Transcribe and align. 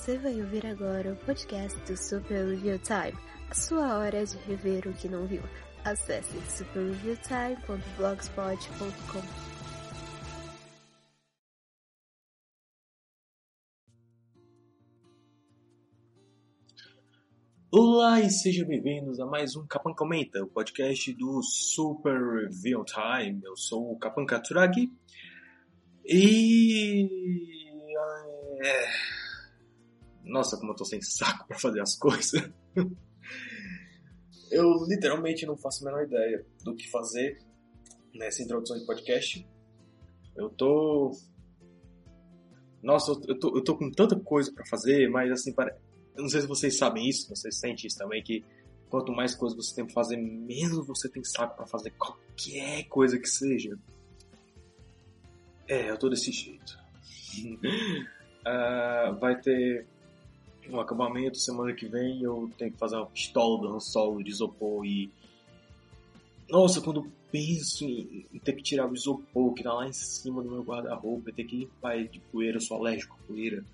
Você 0.00 0.16
vai 0.16 0.40
ouvir 0.40 0.64
agora 0.64 1.12
o 1.12 1.16
podcast 1.26 1.78
do 1.80 1.94
Super 1.94 2.46
Review 2.46 2.78
Time, 2.78 3.12
a 3.50 3.54
sua 3.54 3.98
hora 3.98 4.24
de 4.24 4.38
rever 4.38 4.88
o 4.88 4.94
que 4.94 5.10
não 5.10 5.26
viu. 5.26 5.42
Acesse 5.84 6.40
superreviewtime.blogspot.com. 6.56 9.20
Olá 17.70 18.22
e 18.22 18.30
sejam 18.30 18.66
bem-vindos 18.66 19.20
a 19.20 19.26
mais 19.26 19.54
um 19.54 19.66
Capan 19.66 19.92
Comenta, 19.92 20.42
o 20.42 20.46
podcast 20.46 21.12
do 21.12 21.42
Super 21.42 22.18
Review 22.18 22.86
Time. 22.86 23.42
Eu 23.44 23.54
sou 23.54 23.92
o 23.92 23.98
Capan 23.98 24.24
Katsuragi 24.24 24.90
e. 26.06 27.06
É... 28.64 29.19
Nossa, 30.30 30.56
como 30.56 30.72
eu 30.72 30.76
tô 30.76 30.84
sem 30.84 31.02
saco 31.02 31.46
pra 31.48 31.58
fazer 31.58 31.80
as 31.80 31.96
coisas. 31.96 32.50
eu 34.50 34.84
literalmente 34.86 35.44
não 35.44 35.56
faço 35.56 35.82
a 35.82 35.90
menor 35.90 36.04
ideia 36.04 36.46
do 36.62 36.74
que 36.74 36.88
fazer 36.88 37.38
nessa 38.14 38.42
introdução 38.42 38.78
de 38.78 38.86
podcast. 38.86 39.46
Eu 40.36 40.48
tô. 40.48 41.10
Nossa, 42.82 43.12
eu 43.28 43.38
tô, 43.38 43.56
eu 43.56 43.62
tô 43.62 43.76
com 43.76 43.90
tanta 43.90 44.18
coisa 44.18 44.52
para 44.52 44.64
fazer, 44.66 45.10
mas 45.10 45.30
assim, 45.32 45.52
para 45.52 45.76
eu 46.16 46.22
não 46.22 46.28
sei 46.28 46.40
se 46.40 46.46
vocês 46.46 46.76
sabem 46.76 47.08
isso, 47.08 47.28
vocês 47.28 47.58
sentem 47.58 47.86
isso 47.86 47.98
também, 47.98 48.22
que 48.22 48.44
quanto 48.88 49.12
mais 49.12 49.34
coisas 49.34 49.56
você 49.56 49.74
tem 49.74 49.84
pra 49.84 49.94
fazer, 49.94 50.16
menos 50.16 50.86
você 50.86 51.08
tem 51.08 51.22
saco 51.24 51.56
para 51.56 51.66
fazer 51.66 51.90
qualquer 51.92 52.84
coisa 52.84 53.18
que 53.18 53.28
seja. 53.28 53.78
É, 55.68 55.90
eu 55.90 55.98
tô 55.98 56.08
desse 56.08 56.32
jeito. 56.32 56.78
uh, 58.46 59.14
vai 59.20 59.40
ter 59.40 59.86
um 60.72 60.80
acabamento 60.80 61.38
semana 61.38 61.72
que 61.72 61.86
vem, 61.86 62.22
eu 62.22 62.50
tenho 62.56 62.72
que 62.72 62.78
fazer 62.78 62.96
uma 62.96 63.06
pistola 63.06 63.62
dando 63.62 63.80
solo 63.80 64.22
de 64.22 64.30
isopor 64.30 64.84
e. 64.84 65.10
Nossa, 66.48 66.80
quando 66.80 67.00
eu 67.00 67.12
penso 67.30 67.84
em, 67.84 68.26
em, 68.32 68.38
ter 68.38 68.54
que 68.54 68.62
tirar 68.62 68.90
o 68.90 68.94
isopor 68.94 69.54
que 69.54 69.62
tá 69.62 69.72
lá 69.72 69.86
em 69.86 69.92
cima 69.92 70.42
do 70.42 70.50
meu 70.50 70.62
guarda-roupa, 70.62 71.30
ter 71.32 71.44
que 71.44 71.56
limpar 71.56 71.96
ele 71.96 72.08
de 72.08 72.18
poeira, 72.18 72.56
eu 72.56 72.60
sou 72.60 72.76
alérgico 72.76 73.16
a 73.22 73.26
poeira 73.26 73.64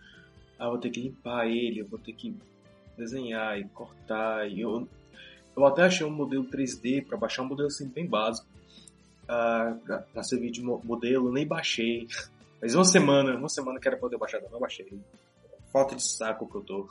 ah, 0.59 0.69
vou 0.69 0.79
ter 0.79 0.91
que 0.91 1.01
limpar 1.01 1.47
ele, 1.47 1.81
eu 1.81 1.87
vou 1.87 1.99
ter 1.99 2.13
que 2.13 2.35
desenhar 2.97 3.59
e 3.59 3.65
cortar. 3.69 4.49
E 4.51 4.61
eu, 4.61 4.89
eu 5.57 5.67
até 5.67 5.83
achei 5.83 6.07
um 6.07 6.11
modelo 6.11 6.45
3D 6.45 7.05
para 7.05 7.17
baixar 7.17 7.43
um 7.43 7.47
modelo 7.47 7.69
assim 7.69 7.89
bem 7.89 8.07
básico. 8.07 8.47
Ah, 9.29 9.77
pra, 9.85 9.99
pra 9.99 10.23
servir 10.23 10.51
de 10.51 10.63
modelo, 10.63 11.33
nem 11.33 11.47
baixei. 11.47 12.07
Mas 12.61 12.75
uma 12.75 12.85
semana, 12.85 13.37
uma 13.37 13.49
semana 13.49 13.79
que 13.79 13.87
era 13.87 13.99
poder 13.99 14.17
baixar, 14.17 14.41
não 14.51 14.59
baixei. 14.59 14.87
Falta 15.77 15.95
de 15.95 16.03
saco 16.03 16.49
que 16.49 16.55
eu 16.55 16.63
tô. 16.63 16.89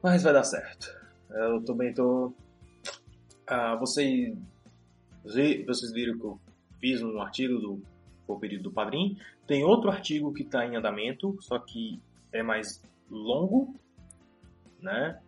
Mas 0.00 0.22
vai 0.22 0.32
dar 0.32 0.44
certo. 0.44 0.96
Eu 1.28 1.60
também 1.64 1.92
tô. 1.92 2.32
Ah, 3.48 3.74
vocês, 3.74 4.32
vocês 5.24 5.92
viram 5.92 6.16
que 6.16 6.24
eu 6.24 6.40
fiz 6.78 7.02
um 7.02 7.20
artigo 7.20 7.58
do 7.58 7.82
o 8.28 8.38
pedido 8.38 8.62
do 8.62 8.72
padrinho. 8.72 9.16
Tem 9.44 9.64
outro 9.64 9.90
artigo 9.90 10.32
que 10.32 10.44
está 10.44 10.64
em 10.64 10.76
andamento, 10.76 11.36
só 11.40 11.58
que 11.58 12.00
é 12.32 12.44
mais 12.44 12.80
longo, 13.10 13.74
né? 14.78 15.20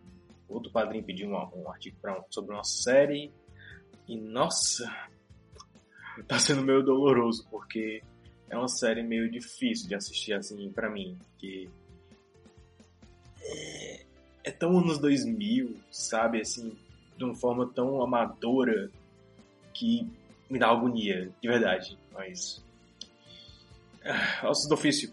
Outro 0.47 0.71
padrinho 0.71 1.03
pediu 1.03 1.27
um, 1.27 1.63
um 1.63 1.69
artigo 1.69 1.97
sobre 2.29 2.55
uma 2.55 2.63
série 2.63 3.29
e 4.07 4.17
nossa, 4.17 4.89
tá 6.29 6.39
sendo 6.39 6.63
meio 6.63 6.81
doloroso 6.81 7.45
porque 7.51 8.01
é 8.53 8.57
uma 8.57 8.67
série 8.67 9.01
meio 9.01 9.29
difícil 9.29 9.87
de 9.87 9.95
assistir 9.95 10.33
assim 10.33 10.71
para 10.71 10.87
mim, 10.87 11.17
que 11.39 11.67
é, 13.41 14.05
é 14.43 14.51
tão 14.51 14.77
anos 14.77 14.99
2000, 14.99 15.75
sabe, 15.89 16.39
assim, 16.39 16.77
de 17.17 17.23
uma 17.23 17.33
forma 17.33 17.67
tão 17.73 18.01
amadora 18.01 18.91
que 19.73 20.07
me 20.47 20.59
dá 20.59 20.69
agonia, 20.69 21.31
de 21.41 21.47
verdade. 21.47 21.97
Mas 22.13 22.63
ossos 24.43 24.67
do 24.67 24.75
ofício. 24.75 25.11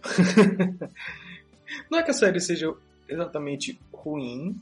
Não 1.91 1.99
é 1.99 2.03
que 2.03 2.11
a 2.11 2.15
série 2.15 2.41
seja 2.41 2.75
exatamente 3.09 3.81
ruim, 3.91 4.61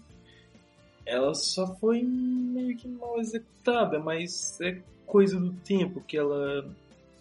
ela 1.04 1.34
só 1.34 1.74
foi 1.76 2.02
meio 2.02 2.76
que 2.76 2.86
mal 2.86 3.18
executada, 3.18 3.98
mas 3.98 4.60
é 4.60 4.80
coisa 5.04 5.40
do 5.40 5.52
tempo 5.64 6.00
que 6.02 6.16
ela 6.16 6.70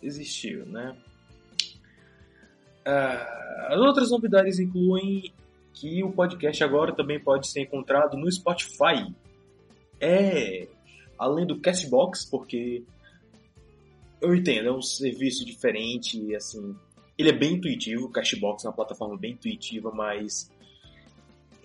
existiu, 0.03 0.63
né? 0.67 0.95
Ah, 2.87 3.67
as 3.73 3.79
outras 3.81 4.11
novidades 4.11 4.59
incluem 4.59 5.33
que 5.73 6.01
o 6.01 6.11
podcast 6.11 6.63
agora 6.63 6.95
também 6.95 7.19
pode 7.19 7.47
ser 7.47 7.61
encontrado 7.61 8.15
no 8.15 8.31
Spotify. 8.31 9.13
É, 9.99 10.69
além 11.19 11.45
do 11.45 11.59
Castbox, 11.59 12.23
porque 12.25 12.83
eu 14.21 14.33
entendo, 14.33 14.69
é 14.69 14.71
um 14.71 14.81
serviço 14.81 15.45
diferente, 15.45 16.33
assim, 16.33 16.75
ele 17.17 17.29
é 17.29 17.33
bem 17.33 17.55
intuitivo, 17.55 18.05
o 18.05 18.09
Cashbox 18.09 18.63
é 18.63 18.69
uma 18.69 18.73
plataforma 18.73 19.17
bem 19.17 19.33
intuitiva, 19.33 19.91
mas 19.91 20.49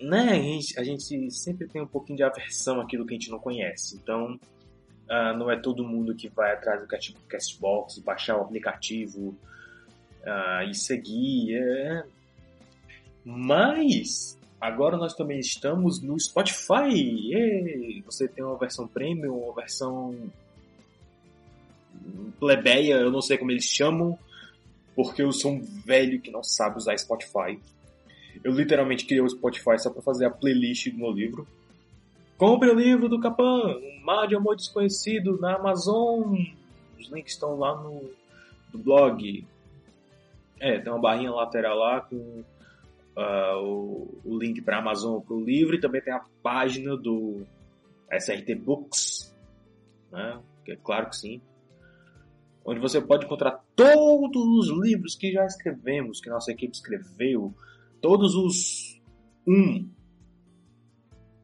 né, 0.01 0.31
a 0.31 0.35
gente, 0.35 0.79
a 0.79 0.83
gente 0.83 1.31
sempre 1.31 1.67
tem 1.67 1.81
um 1.81 1.87
pouquinho 1.87 2.17
de 2.17 2.23
aversão 2.23 2.81
àquilo 2.81 3.05
que 3.05 3.13
a 3.13 3.17
gente 3.17 3.31
não 3.31 3.39
conhece. 3.39 3.95
Então, 3.95 4.33
uh, 5.09 5.37
não 5.37 5.49
é 5.49 5.57
todo 5.57 5.87
mundo 5.87 6.15
que 6.15 6.27
vai 6.27 6.51
atrás 6.51 6.81
do 6.81 6.87
Cashbox, 7.27 7.99
baixar 7.99 8.37
o 8.37 8.41
aplicativo 8.41 9.37
uh, 10.23 10.69
e 10.69 10.73
seguir. 10.73 11.55
É... 11.55 12.03
Mas 13.25 14.39
agora 14.59 14.97
nós 14.97 15.13
também 15.13 15.39
estamos 15.39 16.01
no 16.01 16.19
Spotify. 16.19 16.93
E 16.93 18.01
você 18.05 18.27
tem 18.27 18.43
uma 18.43 18.57
versão 18.57 18.87
premium, 18.87 19.37
uma 19.37 19.55
versão 19.55 20.15
plebeia, 22.39 22.95
eu 22.95 23.11
não 23.11 23.21
sei 23.21 23.37
como 23.37 23.51
eles 23.51 23.63
chamam 23.63 24.17
porque 24.95 25.21
eu 25.21 25.31
sou 25.31 25.53
um 25.53 25.61
velho 25.61 26.19
que 26.19 26.31
não 26.31 26.43
sabe 26.43 26.77
usar 26.77 26.97
Spotify. 26.97 27.59
Eu 28.43 28.53
literalmente 28.53 29.05
criei 29.05 29.21
o 29.21 29.29
Spotify 29.29 29.79
só 29.79 29.89
para 29.89 30.01
fazer 30.01 30.25
a 30.25 30.29
playlist 30.29 30.89
do 30.89 30.97
meu 30.97 31.11
livro. 31.11 31.47
Compre 32.37 32.69
o 32.69 32.75
livro 32.75 33.07
do 33.07 33.19
Capan, 33.19 33.77
Um 33.77 34.01
Mar 34.03 34.27
de 34.27 34.35
Amor 34.35 34.55
Desconhecido, 34.55 35.39
na 35.39 35.55
Amazon. 35.55 36.35
Os 36.99 37.09
links 37.09 37.33
estão 37.33 37.57
lá 37.57 37.81
no, 37.81 38.09
no 38.73 38.79
blog. 38.79 39.45
É, 40.65 40.79
tem 40.79 40.91
uma 40.91 41.01
barrinha 41.01 41.31
lateral 41.31 41.77
lá 41.77 42.01
com 42.01 42.43
uh, 43.17 43.57
o, 43.61 44.21
o, 44.23 44.37
link 44.37 44.61
para 44.61 44.77
Amazon 44.79 45.19
para 45.19 45.35
o 45.35 45.43
livro 45.43 45.75
e 45.75 45.79
também 45.79 46.01
tem 46.01 46.13
a 46.13 46.23
página 46.41 46.95
do 46.95 47.45
SRT 48.09 48.55
Books, 48.55 49.35
né? 50.11 50.39
Que 50.63 50.71
é 50.71 50.75
claro 50.77 51.09
que 51.09 51.17
sim 51.17 51.41
onde 52.65 52.79
você 52.79 53.01
pode 53.01 53.25
encontrar 53.25 53.63
todos 53.75 54.69
os 54.69 54.81
livros 54.81 55.15
que 55.15 55.31
já 55.31 55.45
escrevemos, 55.45 56.21
que 56.21 56.29
nossa 56.29 56.51
equipe 56.51 56.73
escreveu, 56.73 57.53
todos 58.01 58.35
os 58.35 59.01
um, 59.45 59.89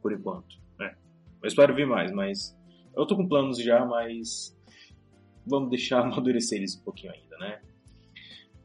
por 0.01 0.13
enquanto. 0.13 0.57
Né? 0.77 0.95
Eu 1.41 1.47
espero 1.47 1.75
vir 1.75 1.85
mais, 1.85 2.11
mas 2.11 2.57
eu 2.95 3.05
tô 3.05 3.15
com 3.15 3.27
planos 3.27 3.61
já, 3.61 3.85
mas 3.85 4.57
vamos 5.45 5.69
deixar 5.69 5.99
amadurecer 6.05 6.59
eles 6.59 6.77
um 6.77 6.83
pouquinho 6.83 7.13
ainda, 7.13 7.37
né? 7.37 7.61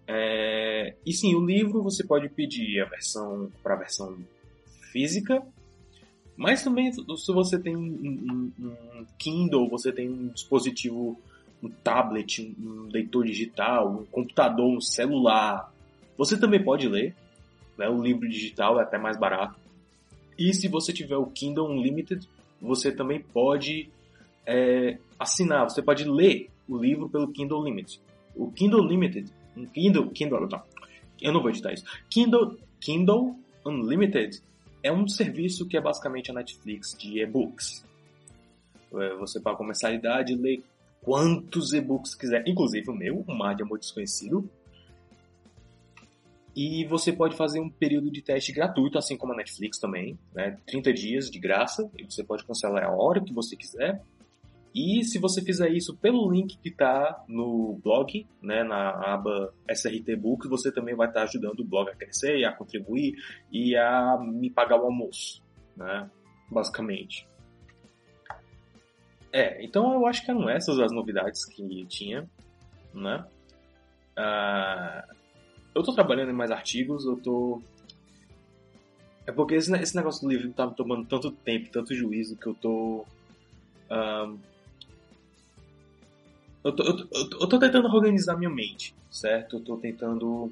É... 0.07 0.95
E 1.05 1.13
sim, 1.13 1.35
o 1.35 1.45
livro 1.45 1.83
você 1.83 2.05
pode 2.05 2.29
pedir 2.29 2.81
a 2.81 2.85
versão 2.87 3.51
para 3.63 3.75
a 3.75 3.79
versão 3.79 4.19
física, 4.93 5.43
mas 6.37 6.63
também 6.63 6.93
se 6.93 7.33
você 7.33 7.59
tem 7.59 7.77
um, 7.77 7.81
um, 7.81 8.53
um 8.59 9.07
Kindle, 9.19 9.69
você 9.69 9.93
tem 9.93 10.09
um 10.09 10.29
dispositivo 10.29 11.19
um 11.65 11.71
tablet, 11.83 12.55
um 12.59 12.89
leitor 12.93 13.25
digital, 13.25 13.91
um 13.91 14.05
computador, 14.05 14.67
um 14.67 14.81
celular. 14.81 15.73
Você 16.17 16.39
também 16.39 16.63
pode 16.63 16.87
ler, 16.89 17.15
né? 17.79 17.89
o 17.89 18.03
livro 18.03 18.29
digital 18.29 18.79
é 18.79 18.83
até 18.83 18.99
mais 18.99 19.17
barato. 19.17 19.59
E 20.39 20.53
se 20.53 20.69
você 20.69 20.93
tiver 20.93 21.17
o 21.17 21.27
Kindle 21.27 21.71
Unlimited, 21.71 22.29
você 22.61 22.93
também 22.93 23.21
pode 23.21 23.89
é, 24.47 24.99
assinar, 25.19 25.69
você 25.69 25.81
pode 25.81 26.05
ler 26.05 26.51
o 26.69 26.77
livro 26.77 27.09
pelo 27.09 27.29
Kindle 27.29 27.61
Unlimited. 27.61 28.01
O 28.35 28.51
Kindle 28.51 28.83
Unlimited, 28.83 29.31
um 29.57 29.67
Kindle, 29.67 30.11
Kindle, 30.11 30.49
não, 30.49 30.63
eu 31.21 31.33
não 31.33 31.41
vou 31.41 31.51
editar 31.51 31.73
isso. 31.73 31.85
Kindle, 32.11 32.59
Kindle 32.81 33.37
Unlimited 33.65 34.43
é 34.83 34.93
um 34.93 35.09
serviço 35.09 35.67
que 35.67 35.77
é 35.77 35.81
basicamente 35.81 36.31
a 36.31 36.35
Netflix 36.35 36.97
de 36.99 37.21
e-books. 37.21 37.85
É, 38.93 39.15
você 39.17 39.41
paga 39.41 39.61
uma 39.61 39.69
mensalidade, 39.69 40.35
lê 40.35 40.63
quantos 41.03 41.73
e-books 41.73 42.15
quiser, 42.15 42.45
inclusive 42.47 42.91
o 42.91 42.95
meu, 42.95 43.25
O 43.27 43.35
Mar 43.35 43.55
de 43.55 43.63
Amor 43.63 43.79
Desconhecido. 43.79 44.49
E 46.57 46.85
você 46.85 47.13
pode 47.13 47.37
fazer 47.37 47.61
um 47.61 47.69
período 47.69 48.11
de 48.11 48.23
teste 48.23 48.53
gratuito, 48.53 48.97
assim 48.97 49.17
como 49.17 49.33
a 49.33 49.37
Netflix 49.37 49.79
também, 49.79 50.17
né? 50.33 50.57
30 50.67 50.93
dias 50.93 51.31
de 51.31 51.39
graça, 51.39 51.91
e 51.99 52.05
você 52.05 52.23
pode 52.23 52.45
cancelar 52.45 52.85
a 52.85 52.95
hora 52.95 53.21
que 53.21 53.33
você 53.33 53.57
quiser. 53.57 54.01
E 54.75 55.05
se 55.05 55.21
você 55.21 55.41
fizer 55.41 55.69
isso 55.71 55.97
pelo 55.97 56.29
link 56.29 56.59
que 56.59 56.69
está 56.69 57.25
no 57.29 57.79
blog, 57.83 58.27
né, 58.43 58.65
na 58.65 58.91
aba 59.15 59.55
SRT 59.71 60.17
Book, 60.17 60.49
você 60.49 60.73
também 60.73 60.97
vai 60.97 61.07
estar 61.07 61.21
tá 61.21 61.27
ajudando 61.27 61.61
o 61.61 61.65
blog 61.65 61.89
a 61.89 61.95
crescer, 61.95 62.45
a 62.45 62.53
contribuir 62.53 63.15
e 63.53 63.77
a 63.77 64.19
me 64.19 64.51
pagar 64.51 64.81
o 64.81 64.87
almoço, 64.87 65.41
né, 65.77 66.11
basicamente. 66.51 67.29
É, 69.33 69.65
então 69.65 69.95
eu 69.95 70.07
acho 70.07 70.25
que 70.25 70.31
eram 70.33 70.49
essas 70.49 70.81
as 70.81 70.93
novidades 70.93 71.45
que 71.45 71.87
tinha, 71.87 72.29
né? 72.93 73.25
Uh, 74.19 75.15
eu 75.73 75.83
tô 75.83 75.93
trabalhando 75.93 76.31
em 76.31 76.37
mais 76.37 76.51
artigos, 76.51 77.05
eu 77.05 77.17
tô... 77.17 77.63
É 79.27 79.33
porque 79.33 79.55
esse, 79.55 79.73
esse 79.77 79.97
negócio 79.97 80.23
do 80.23 80.33
livro 80.33 80.53
tá 80.53 80.67
me 80.67 80.75
tomando 80.75 81.07
tanto 81.07 81.31
tempo, 81.31 81.71
tanto 81.71 81.95
juízo, 81.95 82.37
que 82.37 82.47
eu 82.47 82.55
tô... 82.55 83.07
eu 86.65 86.73
tô, 86.73 86.83
eu, 86.83 86.97
tô, 86.97 87.39
eu 87.43 87.47
tô 87.47 87.59
tentando 87.59 87.87
organizar 87.89 88.37
minha 88.39 88.51
mente, 88.51 88.95
certo? 89.11 89.57
Eu 89.57 89.61
tô 89.61 89.77
tentando 89.77 90.51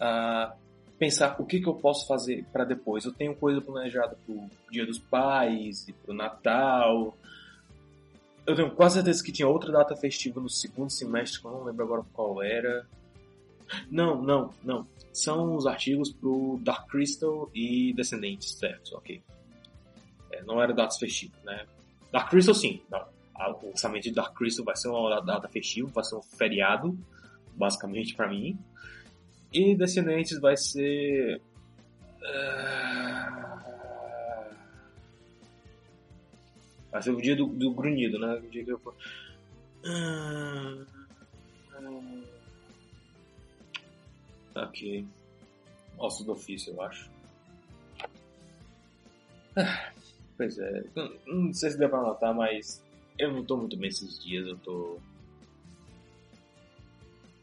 uh, 0.00 0.52
pensar 0.96 1.34
o 1.40 1.44
que, 1.44 1.60
que 1.60 1.68
eu 1.68 1.74
posso 1.74 2.06
fazer 2.06 2.44
para 2.52 2.64
depois. 2.64 3.04
Eu 3.04 3.12
tenho 3.12 3.34
coisa 3.34 3.60
planejada 3.60 4.16
pro 4.24 4.48
Dia 4.70 4.86
dos 4.86 5.00
Pais 5.00 5.88
e 5.88 5.92
pro 5.92 6.14
Natal. 6.14 7.16
Eu 8.46 8.54
tenho 8.54 8.70
quase 8.70 8.94
certeza 8.94 9.24
que 9.24 9.32
tinha 9.32 9.48
outra 9.48 9.72
data 9.72 9.96
festiva 9.96 10.40
no 10.40 10.48
segundo 10.48 10.90
semestre, 10.90 11.44
eu 11.44 11.50
não 11.50 11.64
lembro 11.64 11.84
agora 11.84 12.02
qual 12.12 12.40
era. 12.40 12.86
Não, 13.90 14.22
não, 14.22 14.54
não. 14.62 14.86
São 15.12 15.56
os 15.56 15.66
artigos 15.66 16.12
pro 16.12 16.60
Dark 16.62 16.88
Crystal 16.88 17.50
e 17.52 17.92
Descendentes, 17.94 18.52
certo? 18.52 18.96
Ok. 18.96 19.20
É, 20.30 20.42
não 20.44 20.62
era 20.62 20.72
datas 20.72 20.98
festivas, 20.98 21.42
né? 21.42 21.66
Dark 22.12 22.30
Crystal 22.30 22.54
sim, 22.54 22.80
não 22.88 23.11
o 23.34 23.68
lançamento 23.68 24.04
de 24.04 24.12
Dark 24.12 24.36
Crystal 24.36 24.64
vai 24.64 24.76
ser 24.76 24.88
uma 24.88 25.20
data 25.20 25.48
festiva, 25.48 25.88
vai 25.88 26.04
ser 26.04 26.16
um 26.16 26.22
feriado, 26.22 26.96
basicamente 27.54 28.14
para 28.14 28.28
mim. 28.28 28.58
E 29.52 29.74
Descendentes 29.74 30.38
vai 30.40 30.56
ser. 30.56 31.40
Uh... 32.20 33.52
Vai 36.90 37.02
ser 37.02 37.10
o 37.10 37.20
dia 37.20 37.34
do, 37.34 37.46
do 37.46 37.72
grunhido, 37.72 38.18
né? 38.18 38.34
O 38.34 38.50
dia 38.50 38.64
que 38.64 38.70
eu. 38.72 38.80
Uh... 39.84 40.86
Ok. 44.54 45.06
Osso 45.98 46.24
do 46.24 46.32
ofício, 46.32 46.72
eu 46.74 46.82
acho. 46.82 47.10
Ah, 49.56 49.92
pois 50.36 50.58
é. 50.58 50.84
Não, 50.94 51.12
não 51.26 51.52
sei 51.52 51.70
se 51.70 51.78
deu 51.78 51.88
pra 51.88 52.00
notar, 52.00 52.34
mas 52.34 52.82
eu 53.22 53.32
não 53.32 53.44
tô 53.44 53.56
muito 53.56 53.76
bem 53.76 53.88
esses 53.88 54.18
dias, 54.18 54.46
eu 54.46 54.56
tô. 54.58 54.98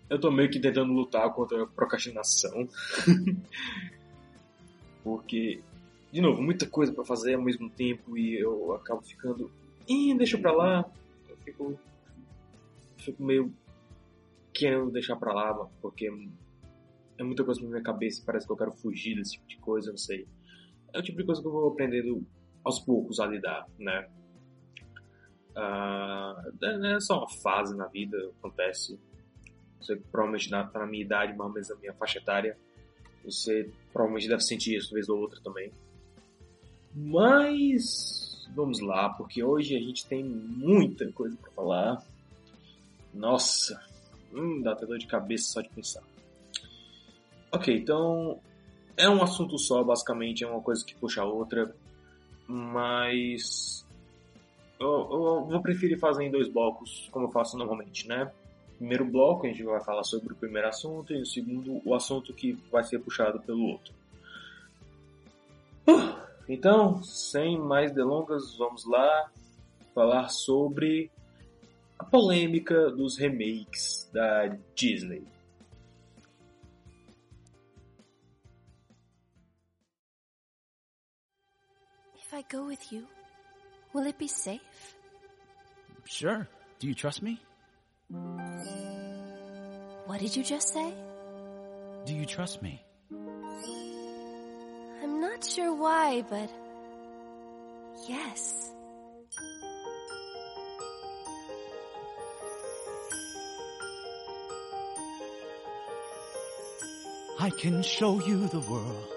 Eu 0.09 0.19
tô 0.19 0.31
meio 0.31 0.49
que 0.49 0.59
tentando 0.59 0.91
lutar 0.91 1.31
contra 1.33 1.63
a 1.63 1.67
procrastinação. 1.67 2.67
Porque, 5.03 5.61
de 6.11 6.21
novo, 6.21 6.41
muita 6.41 6.67
coisa 6.67 6.91
para 6.91 7.05
fazer 7.05 7.35
ao 7.35 7.41
mesmo 7.41 7.69
tempo 7.69 8.17
e 8.17 8.39
eu 8.39 8.73
acabo 8.73 9.01
ficando. 9.01 9.51
Ih, 9.87 10.15
deixa 10.15 10.37
pra 10.37 10.51
lá. 10.51 10.85
Eu 11.27 11.37
fico. 11.37 11.79
Fico 12.97 13.23
meio 13.23 13.53
querendo 14.53 14.91
deixar 14.91 15.15
pra 15.15 15.33
lá, 15.33 15.53
porque 15.81 16.11
é 17.17 17.23
muita 17.23 17.45
coisa 17.45 17.61
na 17.61 17.69
minha 17.69 17.81
cabeça, 17.81 18.21
parece 18.25 18.45
que 18.45 18.51
eu 18.51 18.57
quero 18.57 18.73
fugir 18.73 19.15
desse 19.15 19.33
tipo 19.33 19.47
de 19.47 19.57
coisa, 19.57 19.91
não 19.91 19.97
sei. 19.97 20.27
É 20.93 20.99
o 20.99 21.01
tipo 21.01 21.17
de 21.17 21.25
coisa 21.25 21.41
que 21.41 21.47
eu 21.47 21.51
vou 21.51 21.69
aprendendo 21.69 22.25
aos 22.63 22.79
poucos 22.79 23.19
a 23.19 23.25
lidar, 23.25 23.65
né? 23.77 24.09
Uh, 25.59 26.85
é 26.85 26.99
só 27.01 27.17
uma 27.19 27.29
fase 27.29 27.75
na 27.75 27.87
vida, 27.87 28.17
acontece. 28.39 28.97
Você 29.81 29.95
provavelmente 29.95 30.45
está 30.45 30.79
na 30.79 30.85
minha 30.85 31.03
idade, 31.03 31.35
mais 31.35 31.49
ou 31.49 31.53
menos 31.53 31.69
na 31.69 31.75
minha 31.75 31.93
faixa 31.93 32.19
etária. 32.19 32.57
Você 33.25 33.69
provavelmente 33.91 34.29
deve 34.29 34.41
sentir 34.41 34.77
isso 34.77 34.93
vez 34.93 35.09
ou 35.09 35.19
outra 35.19 35.41
também. 35.41 35.71
Mas 36.95 38.47
vamos 38.55 38.79
lá, 38.79 39.09
porque 39.09 39.43
hoje 39.43 39.75
a 39.75 39.79
gente 39.79 40.05
tem 40.07 40.23
muita 40.23 41.11
coisa 41.11 41.35
para 41.37 41.51
falar. 41.51 42.03
Nossa, 43.13 43.81
hum, 44.33 44.61
dá 44.61 44.71
até 44.71 44.85
dor 44.85 44.97
de 44.97 45.07
cabeça 45.07 45.51
só 45.51 45.61
de 45.61 45.69
pensar. 45.69 46.03
Ok, 47.51 47.75
então 47.75 48.39
é 48.95 49.09
um 49.09 49.21
assunto 49.21 49.57
só, 49.57 49.83
basicamente, 49.83 50.43
é 50.43 50.47
uma 50.47 50.61
coisa 50.61 50.85
que 50.85 50.95
puxa 50.95 51.21
a 51.21 51.25
outra, 51.25 51.75
mas 52.47 53.85
eu, 54.79 54.87
eu, 55.11 55.45
vou 55.45 55.61
preferir 55.61 55.99
fazer 55.99 56.23
em 56.23 56.31
dois 56.31 56.47
blocos, 56.47 57.09
como 57.11 57.25
eu 57.25 57.31
faço 57.31 57.57
normalmente, 57.57 58.07
né? 58.07 58.31
Primeiro 58.77 59.03
bloco 59.03 59.45
a 59.45 59.49
gente 59.49 59.61
vai 59.63 59.83
falar 59.83 60.03
sobre 60.03 60.31
o 60.31 60.35
primeiro 60.35 60.67
assunto 60.67 61.13
e 61.13 61.21
o 61.21 61.25
segundo 61.25 61.81
o 61.83 61.93
assunto 61.93 62.33
que 62.33 62.53
vai 62.71 62.83
ser 62.83 62.99
puxado 62.99 63.41
pelo 63.41 63.65
outro. 63.65 63.93
Então, 66.47 67.03
sem 67.03 67.59
mais 67.59 67.91
delongas, 67.91 68.57
vamos 68.57 68.83
lá 68.85 69.29
falar 69.93 70.29
sobre 70.29 71.11
a 71.99 72.03
polêmica 72.03 72.89
dos 72.89 73.17
remakes 73.17 74.09
da 74.13 74.47
Disney. 74.73 75.27
If 82.17 82.33
I 82.33 82.43
go 82.49 82.65
with 82.65 82.91
you, 82.91 83.05
Will 83.93 84.05
it 84.05 84.17
be 84.17 84.27
safe? 84.27 84.95
Sure. 86.05 86.47
Do 86.79 86.87
you 86.87 86.93
trust 86.93 87.23
me? 87.23 87.41
What 90.05 90.19
did 90.19 90.35
you 90.35 90.43
just 90.43 90.73
say? 90.73 90.93
Do 92.05 92.15
you 92.15 92.25
trust 92.25 92.61
me? 92.61 92.81
I'm 93.11 95.21
not 95.21 95.43
sure 95.43 95.73
why, 95.73 96.23
but 96.29 96.49
yes. 98.07 98.71
I 107.39 107.49
can 107.49 107.81
show 107.81 108.23
you 108.25 108.47
the 108.47 108.59
world. 108.59 109.07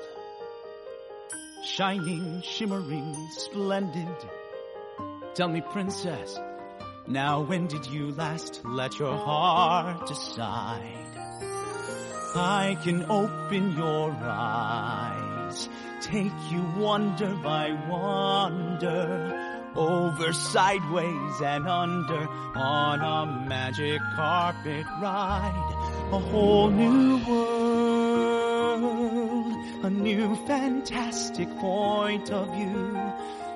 Shining, 1.65 2.43
shimmering, 2.43 3.29
splendid. 3.33 4.17
Tell 5.35 5.49
me, 5.49 5.63
princess, 5.63 6.39
now 7.07 7.41
when 7.41 7.67
did 7.67 7.87
you 7.87 8.13
last 8.13 8.61
let 8.67 8.99
your 8.99 9.17
heart 9.17 10.07
decide? 10.07 11.07
I 12.35 12.77
can 12.85 13.07
open 13.09 13.75
your 13.75 14.11
eyes, 14.11 15.71
take 16.03 16.35
you 16.51 16.63
wonder 16.77 17.35
by 17.43 17.73
wonder, 17.89 19.71
over, 19.75 20.35
sideways, 20.35 21.41
and 21.41 21.67
under, 21.67 22.29
on 22.55 23.01
a 23.01 23.25
magic 23.49 24.03
carpet 24.15 24.85
ride, 25.01 26.11
a 26.13 26.19
whole 26.19 26.69
new 26.69 27.17
world, 27.27 28.37
a 29.83 29.89
new 29.89 30.37
fantastic 30.47 31.49
point 31.57 32.31
of 32.31 32.55
view 32.55 33.01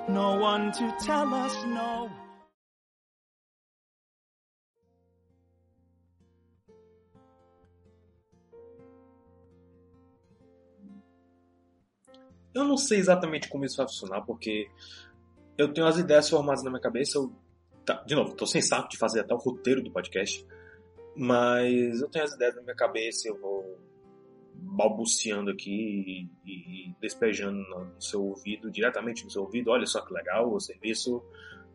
no 0.08 0.40
one 0.40 0.70
to 0.72 0.92
tell 1.00 1.32
us 1.34 1.64
no. 1.64 2.08
Eu 12.54 12.64
não 12.64 12.78
sei 12.78 12.98
exatamente 12.98 13.48
como 13.48 13.66
isso 13.66 13.76
vai 13.76 13.86
funcionar, 13.86 14.22
porque 14.22 14.70
eu 15.58 15.72
tenho 15.74 15.86
as 15.86 15.98
ideias 15.98 16.30
formadas 16.30 16.64
na 16.64 16.70
minha 16.70 16.80
cabeça. 16.80 17.18
Eu, 17.18 17.30
tá, 17.84 18.02
de 18.04 18.14
novo, 18.14 18.32
estou 18.32 18.46
sem 18.46 18.62
saco 18.62 18.88
de 18.88 18.96
fazer 18.96 19.20
até 19.20 19.34
o 19.34 19.36
roteiro 19.36 19.82
do 19.82 19.90
podcast, 19.90 20.46
mas 21.14 22.00
eu 22.00 22.08
tenho 22.08 22.24
as 22.24 22.32
ideias 22.32 22.54
na 22.54 22.62
minha 22.62 22.74
cabeça, 22.74 23.28
eu 23.28 23.38
vou 23.38 23.78
balbuciando 24.58 25.50
aqui 25.50 26.28
e, 26.44 26.50
e, 26.50 26.94
despejando 27.00 27.58
no 27.58 28.00
seu 28.00 28.22
ouvido, 28.22 28.70
diretamente 28.70 29.24
no 29.24 29.30
seu 29.30 29.42
ouvido. 29.42 29.70
Olha 29.70 29.86
só 29.86 30.04
que 30.04 30.12
legal 30.12 30.52
o 30.52 30.60
serviço 30.60 31.22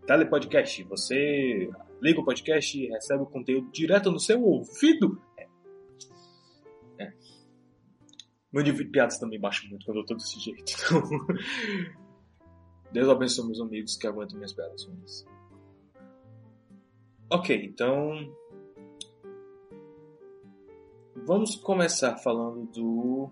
Telepodcast. 0.05 0.83
Você 0.83 1.69
liga 2.01 2.19
o 2.19 2.25
podcast 2.25 2.79
e 2.79 2.87
recebe 2.87 3.23
o 3.23 3.27
conteúdo 3.27 3.71
direto 3.71 4.11
no 4.11 4.19
seu 4.19 4.41
ouvido. 4.43 5.21
É. 5.37 5.47
é. 7.03 7.13
Meu 8.51 8.63
nível 8.63 8.85
de 8.85 8.91
piadas 8.91 9.17
também 9.17 9.39
baixa 9.39 9.67
muito 9.67 9.85
quando 9.85 9.99
eu 9.99 10.05
tô 10.05 10.15
desse 10.15 10.39
jeito. 10.39 10.73
Então, 10.85 11.01
Deus 12.91 13.09
abençoe 13.09 13.45
meus 13.45 13.61
amigos 13.61 13.97
que 13.97 14.05
aguentam 14.05 14.37
minhas 14.37 14.53
piadas. 14.53 14.85
Ok, 17.29 17.65
então 17.65 18.35
Vamos 21.15 21.55
começar 21.55 22.17
falando 22.17 22.65
do 22.71 23.29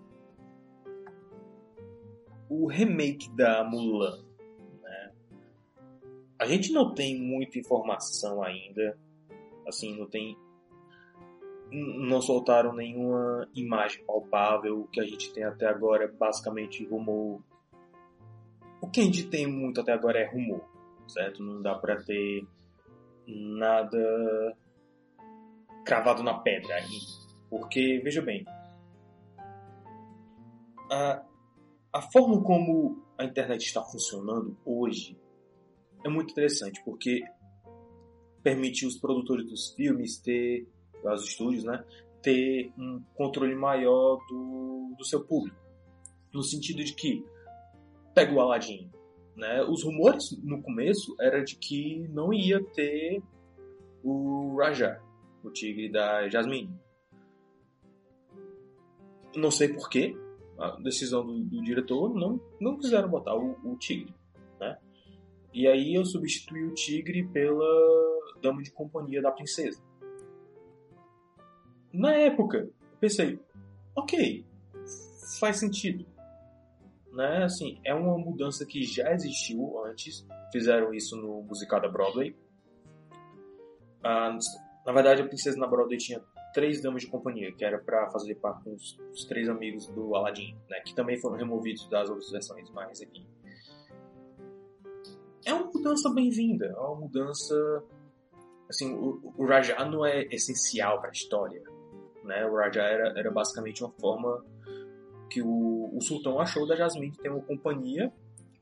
o 2.48 2.66
remake 2.66 3.30
da 3.34 3.64
Mulan. 3.64 4.22
Né? 4.82 5.12
a 6.38 6.46
gente 6.46 6.72
não 6.72 6.92
tem 6.92 7.18
muita 7.18 7.58
informação 7.58 8.42
ainda. 8.42 8.98
Assim, 9.66 9.96
não 9.98 10.06
tem. 10.06 10.36
Não 11.70 12.20
soltaram 12.20 12.74
nenhuma 12.74 13.48
imagem 13.54 14.04
palpável. 14.04 14.80
O 14.80 14.88
que 14.88 15.00
a 15.00 15.04
gente 15.04 15.32
tem 15.32 15.44
até 15.44 15.66
agora 15.66 16.04
é 16.04 16.08
basicamente 16.08 16.84
rumor. 16.84 17.40
O 18.80 18.88
que 18.88 19.00
a 19.00 19.04
gente 19.04 19.28
tem 19.28 19.46
muito 19.46 19.80
até 19.80 19.92
agora 19.92 20.18
é 20.18 20.28
rumor, 20.28 20.64
certo? 21.06 21.42
Não 21.42 21.62
dá 21.62 21.74
pra 21.76 22.02
ter 22.02 22.44
nada 23.26 24.56
cravado 25.84 26.22
na 26.22 26.34
pedra 26.34 26.74
aí. 26.74 27.19
Porque, 27.50 28.00
veja 28.02 28.22
bem, 28.22 28.44
a, 30.90 31.22
a 31.92 32.00
forma 32.00 32.40
como 32.42 33.04
a 33.18 33.24
internet 33.24 33.66
está 33.66 33.82
funcionando 33.82 34.56
hoje 34.64 35.18
é 36.04 36.08
muito 36.08 36.30
interessante, 36.30 36.80
porque 36.84 37.22
permite 38.42 38.86
os 38.86 38.96
produtores 38.96 39.46
dos 39.46 39.74
filmes 39.74 40.18
ter, 40.18 40.66
os 41.04 41.24
estúdios, 41.24 41.64
né, 41.64 41.84
ter 42.22 42.72
um 42.78 43.02
controle 43.14 43.54
maior 43.54 44.18
do, 44.28 44.94
do 44.96 45.04
seu 45.04 45.24
público. 45.24 45.58
No 46.32 46.42
sentido 46.42 46.82
de 46.82 46.94
que, 46.94 47.24
pega 48.14 48.32
o 48.32 48.40
Aladdin, 48.40 48.90
né, 49.36 49.62
os 49.62 49.82
rumores 49.84 50.38
no 50.42 50.62
começo 50.62 51.14
era 51.20 51.42
de 51.42 51.56
que 51.56 52.08
não 52.08 52.32
ia 52.32 52.62
ter 52.62 53.22
o 54.02 54.56
Raja, 54.56 55.00
o 55.42 55.50
tigre 55.50 55.90
da 55.90 56.28
Jasmine. 56.28 56.79
Não 59.34 59.50
sei 59.50 59.68
porquê, 59.68 60.16
a 60.58 60.76
decisão 60.82 61.24
do, 61.24 61.38
do, 61.44 61.62
diretor, 61.62 62.14
não, 62.14 62.40
não 62.60 62.76
quiseram 62.76 63.08
botar 63.08 63.34
o, 63.34 63.56
o 63.64 63.76
tigre. 63.76 64.14
Né? 64.58 64.78
E 65.54 65.66
aí 65.66 65.94
eu 65.94 66.04
substituí 66.04 66.64
o 66.64 66.74
tigre 66.74 67.26
pela 67.28 67.64
dama 68.42 68.62
de 68.62 68.70
companhia 68.70 69.22
da 69.22 69.30
princesa. 69.30 69.82
Na 71.92 72.12
época, 72.12 72.70
pensei, 73.00 73.40
ok, 73.96 74.44
faz 75.38 75.58
sentido. 75.58 76.06
Né? 77.12 77.44
Assim, 77.44 77.80
é 77.84 77.94
uma 77.94 78.16
mudança 78.18 78.64
que 78.64 78.82
já 78.82 79.12
existiu 79.12 79.84
antes. 79.84 80.26
Fizeram 80.52 80.92
isso 80.92 81.16
no 81.16 81.42
musical 81.42 81.80
da 81.80 81.88
Broadway. 81.88 82.36
Ah, 84.02 84.36
na 84.86 84.92
verdade, 84.92 85.22
a 85.22 85.26
princesa 85.26 85.58
na 85.58 85.66
Broadway 85.66 85.98
tinha 85.98 86.20
três 86.52 86.80
damas 86.82 87.02
de 87.02 87.08
companhia, 87.08 87.52
que 87.52 87.64
era 87.64 87.78
para 87.78 88.08
fazer 88.10 88.34
parte 88.36 88.64
dos 88.64 88.98
os 89.12 89.24
três 89.24 89.48
amigos 89.48 89.86
do 89.88 90.14
Aladdin, 90.14 90.56
né? 90.68 90.80
Que 90.80 90.94
também 90.94 91.18
foram 91.20 91.36
removidos 91.36 91.88
das 91.88 92.08
outras 92.08 92.30
versões, 92.30 92.70
mas 92.70 93.00
aqui 93.00 93.26
é 95.44 95.54
uma 95.54 95.66
mudança 95.72 96.12
bem-vinda, 96.12 96.66
é 96.66 96.78
uma 96.78 96.96
mudança 96.96 97.82
assim, 98.68 98.94
o, 98.94 99.34
o 99.36 99.46
Raja 99.46 99.76
não 99.86 100.06
é 100.06 100.22
essencial 100.30 101.00
para 101.00 101.08
a 101.08 101.12
história, 101.12 101.62
né? 102.24 102.46
O 102.46 102.54
Raja 102.54 102.82
era, 102.82 103.18
era 103.18 103.30
basicamente 103.30 103.82
uma 103.82 103.92
forma 103.92 104.44
que 105.28 105.42
o, 105.42 105.90
o 105.92 106.00
sultão 106.00 106.38
achou 106.38 106.66
da 106.66 106.76
Jasmine 106.76 107.16
ter 107.16 107.30
uma 107.30 107.42
companhia, 107.42 108.12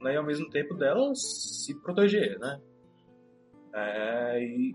né? 0.00 0.14
E 0.14 0.16
ao 0.16 0.24
mesmo 0.24 0.48
tempo 0.50 0.74
dela 0.74 1.12
se 1.14 1.74
proteger, 1.82 2.38
né? 2.38 2.60
É, 3.74 4.42
e 4.42 4.72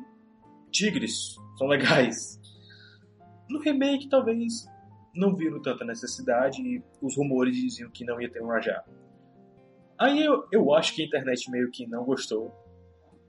tigres 0.72 1.36
são 1.58 1.68
legais. 1.68 2.40
No 3.50 3.60
remake, 3.60 4.10
talvez 4.10 4.66
não 5.14 5.36
viram 5.36 5.62
tanta 5.62 5.86
necessidade 5.86 6.62
e 6.62 6.84
os 7.02 7.16
rumores 7.16 7.56
diziam 7.56 7.90
que 7.90 8.04
não 8.04 8.20
ia 8.20 8.32
ter 8.32 8.42
um 8.42 8.48
Raja. 8.48 8.84
Aí 9.98 10.24
eu, 10.24 10.48
eu 10.52 10.74
acho 10.74 10.96
que 10.96 11.04
a 11.04 11.06
internet 11.06 11.50
meio 11.52 11.70
que 11.70 11.86
não 11.86 12.04
gostou. 12.04 12.52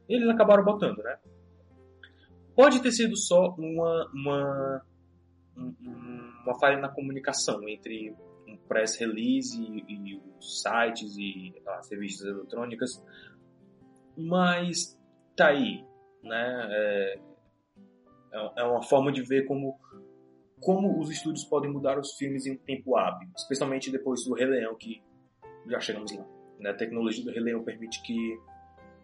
Eles 0.09 0.29
acabaram 0.29 0.65
botando, 0.65 1.03
né? 1.03 1.17
Pode 2.55 2.81
ter 2.81 2.93
sido 2.93 3.17
só 3.17 3.55
uma, 3.59 4.11
uma, 4.13 4.87
uma 5.57 6.59
falha 6.59 6.79
na 6.79 6.89
comunicação 6.89 7.69
entre 7.69 8.15
um 8.47 8.57
press 8.69 8.97
release 8.99 9.61
e, 9.61 9.85
e 9.89 10.23
os 10.39 10.63
sites 10.63 11.17
e 11.17 11.55
as 11.67 11.91
revistas 11.91 12.27
eletrônicas, 12.27 13.03
mas 14.17 14.99
tá 15.37 15.49
aí, 15.49 15.85
né? 16.23 16.69
É, 16.71 17.19
é, 18.33 18.53
é 18.59 18.65
uma 18.65 18.83
forma 18.83 19.11
de 19.11 19.23
ver 19.23 19.47
como 19.47 19.79
como 20.65 20.99
os 20.99 21.11
estúdios 21.11 21.45
podem 21.45 21.71
mudar 21.71 21.99
os 21.99 22.15
filmes 22.15 22.47
em 22.47 22.53
um 22.53 22.57
tempo 22.57 22.97
hábil, 22.97 23.29
especialmente 23.37 23.93
depois 23.93 24.25
do 24.25 24.33
Rei 24.33 24.47
Leão, 24.47 24.75
que 24.75 25.03
já 25.67 25.79
chegamos 25.79 26.11
lá. 26.17 26.27
Né? 26.59 26.71
A 26.71 26.75
tecnologia 26.75 27.23
do 27.23 27.31
Rei 27.31 27.41
Leão 27.41 27.63
permite 27.63 28.03
que 28.03 28.41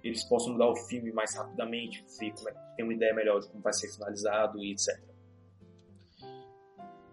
eles 0.02 0.24
possam 0.24 0.54
mudar 0.54 0.70
o 0.70 0.76
filme 0.76 1.12
mais 1.12 1.36
rapidamente, 1.36 2.02
ter 2.18 2.82
uma 2.82 2.94
ideia 2.94 3.14
melhor 3.14 3.40
de 3.40 3.48
como 3.48 3.62
vai 3.62 3.74
ser 3.74 3.92
finalizado 3.92 4.58
e 4.58 4.72
etc. 4.72 4.98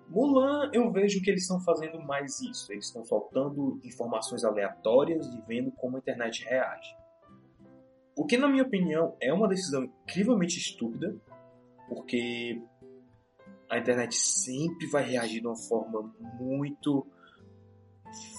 Mulan, 0.08 0.72
eu 0.74 0.90
vejo 0.94 1.22
que 1.22 1.30
eles 1.30 1.42
estão 1.42 1.60
fazendo 1.60 2.02
mais 2.02 2.40
isso. 2.40 2.72
Eles 2.72 2.86
estão 2.86 3.04
soltando 3.04 3.82
informações 3.84 4.46
aleatórias 4.46 5.28
e 5.28 5.42
vendo 5.42 5.70
como 5.74 5.98
a 5.98 6.00
internet 6.00 6.46
reage. 6.46 6.96
O 8.16 8.26
que, 8.26 8.38
na 8.38 8.48
minha 8.48 8.64
opinião, 8.64 9.18
é 9.22 9.34
uma 9.34 9.50
decisão 9.50 9.84
incrivelmente 9.84 10.58
estúpida, 10.58 11.14
porque 11.90 12.62
a 13.70 13.78
internet 13.78 14.16
sempre 14.16 14.88
vai 14.88 15.04
reagir 15.04 15.42
de 15.42 15.48
uma 15.48 15.56
forma 15.56 16.14
muito 16.40 17.06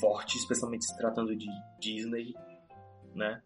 forte, 0.00 0.38
especialmente 0.38 0.86
se 0.86 0.96
tratando 0.96 1.36
de 1.36 1.46
Disney, 1.78 2.34
né? 3.14 3.42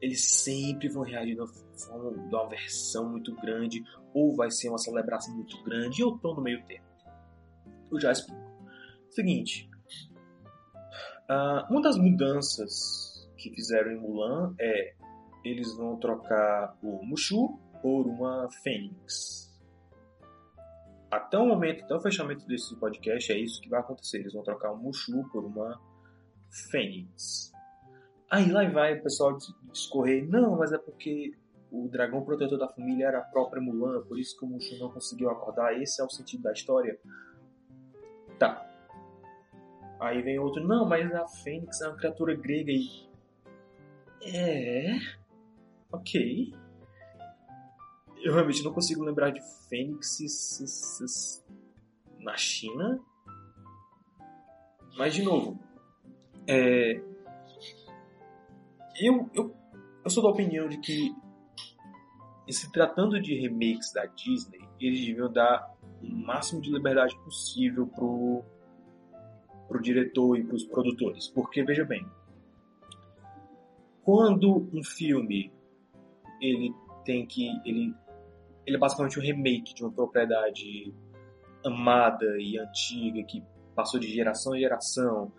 Eles 0.00 0.24
sempre 0.24 0.88
vão 0.88 1.02
reagir 1.02 1.34
de 1.34 1.40
uma 1.40 1.48
forma, 1.48 2.28
de 2.28 2.34
uma 2.34 2.48
versão 2.48 3.08
muito 3.08 3.34
grande, 3.36 3.82
ou 4.12 4.34
vai 4.34 4.50
ser 4.50 4.68
uma 4.68 4.78
celebração 4.78 5.34
muito 5.34 5.62
grande, 5.62 6.00
e 6.00 6.04
eu 6.04 6.18
tô 6.18 6.34
no 6.34 6.42
meio 6.42 6.64
termo. 6.66 6.86
Eu 7.90 8.00
já 8.00 8.12
explico. 8.12 8.40
Seguinte, 9.10 9.70
uh, 11.30 11.70
uma 11.70 11.80
das 11.80 11.96
mudanças 11.96 13.26
que 13.38 13.50
fizeram 13.50 13.92
em 13.92 13.98
Mulan 13.98 14.54
é 14.58 14.94
eles 15.44 15.74
vão 15.76 15.96
trocar 15.96 16.76
o 16.82 17.04
Mushu 17.06 17.58
por 17.80 18.06
uma 18.06 18.50
Fênix 18.62 19.45
até 21.10 21.38
o 21.38 21.46
momento, 21.46 21.84
até 21.84 21.94
o 21.94 22.00
fechamento 22.00 22.46
desse 22.46 22.74
podcast, 22.76 23.32
é 23.32 23.38
isso 23.38 23.60
que 23.60 23.68
vai 23.68 23.80
acontecer. 23.80 24.18
Eles 24.18 24.32
vão 24.32 24.42
trocar 24.42 24.72
um 24.72 24.76
Mushu 24.76 25.28
por 25.30 25.44
uma 25.44 25.80
Fênix. 26.70 27.52
Aí 28.30 28.50
lá 28.50 28.68
vai 28.68 28.98
o 28.98 29.02
pessoal 29.02 29.36
discorrer, 29.70 30.28
não, 30.28 30.56
mas 30.56 30.72
é 30.72 30.78
porque 30.78 31.32
o 31.70 31.88
dragão 31.88 32.24
protetor 32.24 32.58
da 32.58 32.68
família 32.68 33.06
era 33.06 33.18
a 33.18 33.22
própria 33.22 33.62
Mulan, 33.62 34.02
por 34.02 34.18
isso 34.18 34.36
que 34.36 34.44
o 34.44 34.48
Mushu 34.48 34.78
não 34.78 34.90
conseguiu 34.90 35.30
acordar. 35.30 35.80
Esse 35.80 36.02
é 36.02 36.04
o 36.04 36.10
sentido 36.10 36.42
da 36.42 36.52
história. 36.52 36.98
Tá. 38.38 38.66
Aí 40.00 40.22
vem 40.22 40.38
outro, 40.38 40.66
não, 40.66 40.86
mas 40.88 41.12
a 41.14 41.26
Fênix 41.28 41.80
é 41.80 41.88
uma 41.88 41.96
criatura 41.96 42.34
grega 42.34 42.72
e. 42.72 43.06
É. 44.22 44.98
Ok 45.92 46.52
eu 48.26 48.32
realmente 48.32 48.64
não 48.64 48.72
consigo 48.72 49.04
lembrar 49.04 49.30
de 49.30 49.40
fênixes 49.68 51.44
na 52.18 52.36
China. 52.36 53.00
Mas, 54.98 55.14
de 55.14 55.22
novo, 55.22 55.56
é, 56.44 57.00
eu, 59.00 59.30
eu, 59.32 59.56
eu 60.04 60.10
sou 60.10 60.24
da 60.24 60.30
opinião 60.30 60.68
de 60.68 60.78
que, 60.78 61.14
se 62.50 62.72
tratando 62.72 63.20
de 63.20 63.38
remakes 63.38 63.92
da 63.92 64.06
Disney, 64.06 64.58
eles 64.80 65.06
deviam 65.06 65.32
dar 65.32 65.72
o 66.02 66.06
máximo 66.08 66.60
de 66.60 66.72
liberdade 66.72 67.16
possível 67.22 67.86
pro, 67.86 68.42
pro 69.68 69.80
diretor 69.80 70.36
e 70.36 70.42
pros 70.42 70.64
produtores. 70.64 71.28
Porque, 71.28 71.62
veja 71.62 71.84
bem, 71.84 72.04
quando 74.02 74.68
um 74.72 74.82
filme 74.82 75.52
ele 76.40 76.74
tem 77.04 77.24
que 77.24 77.46
ele 77.64 77.94
ele 78.66 78.76
é 78.76 78.78
basicamente 78.78 79.18
um 79.18 79.22
remake 79.22 79.74
de 79.74 79.82
uma 79.82 79.92
propriedade 79.92 80.92
amada 81.64 82.26
e 82.38 82.58
antiga 82.58 83.22
que 83.22 83.42
passou 83.74 84.00
de 84.00 84.08
geração 84.12 84.56
em 84.56 84.60
geração. 84.60 85.32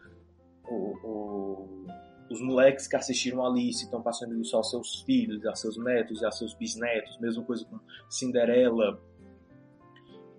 O, 0.65 0.97
o, 1.03 1.87
os 2.29 2.41
moleques 2.41 2.87
que 2.87 2.95
assistiram 2.95 3.45
Alice 3.45 3.83
estão 3.83 4.01
passando 4.01 4.39
isso 4.39 4.55
aos 4.55 4.69
seus 4.69 5.01
filhos, 5.01 5.45
a 5.45 5.55
seus 5.55 5.77
netos 5.77 6.21
e 6.21 6.25
a 6.25 6.31
seus 6.31 6.53
bisnetos, 6.53 7.19
mesma 7.19 7.43
coisa 7.43 7.65
com 7.65 7.79
Cinderela. 8.09 9.01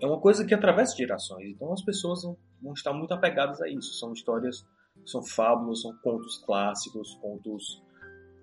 É 0.01 0.07
uma 0.07 0.21
coisa 0.21 0.47
que 0.47 0.55
atravessa 0.55 0.97
gerações, 0.97 1.51
então 1.51 1.73
as 1.73 1.83
pessoas 1.83 2.23
vão 2.63 2.73
estar 2.73 2.93
muito 2.93 3.13
apegadas 3.13 3.61
a 3.61 3.69
isso. 3.69 3.95
São 3.95 4.13
histórias, 4.13 4.65
são 5.05 5.23
fábulas, 5.23 5.83
são 5.83 5.95
contos 6.03 6.39
clássicos, 6.45 7.15
contos 7.17 7.83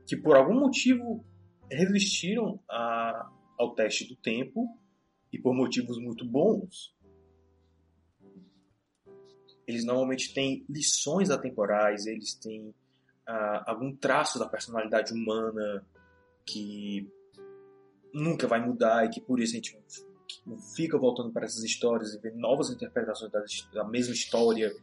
que 0.06 0.18
por 0.18 0.36
algum 0.36 0.60
motivo 0.60 1.24
resistiram 1.72 2.60
a, 2.70 3.30
ao 3.58 3.74
teste 3.74 4.06
do 4.06 4.16
tempo 4.16 4.68
e 5.32 5.40
por 5.40 5.54
motivos 5.54 5.98
muito 5.98 6.26
bons. 6.26 6.96
Eles 9.68 9.84
normalmente 9.84 10.34
têm 10.34 10.66
lições 10.70 11.30
atemporais, 11.30 12.06
eles 12.06 12.36
têm 12.36 12.74
ah, 13.26 13.64
algum 13.72 13.96
traço 13.96 14.38
da 14.38 14.48
personalidade 14.48 15.12
humana 15.14 15.86
que 16.46 17.10
nunca 18.14 18.48
vai 18.48 18.66
mudar 18.66 19.06
e 19.06 19.10
que 19.10 19.20
por 19.20 19.40
isso 19.40 19.54
a 19.54 19.56
gente 19.56 19.78
fica 20.76 20.98
voltando 20.98 21.32
para 21.32 21.46
essas 21.46 21.64
histórias 21.64 22.14
e 22.14 22.20
vê 22.20 22.32
novas 22.32 22.70
interpretações 22.70 23.32
da, 23.32 23.44
da 23.74 23.84
mesma 23.84 24.14
história. 24.14 24.74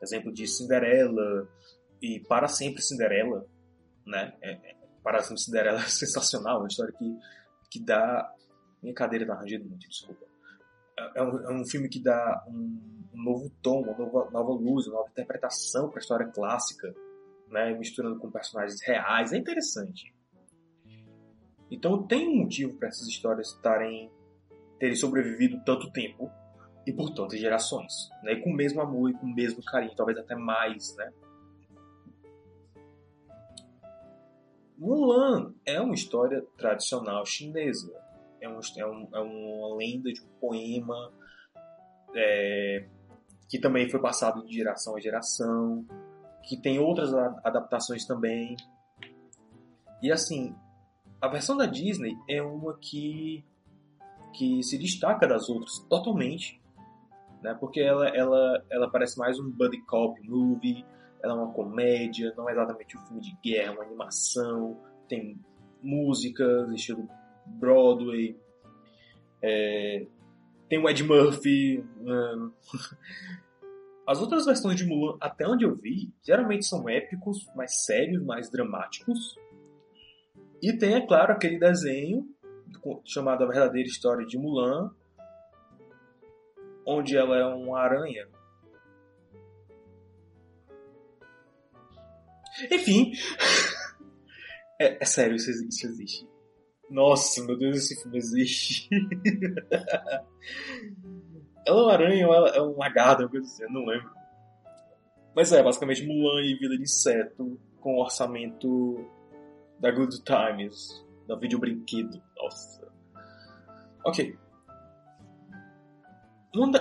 Exemplo 0.00 0.32
de 0.32 0.46
Cinderela 0.46 1.48
e 2.00 2.20
Para 2.20 2.48
Sempre 2.48 2.82
Cinderela, 2.82 3.46
né? 4.06 4.36
É, 4.40 4.52
é, 4.52 4.76
para 5.02 5.20
Sempre 5.22 5.42
Cinderela 5.42 5.80
é 5.80 5.86
sensacional, 5.88 6.58
uma 6.58 6.68
história 6.68 6.92
que, 6.92 7.16
que 7.72 7.80
dá... 7.80 8.30
Minha 8.82 8.94
cadeira 8.94 9.26
tá 9.26 9.34
rangendo 9.34 9.68
muito, 9.68 9.88
desculpa. 9.88 10.26
É, 10.98 11.20
é 11.20 11.22
um, 11.22 11.50
é 11.50 11.52
um 11.54 11.64
filme 11.64 11.88
que 11.88 12.02
dá 12.02 12.44
um, 12.48 13.08
um 13.14 13.22
novo 13.22 13.50
tom, 13.62 13.82
uma 13.82 13.96
nova, 13.96 14.30
nova 14.30 14.52
luz, 14.52 14.86
uma 14.86 14.96
nova 14.96 15.10
interpretação 15.10 15.88
para 15.88 15.98
a 15.98 16.02
história 16.02 16.26
clássica, 16.26 16.92
né? 17.48 17.72
Misturando 17.78 18.18
com 18.18 18.30
personagens 18.30 18.82
reais. 18.82 19.32
É 19.32 19.38
interessante. 19.38 20.12
Então 21.70 22.06
tem 22.06 22.28
um 22.28 22.42
motivo 22.42 22.74
para 22.74 22.88
essas 22.88 23.08
histórias 23.08 23.48
estarem 23.48 24.10
terem 24.78 24.96
sobrevivido 24.96 25.62
tanto 25.64 25.90
tempo 25.92 26.30
e 26.86 26.92
por 26.92 27.14
tantas 27.14 27.38
gerações, 27.38 27.92
né? 28.22 28.32
E 28.32 28.42
com 28.42 28.50
o 28.50 28.54
mesmo 28.54 28.80
amor 28.80 29.10
e 29.10 29.14
com 29.14 29.26
o 29.26 29.34
mesmo 29.34 29.62
carinho, 29.64 29.94
talvez 29.94 30.18
até 30.18 30.34
mais, 30.34 30.94
né? 30.96 31.10
Mulan 34.82 35.54
é 35.64 35.80
uma 35.80 35.94
história 35.94 36.44
tradicional 36.58 37.24
chinesa. 37.24 37.94
É, 38.40 38.48
um, 38.48 38.58
é, 38.76 38.86
um, 38.86 39.08
é 39.14 39.20
uma 39.20 39.76
lenda 39.76 40.12
de 40.12 40.20
um 40.20 40.26
poema 40.40 41.12
é, 42.12 42.84
que 43.48 43.60
também 43.60 43.88
foi 43.88 44.00
passado 44.00 44.44
de 44.44 44.52
geração 44.52 44.96
a 44.96 45.00
geração, 45.00 45.86
que 46.42 46.56
tem 46.56 46.80
outras 46.80 47.14
adaptações 47.14 48.04
também. 48.04 48.56
E 50.02 50.10
assim, 50.10 50.52
a 51.20 51.28
versão 51.28 51.56
da 51.56 51.66
Disney 51.66 52.16
é 52.28 52.42
uma 52.42 52.76
que 52.76 53.44
que 54.34 54.62
se 54.62 54.78
destaca 54.78 55.28
das 55.28 55.50
outras 55.50 55.78
totalmente, 55.90 56.60
né? 57.42 57.54
Porque 57.60 57.80
ela, 57.80 58.08
ela, 58.08 58.64
ela 58.70 58.90
parece 58.90 59.18
mais 59.18 59.38
um 59.38 59.50
buddy 59.50 59.82
cop 59.82 60.18
movie, 60.26 60.84
ela 61.22 61.34
é 61.34 61.36
uma 61.36 61.52
comédia, 61.52 62.34
não 62.36 62.48
é 62.48 62.52
exatamente 62.52 62.96
um 62.96 63.00
filme 63.00 63.20
de 63.20 63.36
guerra, 63.42 63.72
é 63.72 63.74
uma 63.74 63.84
animação, 63.84 64.80
tem 65.08 65.38
músicas 65.82 66.70
estilo 66.72 67.08
Broadway, 67.46 68.36
é, 69.42 70.06
tem 70.68 70.78
o 70.78 70.88
Ed 70.88 71.02
Murphy. 71.04 71.84
Né? 72.00 72.50
As 74.06 74.20
outras 74.20 74.46
versões 74.46 74.76
de 74.76 74.84
Mulan, 74.84 75.16
até 75.20 75.46
onde 75.46 75.64
eu 75.64 75.76
vi, 75.76 76.12
geralmente 76.22 76.66
são 76.66 76.88
épicos, 76.88 77.46
mais 77.54 77.84
sérios, 77.84 78.24
mais 78.24 78.50
dramáticos. 78.50 79.36
E 80.60 80.72
tem, 80.76 80.94
é 80.94 81.06
claro, 81.06 81.32
aquele 81.32 81.58
desenho 81.58 82.26
chamado 83.04 83.44
A 83.44 83.46
Verdadeira 83.46 83.88
História 83.88 84.26
de 84.26 84.36
Mulan, 84.36 84.90
onde 86.86 87.16
ela 87.16 87.36
é 87.36 87.44
uma 87.44 87.78
aranha. 87.78 88.28
Enfim, 92.70 93.12
é, 94.80 94.98
é 95.00 95.04
sério, 95.04 95.36
isso, 95.36 95.50
isso 95.50 95.86
existe. 95.86 96.28
Nossa, 96.90 97.42
meu 97.44 97.56
Deus, 97.56 97.76
esse 97.78 98.00
filme 98.02 98.18
existe. 98.18 98.88
ela 101.66 101.80
é 101.80 101.82
uma 101.82 101.92
aranha 101.92 102.28
ou 102.28 102.34
ela 102.34 102.48
é 102.50 102.60
um 102.60 102.76
lagarto, 102.76 103.28
coisa 103.28 103.46
assim, 103.46 103.62
eu 103.62 103.70
não 103.70 103.86
lembro. 103.86 104.10
Mas 105.34 105.52
é, 105.52 105.62
basicamente 105.62 106.06
Mulan 106.06 106.42
e 106.42 106.54
Vida 106.58 106.76
de 106.76 106.82
Inseto 106.82 107.58
com 107.80 107.98
orçamento 107.98 109.08
da 109.80 109.90
Good 109.90 110.22
Times, 110.22 111.04
da 111.26 111.36
vídeo 111.36 111.58
brinquedo. 111.58 112.22
Nossa. 112.36 112.92
Ok. 114.04 114.36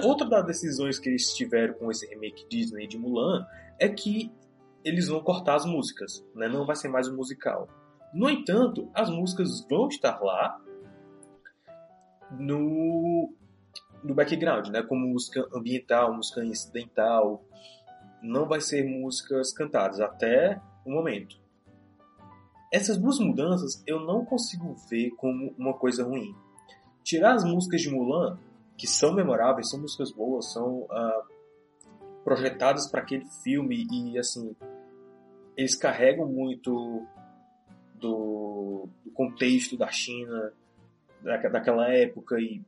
Outra 0.04 0.28
das 0.28 0.46
decisões 0.46 1.00
que 1.00 1.08
eles 1.10 1.34
tiveram 1.34 1.76
com 1.76 1.90
esse 1.90 2.06
remake 2.08 2.46
Disney 2.50 2.88
de 2.88 2.98
Mulan 2.98 3.48
é 3.80 3.88
que 3.88 4.32
eles 4.84 5.08
vão 5.08 5.22
cortar 5.22 5.56
as 5.56 5.66
músicas, 5.66 6.26
né? 6.36 6.48
não 6.48 6.66
vai 6.66 6.76
ser 6.76 6.90
mais 6.90 7.08
um 7.08 7.16
musical. 7.16 7.68
No 8.14 8.30
entanto, 8.30 8.90
as 8.94 9.10
músicas 9.10 9.66
vão 9.70 9.88
estar 9.88 10.20
lá 10.22 10.60
no, 12.32 13.34
no 14.04 14.14
background, 14.14 14.68
né? 14.68 14.82
como 14.84 15.08
música 15.08 15.48
ambiental, 15.54 16.14
música 16.14 16.44
incidental. 16.44 17.44
Não 18.22 18.48
vai 18.48 18.62
ser 18.62 18.84
músicas 18.84 19.54
cantadas 19.54 20.00
até 20.00 20.62
o 20.86 20.92
momento. 20.92 21.40
Essas 22.72 22.98
duas 22.98 23.20
mudanças 23.20 23.84
eu 23.86 24.00
não 24.00 24.26
consigo 24.26 24.76
ver 24.90 25.12
como 25.12 25.54
uma 25.58 25.74
coisa 25.74 26.04
ruim. 26.04 26.34
Tirar 27.04 27.34
as 27.34 27.44
músicas 27.44 27.82
de 27.82 27.90
Mulan, 27.90 28.40
que 28.78 28.88
são 28.88 29.14
memoráveis, 29.14 29.70
são 29.70 29.82
músicas 29.82 30.12
boas, 30.12 30.52
são 30.52 30.84
uh, 30.84 31.24
projetadas 32.24 32.90
para 32.90 33.02
aquele 33.02 33.26
filme 33.44 33.88
e 33.92 34.18
assim 34.18 34.56
eles 35.58 35.76
carregam 35.76 36.28
muito 36.28 37.06
do, 37.96 38.88
do 39.06 39.12
contexto 39.14 39.78
da 39.78 39.90
China 39.92 40.54
da, 41.22 41.38
daquela 41.38 41.90
época 41.90 42.40
e 42.40 42.62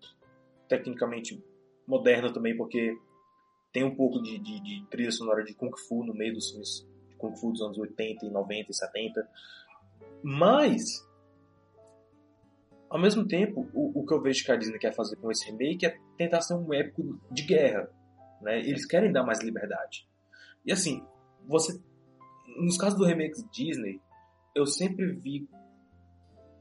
tecnicamente 0.67 1.43
moderna 1.87 2.31
também 2.33 2.55
porque 2.55 2.97
tem 3.71 3.83
um 3.83 3.95
pouco 3.95 4.21
de, 4.21 4.37
de, 4.37 4.59
de, 4.61 4.85
trilha 4.87 5.11
sonora 5.11 5.43
de 5.43 5.53
Kung 5.53 5.75
Fu 5.77 6.03
no 6.03 6.13
meio 6.13 6.33
dos 6.33 6.49
filmes 6.49 6.87
de 7.09 7.15
Kung 7.15 7.35
Fu 7.35 7.51
dos 7.51 7.61
anos 7.61 7.77
80 7.77 8.25
e 8.25 8.29
90 8.29 8.71
e 8.71 8.73
70 8.73 9.29
mas, 10.23 11.05
ao 12.89 12.99
mesmo 12.99 13.27
tempo, 13.27 13.67
o, 13.73 13.99
o 13.99 14.05
que 14.05 14.13
eu 14.13 14.21
vejo 14.21 14.45
que 14.45 14.51
a 14.51 14.55
Disney 14.55 14.79
quer 14.79 14.95
fazer 14.95 15.17
com 15.17 15.29
esse 15.29 15.45
remake 15.45 15.85
é 15.85 15.99
tentar 16.17 16.41
ser 16.41 16.53
um 16.53 16.73
épico 16.73 17.19
de 17.29 17.43
guerra. 17.43 17.89
Né? 18.43 18.59
Eles 18.59 18.85
querem 18.85 19.11
dar 19.11 19.23
mais 19.23 19.41
liberdade. 19.41 20.07
E 20.65 20.71
assim, 20.71 21.03
você. 21.47 21.79
Nos 22.57 22.77
casos 22.77 22.99
do 22.99 23.05
remake 23.05 23.41
Disney, 23.51 23.99
eu 24.53 24.65
sempre 24.65 25.11
vi 25.13 25.47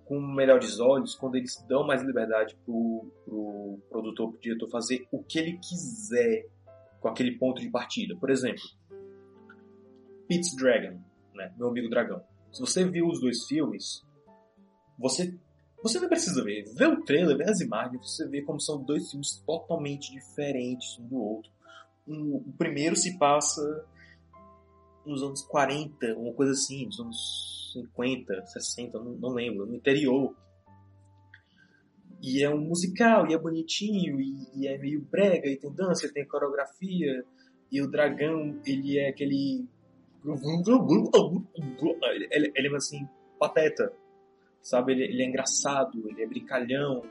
com 0.05 0.21
melhores 0.21 0.81
olhos 0.81 1.15
quando 1.15 1.37
eles 1.37 1.63
dão 1.69 1.87
mais 1.87 2.03
liberdade 2.03 2.57
pro, 2.65 3.13
pro 3.25 3.79
produtor, 3.91 4.31
pro 4.31 4.41
diretor 4.41 4.71
fazer 4.71 5.07
o 5.13 5.23
que 5.23 5.39
ele 5.39 5.59
quiser 5.59 6.47
com 7.01 7.09
aquele 7.09 7.37
ponto 7.37 7.61
de 7.61 7.69
partida. 7.69 8.17
Por 8.17 8.31
exemplo, 8.31 8.63
Pete's 10.29 10.57
Dragon, 10.57 10.99
né? 11.35 11.53
Meu 11.59 11.69
amigo 11.69 11.91
dragão. 11.91 12.23
Se 12.53 12.61
você 12.61 12.89
viu 12.89 13.07
os 13.07 13.21
dois 13.21 13.45
filmes, 13.47 14.03
você 14.99 15.37
você 15.83 15.99
não 15.99 16.09
precisa 16.09 16.45
ver. 16.45 16.65
Vê 16.75 16.87
o 16.87 17.03
trailer, 17.03 17.37
vê 17.37 17.45
as 17.45 17.61
imagens, 17.61 18.01
você 18.01 18.29
vê 18.29 18.41
como 18.43 18.61
são 18.61 18.83
dois 18.83 19.11
filmes 19.11 19.43
totalmente 19.45 20.13
diferentes 20.13 20.97
um 20.99 21.07
do 21.09 21.17
outro. 21.17 21.52
O 22.07 22.53
primeiro 22.59 22.97
se 22.97 23.17
passa 23.19 23.87
nos 25.07 25.23
anos 25.23 25.43
40, 25.43 26.15
uma 26.17 26.33
coisa 26.33 26.53
assim, 26.53 26.87
nos 26.87 27.01
anos 27.01 27.71
50, 27.73 28.47
60, 28.47 28.99
não, 28.99 29.13
não 29.13 29.31
lembro, 29.31 29.67
no 29.67 29.75
interior. 29.75 30.35
E 32.21 32.43
é 32.43 32.49
um 32.49 32.61
musical, 32.61 33.29
e 33.29 33.35
é 33.35 33.39
bonitinho, 33.39 34.21
e, 34.21 34.35
e, 34.55 34.69
é 34.69 34.79
meio 34.79 35.01
brega, 35.01 35.49
e 35.49 35.57
tem 35.57 35.73
dança, 35.73 36.13
tem 36.13 36.27
coreografia, 36.27 37.25
e 37.71 37.83
o 37.83 37.91
dragão, 37.91 38.61
ele 38.65 38.99
é 38.99 39.09
aquele 39.09 39.67
ele, 42.31 42.53
ele 42.55 42.69
é 42.69 42.77
assim, 42.77 43.09
pateta. 43.39 43.93
Sabe? 44.63 44.93
Ele, 44.93 45.05
ele 45.05 45.23
é 45.23 45.27
engraçado, 45.27 46.09
ele 46.09 46.23
é 46.23 46.27
brincalhão. 46.27 47.03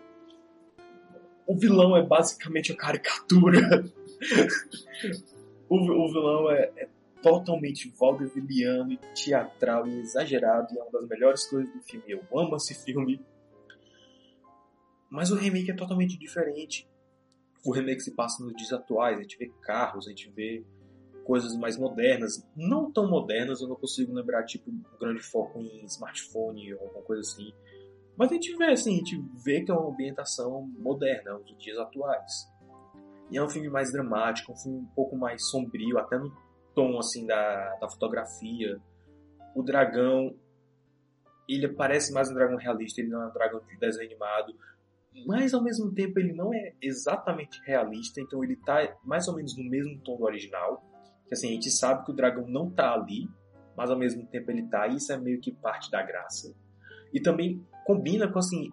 O 1.46 1.58
vilão 1.58 1.98
é 1.98 2.06
basicamente 2.06 2.72
a 2.72 2.78
caricatura. 2.78 3.60
o, 5.70 5.76
o 5.78 6.08
vilão 6.12 6.52
é, 6.52 6.72
é 6.78 6.90
totalmente 7.22 7.90
vaudevilliano 7.98 8.94
e 8.94 8.98
teatral 9.14 9.88
e 9.88 10.00
exagerado 10.00 10.74
e 10.74 10.80
é 10.80 10.82
uma 10.82 10.92
das 10.92 11.08
melhores 11.08 11.46
coisas 11.46 11.72
do 11.72 11.82
filme. 11.82 12.06
Eu 12.08 12.24
amo 12.38 12.56
esse 12.56 12.74
filme. 12.74 13.22
Mas 15.10 15.32
o 15.32 15.36
remake 15.36 15.72
é 15.72 15.76
totalmente 15.76 16.18
diferente. 16.18 16.90
O 17.64 17.72
remake 17.72 18.02
se 18.02 18.16
passa 18.16 18.44
nos 18.44 18.54
dias 18.56 18.74
atuais, 18.74 19.18
a 19.18 19.22
gente 19.22 19.38
vê 19.38 19.52
carros, 19.62 20.08
a 20.08 20.10
gente 20.10 20.30
vê 20.32 20.66
coisas 21.24 21.56
mais 21.56 21.78
modernas, 21.78 22.44
não 22.56 22.92
tão 22.92 23.08
modernas, 23.08 23.62
eu 23.62 23.68
não 23.68 23.76
consigo 23.76 24.14
lembrar 24.14 24.44
tipo 24.44 24.72
um 24.72 24.84
grande 25.00 25.22
foco 25.22 25.60
em 25.60 25.86
smartphone 25.86 26.74
ou 26.74 26.82
alguma 26.82 27.04
coisa 27.04 27.22
assim. 27.22 27.54
Mas 28.18 28.32
a 28.32 28.34
gente 28.34 28.56
vê 28.56 28.66
assim, 28.66 28.96
a 28.96 28.98
gente 28.98 29.24
vê 29.44 29.62
que 29.62 29.72
é 29.72 29.74
uma 29.74 29.92
ambientação 29.92 30.68
moderna, 30.80 31.40
dos 31.40 31.58
dias 31.58 31.78
atuais. 31.78 32.48
E 33.32 33.38
é 33.38 33.44
um 33.44 33.50
filme 33.50 33.70
mais 33.70 33.92
dramático, 33.92 34.52
um 34.52 34.56
filme 34.56 34.80
um 34.80 34.86
pouco 34.94 35.16
mais 35.16 35.50
sombrio, 35.50 35.98
até 35.98 36.18
no 36.18 36.32
tom 36.76 37.00
assim 37.00 37.26
da, 37.26 37.76
da 37.76 37.90
fotografia. 37.90 38.78
O 39.56 39.64
dragão, 39.64 40.36
ele 41.48 41.68
parece 41.70 42.14
mais 42.14 42.30
um 42.30 42.34
dragão 42.34 42.58
realista, 42.58 43.02
ele 43.02 43.10
não 43.10 43.24
é 43.24 43.28
um 43.28 43.34
dragão 43.34 43.62
de 43.66 43.78
desenho 43.78 44.10
animado, 44.10 44.54
mas 45.26 45.54
ao 45.54 45.64
mesmo 45.64 45.94
tempo 45.94 46.20
ele 46.20 46.34
não 46.34 46.54
é 46.54 46.74
exatamente 46.82 47.62
realista, 47.66 48.22
então 48.22 48.44
ele 48.44 48.54
está 48.54 48.96
mais 49.04 49.28
ou 49.28 49.36
menos 49.36 49.58
no 49.58 49.64
mesmo 49.70 50.00
tom 50.00 50.18
do 50.18 50.24
original 50.24 50.84
que 51.32 51.36
assim, 51.36 51.48
a 51.48 51.52
gente 51.52 51.72
sabe 51.72 52.04
que 52.04 52.12
o 52.12 52.14
dragão 52.14 52.46
não 52.46 52.70
tá 52.70 52.94
ali, 52.94 53.26
mas 53.78 53.90
ao 53.90 53.98
mesmo 53.98 54.28
tempo 54.28 54.52
ele 54.52 54.68
tá, 54.68 54.86
e 54.88 54.98
isso 54.98 55.14
é 55.14 55.18
meio 55.18 55.40
que 55.40 55.50
parte 55.50 55.90
da 55.90 56.04
graça. 56.04 56.54
E 57.14 57.22
também 57.22 57.66
combina 57.86 58.30
com 58.30 58.38
assim, 58.38 58.70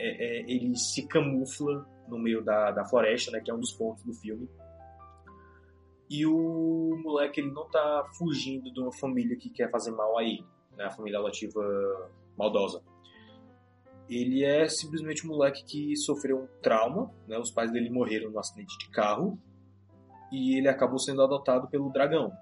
é, 0.00 0.08
é, 0.08 0.40
ele 0.50 0.74
se 0.74 1.06
camufla 1.06 1.86
no 2.08 2.18
meio 2.18 2.42
da, 2.42 2.70
da 2.70 2.84
floresta, 2.84 3.30
né, 3.30 3.40
que 3.40 3.50
é 3.50 3.54
um 3.54 3.60
dos 3.60 3.72
pontos 3.72 4.02
do 4.04 4.12
filme. 4.14 4.48
E 6.10 6.24
o 6.26 6.98
moleque 7.02 7.40
ele 7.40 7.50
não 7.52 7.68
tá 7.68 8.04
fugindo 8.16 8.72
de 8.72 8.80
uma 8.80 8.92
família 8.92 9.36
que 9.36 9.50
quer 9.50 9.70
fazer 9.70 9.90
mal 9.90 10.18
a 10.18 10.24
ele, 10.24 10.44
né, 10.76 10.84
a 10.84 10.90
família 10.90 11.18
adotiva 11.18 11.60
maldosa. 12.36 12.82
Ele 14.08 14.42
é 14.42 14.66
simplesmente 14.68 15.26
um 15.26 15.30
moleque 15.30 15.62
que 15.64 15.94
sofreu 15.96 16.38
um 16.38 16.48
trauma, 16.62 17.12
né, 17.26 17.38
os 17.38 17.50
pais 17.50 17.70
dele 17.70 17.90
morreram 17.90 18.30
no 18.30 18.38
acidente 18.38 18.76
de 18.78 18.90
carro 18.90 19.38
e 20.32 20.56
ele 20.56 20.68
acabou 20.68 20.98
sendo 20.98 21.22
adotado 21.22 21.68
pelo 21.68 21.90
dragão, 21.90 22.32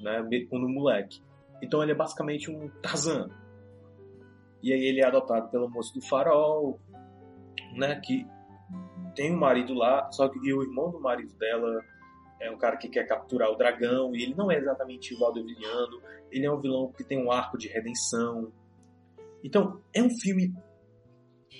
né, 0.00 0.22
quando 0.50 0.68
moleque. 0.68 1.22
Então 1.62 1.82
ele 1.82 1.92
é 1.92 1.94
basicamente 1.94 2.50
um 2.50 2.68
Tarzan. 2.82 3.28
E 4.62 4.72
aí 4.72 4.80
ele 4.80 5.00
é 5.00 5.06
adotado 5.06 5.48
pela 5.50 5.68
moça 5.68 5.92
do 5.94 6.02
farol, 6.06 6.78
né, 7.74 7.98
que 8.00 8.26
tem 9.14 9.32
um 9.32 9.38
marido 9.38 9.74
lá, 9.74 10.10
só 10.12 10.28
que 10.28 10.38
o 10.38 10.62
irmão 10.62 10.90
do 10.90 11.00
marido 11.00 11.34
dela 11.34 11.82
é 12.40 12.50
um 12.50 12.58
cara 12.58 12.76
que 12.76 12.88
quer 12.88 13.06
capturar 13.06 13.50
o 13.50 13.56
dragão, 13.56 14.14
e 14.14 14.22
ele 14.22 14.34
não 14.34 14.50
é 14.50 14.58
exatamente 14.58 15.14
o 15.14 15.18
Valdeviliano, 15.18 16.02
ele 16.30 16.46
é 16.46 16.52
um 16.52 16.60
vilão 16.60 16.92
que 16.92 17.04
tem 17.04 17.24
um 17.24 17.30
arco 17.30 17.56
de 17.56 17.68
redenção. 17.68 18.52
Então, 19.42 19.80
é 19.92 20.02
um 20.02 20.10
filme 20.10 20.54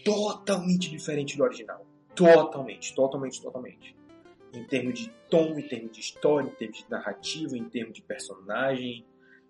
totalmente 0.05 0.91
diferente 0.91 1.37
do 1.37 1.45
original. 1.45 1.87
Totalmente, 2.15 2.95
totalmente, 2.95 3.41
totalmente. 3.41 3.97
Em 4.53 4.65
termos 4.65 4.99
de 4.99 5.11
tom, 5.29 5.59
em 5.59 5.63
termos 5.63 5.93
de 5.93 6.01
história, 6.01 6.49
em 6.49 6.55
termos 6.55 6.79
de 6.79 6.91
narrativa, 6.91 7.57
em 7.57 7.65
termos 7.65 7.95
de 7.95 8.03
personagem, 8.03 9.05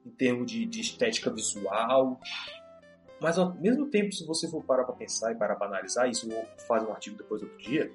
em 0.04 0.10
termos 0.10 0.50
de, 0.50 0.64
de 0.64 0.80
estética 0.80 1.30
visual. 1.30 2.18
Mas 3.24 3.38
ao 3.38 3.54
mesmo 3.54 3.86
tempo, 3.86 4.12
se 4.12 4.26
você 4.26 4.46
for 4.46 4.62
parar 4.62 4.84
para 4.84 4.94
pensar 4.94 5.32
e 5.32 5.34
parar 5.34 5.56
para 5.56 5.66
analisar, 5.66 6.06
isso 6.06 6.28
vou 6.28 6.44
fazer 6.68 6.86
um 6.86 6.92
artigo 6.92 7.16
depois 7.16 7.42
outro 7.42 7.56
dia, 7.56 7.90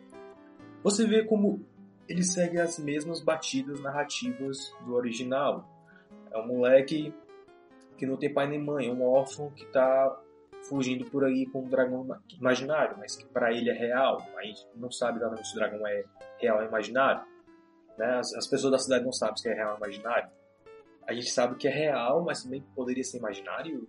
você 0.83 1.05
vê 1.05 1.23
como 1.23 1.63
ele 2.07 2.23
segue 2.23 2.59
as 2.59 2.79
mesmas 2.79 3.21
batidas 3.21 3.79
narrativas 3.79 4.73
do 4.83 4.95
original. 4.95 5.69
É 6.31 6.37
um 6.39 6.47
moleque 6.47 7.13
que 7.95 8.07
não 8.07 8.17
tem 8.17 8.33
pai 8.33 8.47
nem 8.47 8.59
mãe, 8.59 8.87
é 8.87 8.91
um 8.91 9.03
órfão 9.03 9.51
que 9.51 9.65
está 9.65 10.19
fugindo 10.63 11.05
por 11.11 11.23
aí 11.23 11.45
com 11.45 11.61
um 11.61 11.69
dragão 11.69 12.07
imaginário, 12.39 12.97
mas 12.97 13.15
que 13.15 13.25
para 13.27 13.53
ele 13.53 13.69
é 13.69 13.73
real. 13.73 14.27
A 14.35 14.43
gente 14.43 14.65
não 14.75 14.89
sabe 14.89 15.19
exatamente 15.19 15.47
se 15.47 15.53
o 15.53 15.59
dragão 15.59 15.85
é 15.85 16.05
real 16.39 16.57
ou 16.57 16.65
imaginário. 16.65 17.21
Né? 17.99 18.17
As, 18.17 18.33
as, 18.33 18.47
pessoas 18.47 18.71
da 18.71 18.79
cidade 18.79 19.05
não 19.05 19.13
sabem 19.13 19.37
se 19.37 19.47
é 19.47 19.53
real 19.53 19.73
ou 19.73 19.77
imaginário. 19.77 20.27
A 21.05 21.13
gente 21.13 21.29
sabe 21.29 21.55
que 21.55 21.67
é 21.67 21.71
real, 21.71 22.23
mas 22.23 22.41
também 22.41 22.63
poderia 22.75 23.03
ser 23.03 23.19
imaginário. 23.19 23.85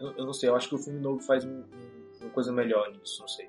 Eu, 0.00 0.16
eu 0.16 0.24
não 0.24 0.32
sei, 0.32 0.48
eu 0.48 0.56
acho 0.56 0.68
que 0.68 0.74
o 0.74 0.78
filme 0.78 0.98
novo 0.98 1.20
faz 1.20 1.44
um, 1.44 1.60
um, 1.60 2.10
uma 2.22 2.30
coisa 2.30 2.50
melhor 2.50 2.90
nisso, 2.90 3.20
não 3.20 3.28
sei. 3.28 3.46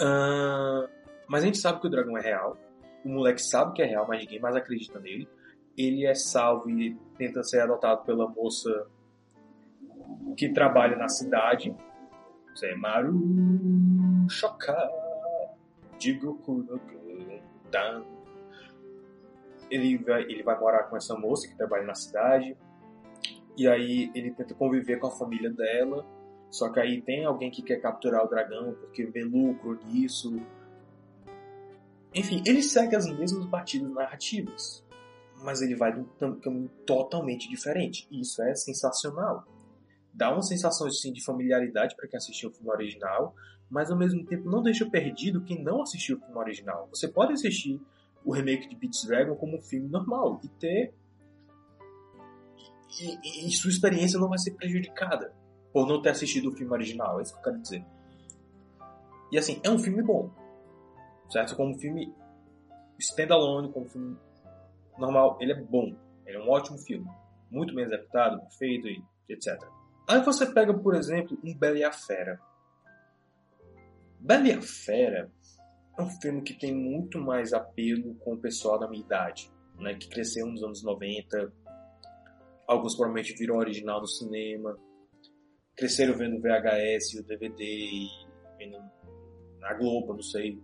Uh, 0.00 0.88
mas 1.28 1.44
a 1.44 1.46
gente 1.46 1.58
sabe 1.58 1.80
que 1.80 1.86
o 1.86 1.90
dragão 1.90 2.18
é 2.18 2.20
real. 2.20 2.58
O 3.04 3.08
moleque 3.08 3.40
sabe 3.40 3.72
que 3.72 3.82
é 3.82 3.86
real, 3.86 4.06
mas 4.08 4.20
ninguém 4.20 4.40
mais 4.40 4.56
acredita 4.56 4.98
nele. 4.98 5.28
Ele 5.78 6.04
é 6.04 6.14
salvo 6.14 6.68
e 6.68 6.94
tenta 7.16 7.42
ser 7.42 7.60
adotado 7.60 8.04
pela 8.04 8.28
moça 8.28 8.86
que 10.36 10.52
trabalha 10.52 10.96
na 10.96 11.08
cidade. 11.08 11.74
Você 12.54 12.74
Maru 12.74 13.20
Shoka 14.28 14.76
Jigoku 15.98 16.64
no 16.64 16.80
Dan. 17.70 18.02
Ele 19.70 19.96
vai, 19.98 20.22
ele 20.22 20.42
vai 20.42 20.58
morar 20.58 20.84
com 20.84 20.96
essa 20.96 21.16
moça 21.16 21.48
que 21.48 21.56
trabalha 21.56 21.84
na 21.84 21.94
cidade. 21.94 22.56
E 23.56 23.68
aí 23.68 24.10
ele 24.14 24.30
tenta 24.32 24.54
conviver 24.54 24.98
com 24.98 25.06
a 25.06 25.10
família 25.10 25.50
dela. 25.50 26.06
Só 26.50 26.70
que 26.70 26.80
aí 26.80 27.00
tem 27.00 27.24
alguém 27.24 27.50
que 27.50 27.62
quer 27.62 27.80
capturar 27.80 28.24
o 28.24 28.28
dragão 28.28 28.74
porque 28.74 29.04
vê 29.04 29.24
lucro 29.24 29.78
nisso. 29.86 30.40
Enfim, 32.14 32.42
ele 32.46 32.62
segue 32.62 32.94
as 32.94 33.06
mesmas 33.06 33.46
batidas 33.46 33.90
narrativas, 33.90 34.84
mas 35.42 35.62
ele 35.62 35.74
vai 35.74 35.94
de 35.94 36.00
um 36.00 36.40
caminho 36.40 36.70
totalmente 36.86 37.48
diferente. 37.48 38.06
E 38.10 38.20
isso 38.20 38.42
é 38.42 38.54
sensacional. 38.54 39.46
Dá 40.12 40.30
uma 40.30 40.42
sensação 40.42 40.86
assim, 40.86 41.10
de 41.10 41.24
familiaridade 41.24 41.96
para 41.96 42.06
quem 42.06 42.18
assistiu 42.18 42.50
o 42.50 42.52
filme 42.52 42.70
original, 42.70 43.34
mas 43.70 43.90
ao 43.90 43.96
mesmo 43.96 44.22
tempo 44.26 44.50
não 44.50 44.62
deixa 44.62 44.84
perdido 44.84 45.42
quem 45.42 45.62
não 45.62 45.80
assistiu 45.80 46.18
o 46.18 46.20
filme 46.20 46.36
original. 46.36 46.86
Você 46.92 47.08
pode 47.08 47.32
assistir 47.32 47.80
o 48.22 48.30
remake 48.30 48.68
de 48.68 48.76
Pete's 48.76 49.04
Dragon 49.06 49.34
como 49.34 49.56
um 49.56 49.62
filme 49.62 49.88
normal 49.88 50.38
e 50.44 50.48
ter. 50.48 50.94
E, 53.00 53.46
e, 53.46 53.50
sua 53.52 53.70
experiência 53.70 54.18
não 54.18 54.28
vai 54.28 54.38
ser 54.38 54.52
prejudicada 54.52 55.32
por 55.72 55.86
não 55.86 56.02
ter 56.02 56.10
assistido 56.10 56.50
o 56.50 56.56
filme 56.56 56.72
original, 56.72 57.18
é 57.18 57.22
isso 57.22 57.32
que 57.32 57.38
eu 57.38 57.44
quero 57.44 57.62
dizer. 57.62 57.84
E 59.30 59.38
assim, 59.38 59.60
é 59.64 59.70
um 59.70 59.78
filme 59.78 60.02
bom, 60.02 60.30
certo? 61.30 61.56
Como 61.56 61.78
filme 61.78 62.14
standalone, 62.98 63.72
como 63.72 63.88
filme 63.88 64.16
normal, 64.98 65.38
ele 65.40 65.52
é 65.52 65.60
bom, 65.60 65.96
ele 66.26 66.36
é 66.36 66.40
um 66.40 66.50
ótimo 66.50 66.78
filme, 66.78 67.08
muito 67.50 67.74
bem 67.74 67.84
executado, 67.84 68.42
feito 68.58 68.86
e 68.86 69.02
etc. 69.28 69.58
Aí 70.06 70.20
você 70.20 70.52
pega, 70.52 70.74
por 70.74 70.94
exemplo, 70.94 71.38
um 71.42 71.56
Bela 71.56 71.78
e 71.78 71.84
a 71.84 71.92
Fera. 71.92 72.38
Bela 74.20 74.48
e 74.48 74.52
a 74.52 74.60
Fera 74.60 75.30
é 75.98 76.02
um 76.02 76.10
filme 76.10 76.42
que 76.42 76.54
tem 76.54 76.74
muito 76.74 77.18
mais 77.18 77.52
apelo 77.52 78.14
com 78.16 78.34
o 78.34 78.38
pessoal 78.38 78.78
da 78.78 78.88
minha 78.88 79.02
idade, 79.02 79.50
né, 79.78 79.94
que 79.94 80.08
cresceu 80.08 80.46
nos 80.46 80.62
anos 80.62 80.82
90. 80.82 81.52
Alguns 82.72 82.94
provavelmente 82.94 83.34
viram 83.36 83.56
original 83.56 84.00
no 84.00 84.06
cinema 84.06 84.76
cresceram 85.76 86.16
vendo 86.16 86.40
VHS 86.40 87.14
e 87.14 87.20
o 87.20 87.24
DVD 87.24 87.64
e 87.64 88.08
vendo 88.58 88.78
na 89.58 89.74
Globo, 89.74 90.14
não 90.14 90.22
sei. 90.22 90.60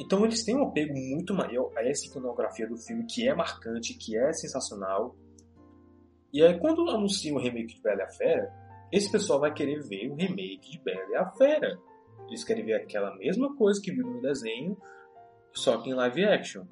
Então 0.00 0.24
eles 0.24 0.44
têm 0.44 0.56
um 0.56 0.64
apego 0.64 0.92
muito 0.94 1.34
maior 1.34 1.70
a 1.76 1.86
essa 1.86 2.06
iconografia 2.06 2.66
do 2.66 2.76
filme, 2.76 3.06
que 3.06 3.28
é 3.28 3.34
marcante, 3.34 3.94
que 3.94 4.16
é 4.16 4.32
sensacional. 4.32 5.14
E 6.32 6.42
aí 6.42 6.58
quando 6.58 6.88
anunciam 6.90 7.36
o 7.36 7.40
remake 7.40 7.76
de 7.76 7.82
Bela 7.82 8.00
e 8.00 8.02
a 8.02 8.10
Fera, 8.10 8.52
esse 8.90 9.10
pessoal 9.10 9.40
vai 9.40 9.52
querer 9.52 9.80
ver 9.82 10.10
o 10.10 10.14
remake 10.14 10.70
de 10.70 10.78
Bela 10.80 11.10
e 11.10 11.16
a 11.16 11.30
Fera. 11.32 11.78
Eles 12.26 12.42
querem 12.42 12.64
ver 12.64 12.74
aquela 12.74 13.14
mesma 13.16 13.54
coisa 13.56 13.80
que 13.80 13.92
viram 13.92 14.10
no 14.10 14.22
desenho, 14.22 14.76
só 15.52 15.80
que 15.80 15.90
em 15.90 15.94
live 15.94 16.24
action. 16.24 16.64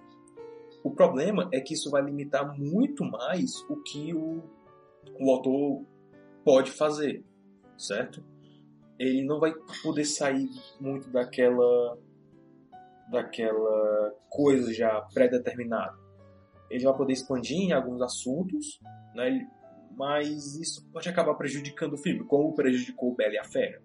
O 0.83 0.91
problema 0.91 1.49
é 1.53 1.61
que 1.61 1.75
isso 1.75 1.91
vai 1.91 2.03
limitar 2.03 2.59
muito 2.59 3.05
mais 3.05 3.55
o 3.69 3.77
que 3.83 4.13
o, 4.15 4.43
o 5.21 5.31
autor 5.31 5.85
pode 6.45 6.71
fazer, 6.71 7.25
certo? 7.79 8.23
Ele 8.99 9.25
não 9.25 9.39
vai 9.39 9.53
poder 9.83 10.05
sair 10.05 10.49
muito 10.81 11.11
daquela 11.11 11.99
daquela 13.11 14.15
coisa 14.31 14.73
já 14.73 15.01
pré-determinada. 15.13 15.97
Ele 16.71 16.85
vai 16.85 16.97
poder 16.97 17.13
expandir 17.13 17.59
em 17.59 17.73
alguns 17.73 18.01
assuntos, 18.01 18.81
né? 19.15 19.47
mas 19.97 20.57
isso 20.57 20.89
pode 20.91 21.09
acabar 21.09 21.35
prejudicando 21.35 21.95
o 21.95 21.99
filme, 21.99 22.25
como 22.25 22.55
prejudicou 22.55 23.15
Bela 23.15 23.35
e 23.35 23.39
a 23.39 23.45
Fera. 23.45 23.83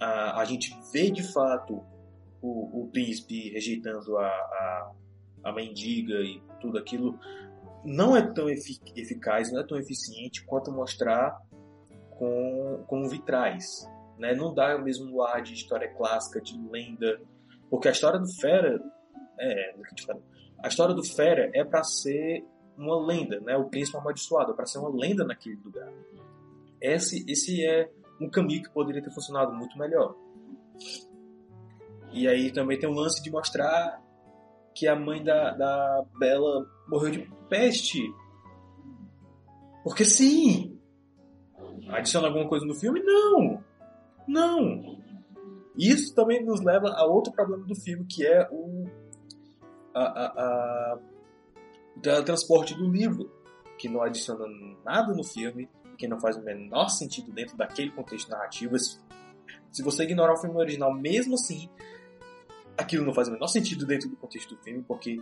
A, 0.00 0.40
a 0.40 0.44
gente 0.44 0.74
vê 0.92 1.10
de 1.10 1.22
fato 1.32 1.84
o, 2.40 2.82
o 2.82 2.88
príncipe 2.88 3.50
rejeitando 3.50 4.16
a, 4.16 4.26
a, 4.26 4.92
a 5.44 5.52
mendiga 5.52 6.20
e 6.20 6.42
tudo 6.60 6.78
aquilo, 6.78 7.18
não 7.84 8.16
é 8.16 8.22
tão 8.22 8.48
eficaz, 8.48 9.52
não 9.52 9.60
é 9.60 9.66
tão 9.66 9.78
eficiente 9.78 10.44
quanto 10.44 10.72
mostrar 10.72 11.40
com, 12.10 12.84
com 12.86 13.08
vitrais. 13.08 13.88
Né? 14.18 14.34
Não 14.34 14.52
dá 14.52 14.76
o 14.76 14.82
mesmo 14.82 15.22
ar 15.22 15.42
de 15.42 15.54
história 15.54 15.88
clássica, 15.94 16.40
de 16.40 16.58
lenda, 16.68 17.20
porque 17.70 17.88
a 17.88 17.92
história 17.92 18.18
do 18.18 18.28
Fera 18.40 18.82
é, 19.40 19.74
a 20.62 20.68
história 20.68 20.94
do 20.94 21.04
Fera 21.04 21.50
é 21.54 21.64
para 21.64 21.84
ser 21.84 22.44
uma 22.76 23.00
lenda, 23.04 23.40
né? 23.40 23.56
O 23.56 23.68
príncipe 23.68 23.96
amaldiçoado 23.96 24.52
é 24.52 24.54
para 24.54 24.66
ser 24.66 24.78
uma 24.78 24.90
lenda 24.90 25.24
naquele 25.24 25.56
lugar. 25.64 25.90
Esse, 26.80 27.24
esse 27.28 27.64
é 27.64 27.90
um 28.20 28.28
caminho 28.28 28.62
que 28.62 28.70
poderia 28.70 29.02
ter 29.02 29.10
funcionado 29.10 29.52
muito 29.52 29.78
melhor. 29.78 30.14
E 32.12 32.26
aí 32.26 32.52
também 32.52 32.78
tem 32.78 32.88
o 32.88 32.92
lance 32.92 33.22
de 33.22 33.30
mostrar 33.30 34.02
que 34.78 34.86
a 34.86 34.94
mãe 34.94 35.24
da, 35.24 35.50
da 35.50 36.04
Bela 36.20 36.64
morreu 36.86 37.10
de 37.10 37.30
peste. 37.48 38.14
Porque 39.82 40.04
sim! 40.04 40.78
Adiciona 41.88 42.28
alguma 42.28 42.48
coisa 42.48 42.64
no 42.64 42.76
filme? 42.76 43.02
Não! 43.02 43.64
Não! 44.28 44.98
Isso 45.76 46.14
também 46.14 46.44
nos 46.44 46.62
leva 46.62 46.90
a 46.90 47.04
outro 47.04 47.32
problema 47.32 47.64
do 47.64 47.74
filme, 47.74 48.04
que 48.04 48.24
é 48.24 48.48
o, 48.52 48.84
a, 49.94 50.02
a, 50.02 50.26
a, 50.26 50.98
o 51.96 52.00
teletransporte 52.00 52.74
do 52.74 52.88
livro, 52.88 53.28
que 53.78 53.88
não 53.88 54.02
adiciona 54.02 54.44
nada 54.84 55.12
no 55.12 55.24
filme, 55.24 55.68
que 55.96 56.06
não 56.06 56.20
faz 56.20 56.36
o 56.36 56.42
menor 56.42 56.88
sentido 56.88 57.32
dentro 57.32 57.56
daquele 57.56 57.90
contexto 57.90 58.30
narrativo. 58.30 58.76
Se 58.78 59.82
você 59.82 60.04
ignorar 60.04 60.34
o 60.34 60.36
filme 60.36 60.56
original, 60.56 60.94
mesmo 60.94 61.34
assim, 61.34 61.68
aquilo 62.78 63.04
não 63.04 63.12
faz 63.12 63.28
o 63.28 63.32
menor 63.32 63.48
sentido 63.48 63.84
dentro 63.84 64.08
do 64.08 64.16
contexto 64.16 64.54
do 64.54 64.62
filme, 64.62 64.82
porque 64.86 65.20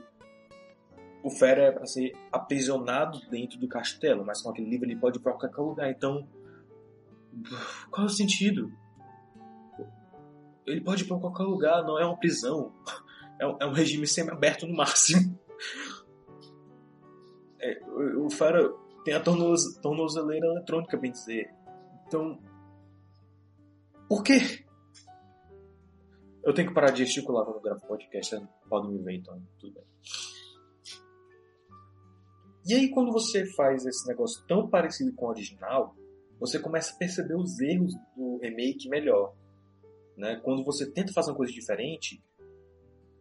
o 1.22 1.30
Fera 1.30 1.62
é 1.62 1.72
para 1.72 1.86
ser 1.86 2.14
aprisionado 2.30 3.18
dentro 3.30 3.58
do 3.58 3.66
castelo, 3.66 4.24
mas 4.24 4.42
com 4.42 4.50
aquele 4.50 4.68
livro 4.68 4.86
ele 4.86 4.96
pode 4.96 5.18
ir 5.18 5.22
para 5.22 5.32
qualquer 5.32 5.60
lugar. 5.60 5.90
Então, 5.90 6.28
Qual 7.90 8.06
é 8.06 8.10
o 8.10 8.12
sentido? 8.12 8.72
Ele 10.66 10.80
pode 10.80 11.04
ir 11.04 11.06
pra 11.06 11.18
qualquer 11.18 11.44
lugar, 11.44 11.84
não 11.84 11.98
é 11.98 12.06
uma 12.06 12.16
prisão. 12.16 12.72
É 13.38 13.46
um, 13.46 13.56
é 13.60 13.66
um 13.66 13.72
regime 13.72 14.06
semi-aberto 14.06 14.66
no 14.66 14.74
máximo. 14.74 15.38
É, 17.58 17.80
o, 17.86 18.26
o 18.26 18.30
Fara 18.30 18.70
tem 19.04 19.12
a 19.12 19.20
tornoze, 19.20 19.80
tornozeleira 19.80 20.46
eletrônica, 20.46 20.96
bem 20.96 21.10
dizer. 21.10 21.52
Então. 22.06 22.38
Por 24.08 24.22
quê? 24.22 24.65
Eu 26.46 26.54
tenho 26.54 26.68
que 26.68 26.74
parar 26.74 26.92
de 26.92 27.04
gesticular 27.04 27.44
quando 27.44 27.60
gravo 27.60 27.84
podcast, 27.88 28.40
podem 28.68 28.92
me 28.92 29.02
ver, 29.02 29.16
então 29.16 29.42
tudo 29.58 29.74
bem. 29.74 29.84
E 32.64 32.72
aí, 32.72 32.88
quando 32.88 33.10
você 33.10 33.44
faz 33.54 33.84
esse 33.84 34.06
negócio 34.06 34.46
tão 34.46 34.70
parecido 34.70 35.12
com 35.12 35.26
o 35.26 35.28
original, 35.30 35.96
você 36.38 36.60
começa 36.60 36.94
a 36.94 36.98
perceber 36.98 37.34
os 37.34 37.58
erros 37.58 37.94
do 38.16 38.38
remake 38.40 38.88
melhor. 38.88 39.34
Né? 40.16 40.36
Quando 40.36 40.64
você 40.64 40.88
tenta 40.88 41.12
fazer 41.12 41.32
uma 41.32 41.36
coisa 41.36 41.52
diferente, 41.52 42.22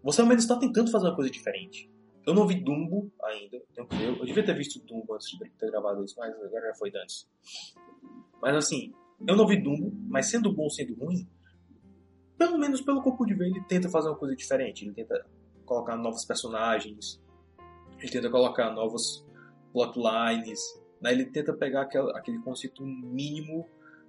você 0.03 0.21
ao 0.21 0.27
menos 0.27 0.43
está 0.43 0.55
tentando 0.59 0.91
fazer 0.91 1.07
uma 1.07 1.15
coisa 1.15 1.31
diferente. 1.31 1.91
Eu 2.27 2.35
não 2.35 2.45
vi 2.45 2.63
Dumbo 2.63 3.11
ainda, 3.23 3.59
tenho 3.73 3.87
que 3.87 3.95
ver. 3.95 4.19
Eu 4.19 4.25
devia 4.25 4.45
ter 4.45 4.55
visto 4.55 4.79
Dumbo 4.85 5.15
antes 5.15 5.27
de 5.29 5.49
ter 5.49 5.71
gravado 5.71 6.03
isso, 6.03 6.13
mas 6.19 6.31
agora 6.31 6.67
já 6.67 6.75
foi 6.75 6.91
antes. 6.95 7.27
Mas 8.39 8.55
assim, 8.55 8.93
eu 9.27 9.35
não 9.35 9.47
vi 9.47 9.59
Dumbo, 9.59 9.91
mas 10.07 10.29
sendo 10.29 10.53
bom, 10.53 10.69
sendo 10.69 10.93
ruim, 10.93 11.27
pelo 12.37 12.57
menos 12.57 12.81
pelo 12.81 13.01
corpo 13.01 13.25
de 13.25 13.33
ver, 13.33 13.47
ele 13.47 13.61
tenta 13.61 13.89
fazer 13.89 14.09
uma 14.09 14.17
coisa 14.17 14.35
diferente. 14.35 14.85
Ele 14.85 14.93
tenta 14.93 15.25
colocar 15.65 15.95
novos 15.97 16.25
personagens, 16.25 17.21
ele 17.99 18.11
tenta 18.11 18.29
colocar 18.29 18.71
novos 18.71 19.25
plotlines, 19.71 20.59
né? 21.01 21.11
ele 21.11 21.25
tenta 21.25 21.53
pegar 21.53 21.81
aquela, 21.81 22.17
aquele 22.17 22.39
conceito 22.39 22.85
mínimo 22.85 23.67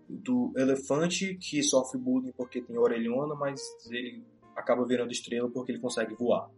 do 0.08 0.52
elefante 0.56 1.36
que 1.36 1.62
sofre 1.62 1.98
bullying 1.98 2.32
porque 2.32 2.60
tem 2.60 2.78
orelhona, 2.78 3.34
mas 3.34 3.60
ele 3.90 4.24
acaba 4.54 4.86
virando 4.86 5.10
estrela 5.10 5.50
porque 5.50 5.72
ele 5.72 5.80
consegue 5.80 6.14
voar. 6.14 6.50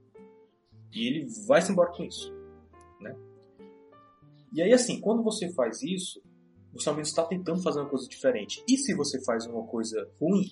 E 0.93 1.07
ele 1.07 1.27
vai-se 1.47 1.73
embora 1.73 1.93
com 1.93 2.05
isso. 2.05 2.33
Né? 3.01 3.17
E 4.53 4.63
aí, 4.63 4.73
assim, 4.73 5.01
quando 5.01 5.23
você 5.23 5.53
faz 5.53 5.83
isso, 5.83 6.23
você 6.73 6.89
ao 6.89 6.95
menos 6.95 7.09
está 7.09 7.25
tentando 7.25 7.63
fazer 7.63 7.81
uma 7.81 7.89
coisa 7.89 8.07
diferente. 8.09 8.63
E 8.69 8.77
se 8.77 8.95
você 8.95 9.23
faz 9.25 9.47
uma 9.47 9.67
coisa 9.67 10.11
ruim, 10.21 10.47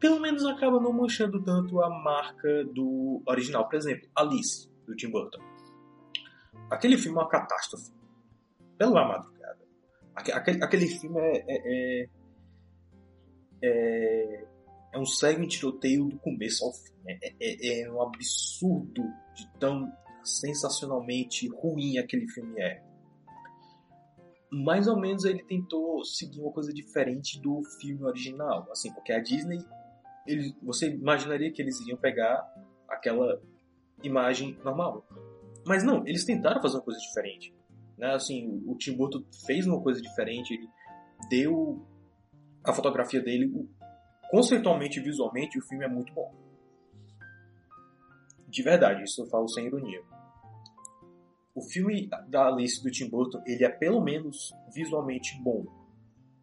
pelo 0.00 0.18
menos 0.18 0.44
acaba 0.46 0.80
não 0.80 0.92
manchando 0.92 1.42
tanto 1.42 1.80
a 1.82 1.90
marca 1.90 2.64
do 2.64 3.22
original. 3.26 3.68
Por 3.68 3.76
exemplo, 3.76 4.08
Alice, 4.16 4.68
do 4.86 4.96
Tim 4.96 5.10
Burton. 5.10 5.40
Aquele 6.70 6.96
filme 6.96 7.18
é 7.18 7.20
uma 7.20 7.28
catástrofe. 7.28 7.92
Pela 8.78 9.06
madrugada. 9.06 9.58
Aquele, 10.14 10.64
aquele 10.64 10.86
filme 10.86 11.20
é, 11.20 11.44
é, 11.46 12.02
é, 12.02 12.08
é 13.62 14.46
é 14.92 14.98
um 14.98 15.06
segue 15.06 15.46
tiroteio 15.46 16.06
do 16.06 16.18
começo 16.18 16.64
ao 16.64 16.72
fim. 16.72 16.92
É, 17.06 17.34
é, 17.40 17.82
é, 17.82 17.90
um 17.90 18.02
absurdo 18.02 19.02
de 19.34 19.48
tão 19.58 19.90
sensacionalmente 20.24 21.48
ruim 21.48 21.98
aquele 21.98 22.28
filme 22.28 22.60
é. 22.60 22.82
Mais 24.52 24.88
ou 24.88 24.98
menos 24.98 25.24
ele 25.24 25.44
tentou 25.44 26.04
seguir 26.04 26.40
uma 26.40 26.52
coisa 26.52 26.72
diferente 26.72 27.40
do 27.40 27.62
filme 27.80 28.02
original, 28.04 28.66
assim, 28.70 28.92
porque 28.92 29.12
a 29.12 29.20
Disney, 29.20 29.58
ele, 30.26 30.54
você 30.62 30.90
imaginaria 30.90 31.52
que 31.52 31.60
eles 31.60 31.80
iriam 31.80 31.98
pegar 31.98 32.42
aquela 32.88 33.40
imagem 34.02 34.58
normal, 34.64 35.06
mas 35.66 35.84
não, 35.84 36.06
eles 36.06 36.24
tentaram 36.24 36.60
fazer 36.60 36.76
uma 36.76 36.82
coisa 36.82 36.98
diferente, 37.00 37.54
né? 37.98 38.14
Assim, 38.14 38.62
o 38.66 38.74
Tim 38.76 38.96
Burton 38.96 39.22
fez 39.46 39.66
uma 39.66 39.80
coisa 39.82 40.00
diferente, 40.00 40.54
ele 40.54 40.68
deu 41.28 41.84
a 42.64 42.72
fotografia 42.72 43.20
dele 43.20 43.50
conceitualmente 44.30 45.00
e 45.00 45.02
visualmente, 45.02 45.58
o 45.58 45.62
filme 45.62 45.84
é 45.84 45.88
muito 45.88 46.12
bom. 46.12 46.32
De 48.48 48.62
verdade, 48.62 49.02
isso 49.04 49.22
eu 49.22 49.26
falo 49.26 49.48
sem 49.48 49.66
ironia. 49.66 50.02
O 51.54 51.62
filme 51.62 52.08
da 52.28 52.46
Alice 52.46 52.82
do 52.82 52.90
Tim 52.90 53.08
Burton, 53.08 53.42
ele 53.46 53.64
é 53.64 53.68
pelo 53.68 54.00
menos 54.00 54.52
visualmente 54.72 55.40
bom. 55.42 55.64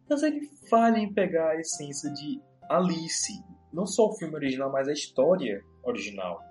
Mas 0.08 0.22
ele 0.22 0.46
falha 0.68 0.98
em 0.98 1.12
pegar 1.12 1.50
a 1.50 1.60
essência 1.60 2.10
de 2.12 2.40
Alice. 2.68 3.42
Não 3.72 3.86
só 3.86 4.06
o 4.06 4.16
filme 4.16 4.34
original, 4.34 4.70
mas 4.72 4.88
a 4.88 4.92
história 4.92 5.62
original. 5.82 6.42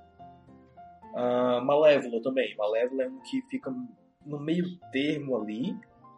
Uh, 1.13 1.63
Malévola 1.65 2.21
também. 2.21 2.55
Malévola 2.55 3.03
é 3.03 3.09
um 3.09 3.19
que 3.21 3.41
fica 3.49 3.73
no 4.25 4.39
meio 4.39 4.65
termo 4.91 5.35
ali. 5.37 5.75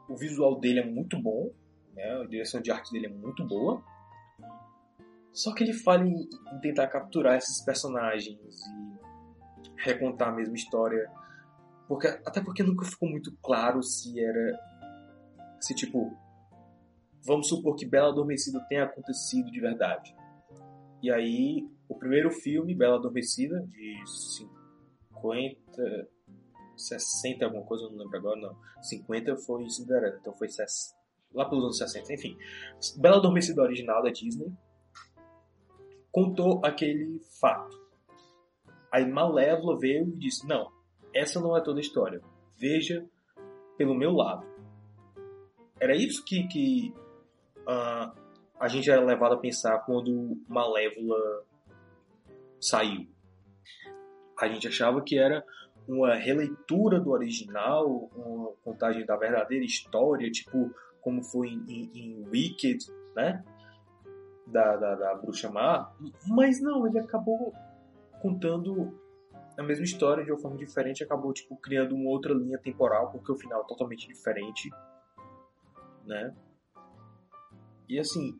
O 0.09 0.15
visual 0.15 0.59
dele 0.59 0.79
é 0.79 0.85
muito 0.85 1.17
bom. 1.21 1.51
Né? 1.93 2.21
A 2.21 2.25
direção 2.25 2.61
de 2.61 2.71
arte 2.71 2.91
dele 2.91 3.07
é 3.07 3.09
muito 3.09 3.45
boa. 3.45 3.81
Só 5.31 5.53
que 5.53 5.63
ele 5.63 5.73
falha 5.73 6.03
em, 6.03 6.27
tentar 6.61 6.87
capturar 6.87 7.37
esses 7.37 7.63
personagens 7.63 8.37
e 8.37 9.83
recontar 9.83 10.29
a 10.29 10.31
mesma 10.31 10.55
história. 10.55 11.09
Porque, 11.87 12.07
até 12.07 12.41
porque 12.41 12.63
nunca 12.63 12.85
ficou 12.85 13.09
muito 13.09 13.35
claro 13.41 13.81
se 13.81 14.19
era. 14.19 14.59
Se 15.61 15.73
tipo. 15.73 16.11
Vamos 17.25 17.47
supor 17.47 17.75
que 17.75 17.85
Bela 17.85 18.09
Adormecida 18.09 18.65
tenha 18.69 18.85
acontecido 18.85 19.51
de 19.51 19.59
verdade. 19.59 20.15
E 21.01 21.11
aí, 21.11 21.67
o 21.87 21.95
primeiro 21.95 22.29
filme, 22.29 22.75
Bela 22.75 22.97
Adormecida, 22.97 23.65
de 23.67 24.03
50. 25.11 26.09
60, 26.75 27.43
alguma 27.43 27.65
coisa, 27.65 27.89
não 27.89 27.97
lembro 27.97 28.17
agora, 28.17 28.39
não. 28.39 28.55
50 28.81 29.35
foi 29.37 29.69
Cinderela, 29.69 30.17
então 30.19 30.33
foi 30.33 30.47
lá 31.33 31.45
pelos 31.45 31.63
anos 31.65 31.77
60, 31.77 32.13
enfim. 32.13 32.37
Bela 32.97 33.17
Adormecida 33.17 33.61
original 33.61 34.01
da 34.01 34.11
Disney, 34.11 34.51
contou 36.11 36.61
aquele 36.63 37.19
fato. 37.39 37.77
Aí 38.91 39.05
Malévola 39.05 39.77
veio 39.77 40.07
e 40.07 40.17
disse: 40.17 40.47
Não, 40.47 40.71
essa 41.13 41.39
não 41.39 41.55
é 41.55 41.61
toda 41.61 41.79
a 41.79 41.81
história. 41.81 42.21
Veja 42.57 43.05
pelo 43.77 43.95
meu 43.95 44.11
lado. 44.11 44.45
Era 45.79 45.95
isso 45.95 46.23
que, 46.25 46.47
que 46.47 46.93
uh, 47.59 48.18
a 48.59 48.67
gente 48.67 48.89
era 48.89 49.03
levado 49.03 49.33
a 49.33 49.37
pensar 49.37 49.79
quando 49.79 50.37
Malévola 50.47 51.43
saiu. 52.59 53.07
A 54.39 54.47
gente 54.47 54.67
achava 54.67 55.01
que 55.01 55.17
era 55.17 55.45
uma 55.87 56.15
releitura 56.15 56.99
do 56.99 57.11
original, 57.11 58.09
uma 58.15 58.51
contagem 58.63 59.05
da 59.05 59.15
verdadeira 59.15 59.65
história, 59.65 60.29
tipo 60.29 60.73
como 61.01 61.23
foi 61.23 61.47
em, 61.47 61.63
em, 61.67 61.91
em 61.93 62.27
Wicked, 62.27 62.85
né? 63.15 63.43
da, 64.51 64.75
da, 64.75 64.95
da 64.95 65.15
Bruxa 65.15 65.49
Má, 65.49 65.91
mas 66.27 66.59
não, 66.61 66.85
ele 66.87 66.99
acabou 66.99 67.53
contando 68.21 68.99
a 69.57 69.63
mesma 69.63 69.85
história 69.85 70.23
de 70.23 70.31
uma 70.31 70.39
forma 70.39 70.57
diferente, 70.57 71.03
acabou 71.03 71.33
tipo 71.33 71.55
criando 71.57 71.95
uma 71.95 72.09
outra 72.09 72.33
linha 72.33 72.57
temporal, 72.57 73.11
porque 73.11 73.31
o 73.31 73.37
final 73.37 73.61
é 73.61 73.67
totalmente 73.67 74.07
diferente, 74.07 74.69
né? 76.05 76.33
E 77.87 77.99
assim, 77.99 78.39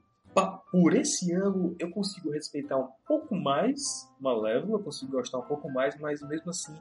por 0.71 0.93
esse 0.93 1.33
ano 1.33 1.75
eu 1.79 1.89
consigo 1.91 2.31
respeitar 2.31 2.77
um 2.77 2.89
pouco 3.07 3.35
mais 3.35 4.09
Malévola, 4.19 4.79
eu 4.79 4.83
consigo 4.83 5.11
gostar 5.11 5.39
um 5.39 5.45
pouco 5.45 5.69
mais, 5.69 5.97
mas 5.99 6.21
mesmo 6.21 6.49
assim 6.51 6.75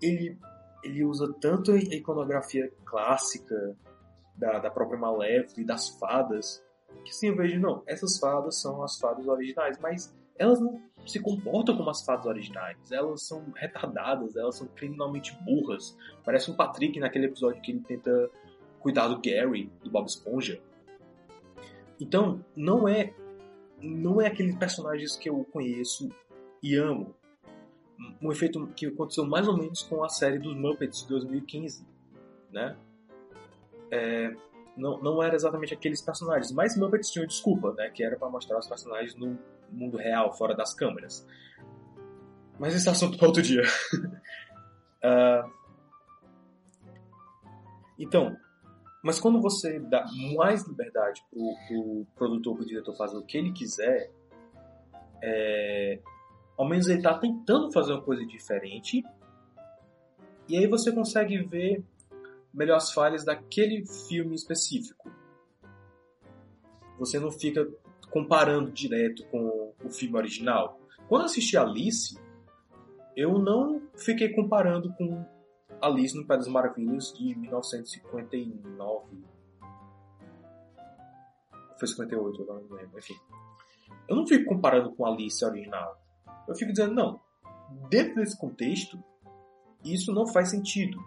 ele 0.00 0.38
ele 0.82 1.02
usa 1.02 1.32
tanto 1.40 1.72
a 1.72 1.76
iconografia 1.76 2.70
clássica 2.84 3.74
da, 4.36 4.58
da 4.58 4.70
própria 4.70 4.98
Malévola 4.98 5.54
e 5.56 5.64
das 5.64 5.88
fadas 5.88 6.62
que 7.02 7.14
sim, 7.14 7.28
eu 7.28 7.36
vejo, 7.36 7.58
não, 7.58 7.82
essas 7.86 8.18
fadas 8.18 8.60
são 8.60 8.82
as 8.82 8.98
fadas 8.98 9.26
originais, 9.26 9.78
mas 9.78 10.14
elas 10.38 10.60
não 10.60 10.80
se 11.06 11.20
comportam 11.20 11.76
como 11.76 11.90
as 11.90 12.04
fadas 12.04 12.26
originais. 12.26 12.78
Elas 12.90 13.26
são 13.26 13.44
retardadas, 13.54 14.36
elas 14.36 14.56
são 14.56 14.66
criminalmente 14.68 15.36
burras. 15.44 15.96
Parece 16.24 16.50
um 16.50 16.54
Patrick 16.54 16.98
naquele 16.98 17.26
episódio 17.26 17.60
que 17.62 17.72
ele 17.72 17.80
tenta 17.80 18.30
cuidar 18.80 19.08
do 19.08 19.20
Gary, 19.20 19.70
do 19.82 19.90
Bob 19.90 20.06
Esponja. 20.06 20.60
Então, 22.00 22.44
não 22.56 22.88
é 22.88 23.14
não 23.80 24.20
é 24.20 24.26
aqueles 24.26 24.56
personagens 24.56 25.16
que 25.16 25.28
eu 25.28 25.44
conheço 25.52 26.08
e 26.62 26.74
amo. 26.76 27.14
Um 28.20 28.32
efeito 28.32 28.66
que 28.68 28.86
aconteceu 28.86 29.24
mais 29.24 29.46
ou 29.46 29.56
menos 29.56 29.82
com 29.82 30.02
a 30.02 30.08
série 30.08 30.38
dos 30.38 30.56
Muppets 30.56 31.02
de 31.02 31.08
2015, 31.08 31.86
né? 32.50 32.76
É, 33.90 34.34
não, 34.76 35.00
não 35.00 35.22
era 35.22 35.34
exatamente 35.34 35.74
aqueles 35.74 36.00
personagens, 36.00 36.50
mas 36.52 36.76
Muppets 36.76 37.10
tinham 37.10 37.26
desculpa, 37.26 37.72
né? 37.74 37.90
Que 37.90 38.02
era 38.02 38.16
para 38.16 38.28
mostrar 38.28 38.58
os 38.58 38.66
personagens 38.66 39.14
no 39.14 39.38
mundo 39.70 39.96
real, 39.96 40.32
fora 40.32 40.54
das 40.54 40.74
câmeras. 40.74 41.26
Mas 42.58 42.74
esse 42.74 42.88
é 42.88 42.92
assunto 42.92 43.18
para 43.18 43.26
outro 43.26 43.42
dia. 43.42 43.62
uh, 45.04 45.50
então, 47.98 48.36
mas 49.04 49.20
quando 49.20 49.38
você 49.38 49.78
dá 49.78 50.06
mais 50.34 50.66
liberdade 50.66 51.22
pro, 51.30 51.54
pro 51.68 52.06
produtor, 52.14 52.56
pro 52.56 52.64
diretor 52.64 52.96
fazer 52.96 53.18
o 53.18 53.22
que 53.22 53.36
ele 53.36 53.52
quiser, 53.52 54.10
é, 55.22 56.00
ao 56.56 56.66
menos 56.66 56.88
ele 56.88 57.00
está 57.00 57.12
tentando 57.18 57.70
fazer 57.70 57.92
uma 57.92 58.00
coisa 58.00 58.24
diferente. 58.24 59.04
E 60.48 60.56
aí 60.56 60.66
você 60.66 60.90
consegue 60.90 61.36
ver 61.42 61.84
melhor 62.52 62.76
as 62.76 62.92
falhas 62.92 63.26
daquele 63.26 63.84
filme 64.08 64.34
específico. 64.34 65.12
você 66.98 67.20
não 67.20 67.30
fica 67.30 67.68
comparando 68.10 68.72
direto 68.72 69.22
com 69.26 69.74
o 69.84 69.90
filme 69.90 70.16
original. 70.16 70.80
Quando 71.10 71.26
assisti 71.26 71.58
Alice, 71.58 72.18
eu 73.14 73.38
não 73.38 73.82
fiquei 73.98 74.30
comparando 74.30 74.94
com 74.94 75.26
Alice 75.84 76.16
no 76.16 76.26
País 76.26 76.44
das 76.44 76.52
Maravilhas 76.52 77.12
de 77.12 77.34
1959. 77.34 79.24
Foi 81.78 81.88
58, 81.88 82.40
eu 82.40 82.46
não 82.46 82.76
lembro, 82.76 82.98
enfim. 82.98 83.14
Eu 84.08 84.16
não 84.16 84.26
fico 84.26 84.46
comparando 84.46 84.94
com 84.94 85.04
Alice 85.04 85.44
original. 85.44 86.00
Eu 86.48 86.54
fico 86.54 86.72
dizendo, 86.72 86.94
não, 86.94 87.20
dentro 87.88 88.14
desse 88.16 88.38
contexto, 88.38 89.02
isso 89.84 90.12
não 90.12 90.26
faz 90.26 90.50
sentido. 90.50 90.98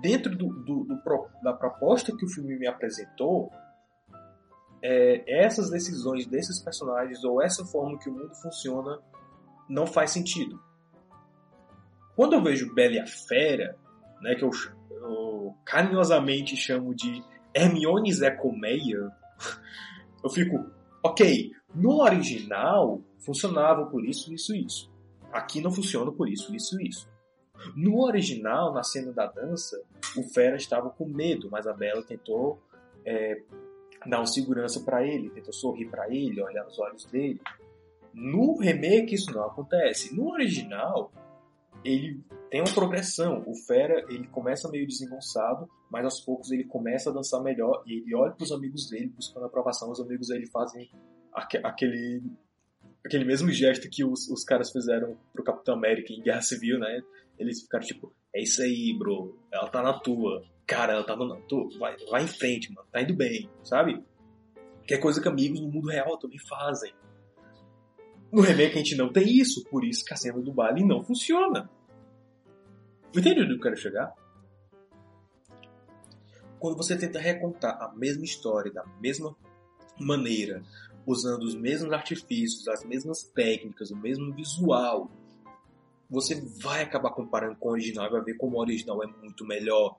Dentro 0.00 0.36
do, 0.36 0.48
do, 0.48 0.84
do, 0.84 1.00
da 1.42 1.52
proposta 1.52 2.16
que 2.16 2.24
o 2.24 2.28
filme 2.28 2.58
me 2.58 2.66
apresentou, 2.66 3.50
é, 4.82 5.44
essas 5.44 5.70
decisões 5.70 6.26
desses 6.26 6.60
personagens 6.60 7.24
ou 7.24 7.40
essa 7.42 7.64
forma 7.64 7.98
que 7.98 8.08
o 8.08 8.12
mundo 8.12 8.34
funciona 8.34 9.00
não 9.68 9.86
faz 9.86 10.10
sentido. 10.10 10.60
Quando 12.16 12.32
eu 12.32 12.42
vejo 12.42 12.74
Bela 12.74 12.94
e 12.94 12.98
a 12.98 13.06
Fera, 13.06 13.76
né, 14.22 14.34
que 14.34 14.42
eu, 14.42 14.50
eu 14.90 15.54
carinhosamente 15.64 16.56
chamo 16.56 16.94
de 16.94 17.22
Hermione 17.54 18.12
Zé 18.12 18.30
Colmeia, 18.30 19.10
eu 20.24 20.30
fico, 20.30 20.64
ok, 21.02 21.52
no 21.74 22.00
original 22.02 23.02
funcionava 23.18 23.84
por 23.86 24.04
isso, 24.04 24.32
isso, 24.32 24.56
isso. 24.56 24.90
Aqui 25.30 25.60
não 25.60 25.70
funciona 25.70 26.10
por 26.10 26.28
isso, 26.28 26.54
isso, 26.56 26.80
isso. 26.80 27.08
No 27.74 28.02
original, 28.02 28.72
na 28.72 28.82
cena 28.82 29.12
da 29.12 29.26
dança, 29.26 29.80
o 30.16 30.22
Fera 30.22 30.56
estava 30.56 30.88
com 30.88 31.06
medo, 31.06 31.48
mas 31.50 31.66
a 31.66 31.72
Bela 31.72 32.02
tentou 32.02 32.58
é, 33.04 33.42
dar 34.06 34.18
uma 34.18 34.26
segurança 34.26 34.80
para 34.80 35.06
ele, 35.06 35.30
tentou 35.30 35.52
sorrir 35.52 35.86
para 35.86 36.08
ele, 36.08 36.42
olhar 36.42 36.64
nos 36.64 36.78
olhos 36.78 37.04
dele. 37.06 37.40
No 38.14 38.56
remake 38.56 39.14
isso 39.14 39.30
não 39.32 39.44
acontece. 39.44 40.14
No 40.14 40.30
original, 40.30 41.12
ele 41.86 42.20
tem 42.50 42.60
uma 42.60 42.74
progressão. 42.74 43.44
O 43.46 43.54
Fera, 43.54 44.04
ele 44.08 44.26
começa 44.28 44.68
meio 44.70 44.86
desengonçado, 44.86 45.68
mas 45.90 46.04
aos 46.04 46.20
poucos 46.20 46.50
ele 46.50 46.64
começa 46.64 47.10
a 47.10 47.12
dançar 47.12 47.42
melhor 47.42 47.82
e 47.86 48.00
ele 48.00 48.14
olha 48.14 48.32
para 48.32 48.44
os 48.44 48.52
amigos 48.52 48.88
dele 48.88 49.12
buscando 49.14 49.46
aprovação. 49.46 49.90
Os 49.90 50.00
amigos 50.00 50.28
dele 50.28 50.46
fazem 50.46 50.90
aquele 51.32 52.22
aquele 53.04 53.24
mesmo 53.24 53.50
gesto 53.52 53.88
que 53.88 54.04
os, 54.04 54.28
os 54.28 54.42
caras 54.42 54.72
fizeram 54.72 55.16
pro 55.32 55.44
Capitão 55.44 55.74
América 55.74 56.12
em 56.12 56.20
Guerra 56.20 56.42
Civil, 56.42 56.78
né? 56.80 57.02
Eles 57.38 57.62
ficaram 57.62 57.84
tipo, 57.84 58.12
é 58.34 58.42
isso 58.42 58.60
aí, 58.62 58.96
bro. 58.98 59.38
Ela 59.52 59.68
tá 59.68 59.82
na 59.82 59.92
tua. 59.92 60.44
Cara, 60.66 60.94
ela 60.94 61.04
tá 61.04 61.14
na 61.14 61.36
tua. 61.42 61.68
Vai, 61.78 61.96
vai 62.10 62.24
em 62.24 62.28
frente, 62.28 62.72
mano. 62.72 62.88
Tá 62.90 63.00
indo 63.00 63.14
bem, 63.14 63.48
sabe? 63.62 64.02
Que 64.86 64.94
é 64.94 64.98
coisa 64.98 65.20
que 65.20 65.28
amigos 65.28 65.60
no 65.60 65.70
mundo 65.70 65.88
real 65.88 66.18
também 66.18 66.38
fazem. 66.38 66.92
No 68.32 68.42
remake 68.42 68.74
a 68.74 68.78
gente 68.78 68.96
não 68.96 69.12
tem 69.12 69.28
isso, 69.28 69.64
por 69.64 69.84
isso 69.84 70.04
que 70.04 70.12
a 70.12 70.16
cena 70.16 70.40
do 70.40 70.52
baile 70.52 70.84
não 70.84 71.02
funciona. 71.02 71.70
Entende 73.14 73.42
onde 73.42 73.54
eu 73.54 73.60
quero 73.60 73.76
chegar? 73.76 74.12
Quando 76.58 76.76
você 76.76 76.96
tenta 76.96 77.18
recontar 77.18 77.80
a 77.80 77.92
mesma 77.94 78.24
história 78.24 78.72
da 78.72 78.84
mesma 79.00 79.36
maneira, 79.98 80.62
usando 81.06 81.44
os 81.44 81.54
mesmos 81.54 81.92
artifícios, 81.92 82.66
as 82.68 82.84
mesmas 82.84 83.22
técnicas, 83.22 83.90
o 83.90 83.96
mesmo 83.96 84.34
visual, 84.34 85.10
você 86.10 86.40
vai 86.60 86.82
acabar 86.82 87.10
comparando 87.10 87.56
com 87.56 87.68
o 87.68 87.72
original 87.72 88.06
e 88.06 88.10
vai 88.10 88.22
ver 88.22 88.34
como 88.34 88.56
o 88.56 88.60
original 88.60 89.02
é 89.02 89.06
muito 89.06 89.44
melhor. 89.44 89.96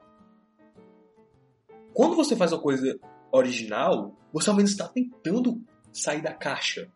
Quando 1.93 2.15
você 2.15 2.35
faz 2.35 2.51
uma 2.51 2.61
coisa 2.61 2.99
original, 3.31 4.15
você 4.31 4.49
ao 4.49 4.55
menos 4.55 4.71
está 4.71 4.87
tentando 4.87 5.61
sair 5.91 6.21
da 6.21 6.33
caixa, 6.33 6.91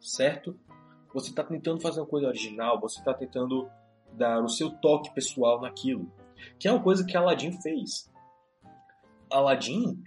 certo? 0.00 0.58
Você 1.14 1.30
está 1.30 1.42
tentando 1.42 1.80
fazer 1.80 2.00
uma 2.00 2.06
coisa 2.06 2.28
original, 2.28 2.80
você 2.80 2.98
está 2.98 3.14
tentando 3.14 3.68
dar 4.12 4.42
o 4.42 4.48
seu 4.48 4.70
toque 4.70 5.12
pessoal 5.14 5.60
naquilo, 5.60 6.10
que 6.58 6.68
é 6.68 6.72
uma 6.72 6.82
coisa 6.82 7.04
que 7.04 7.16
Aladdin 7.16 7.52
fez. 7.60 8.10
Aladdin, 9.30 10.02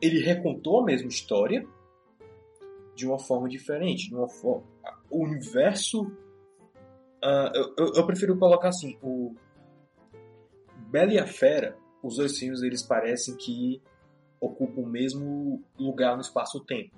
ele 0.00 0.20
recontou 0.20 0.80
a 0.80 0.84
mesma 0.84 1.08
história 1.08 1.66
de 2.94 3.06
uma 3.06 3.18
forma 3.18 3.48
diferente, 3.48 4.08
de 4.08 4.14
uma 4.14 4.28
forma, 4.28 4.64
o 5.10 5.24
universo 5.24 6.10
Uh, 7.22 7.72
eu, 7.78 7.92
eu, 7.94 8.04
prefiro 8.04 8.36
colocar 8.36 8.70
assim, 8.70 8.98
o 9.00 9.32
Bela 10.90 11.12
e 11.12 11.18
a 11.20 11.26
Fera, 11.26 11.78
os 12.02 12.16
dois 12.16 12.36
filmes 12.36 12.62
eles 12.62 12.82
parecem 12.82 13.36
que 13.36 13.80
ocupam 14.40 14.80
o 14.80 14.86
mesmo 14.86 15.62
lugar 15.78 16.16
no 16.16 16.20
espaço-tempo. 16.20 16.96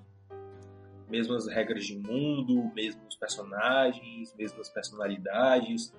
Mesmas 1.14 1.46
regras 1.46 1.84
de 1.84 1.96
mundo, 1.96 2.72
mesmos 2.74 3.14
personagens, 3.14 4.34
mesmas 4.36 4.68
personalidades. 4.68 5.94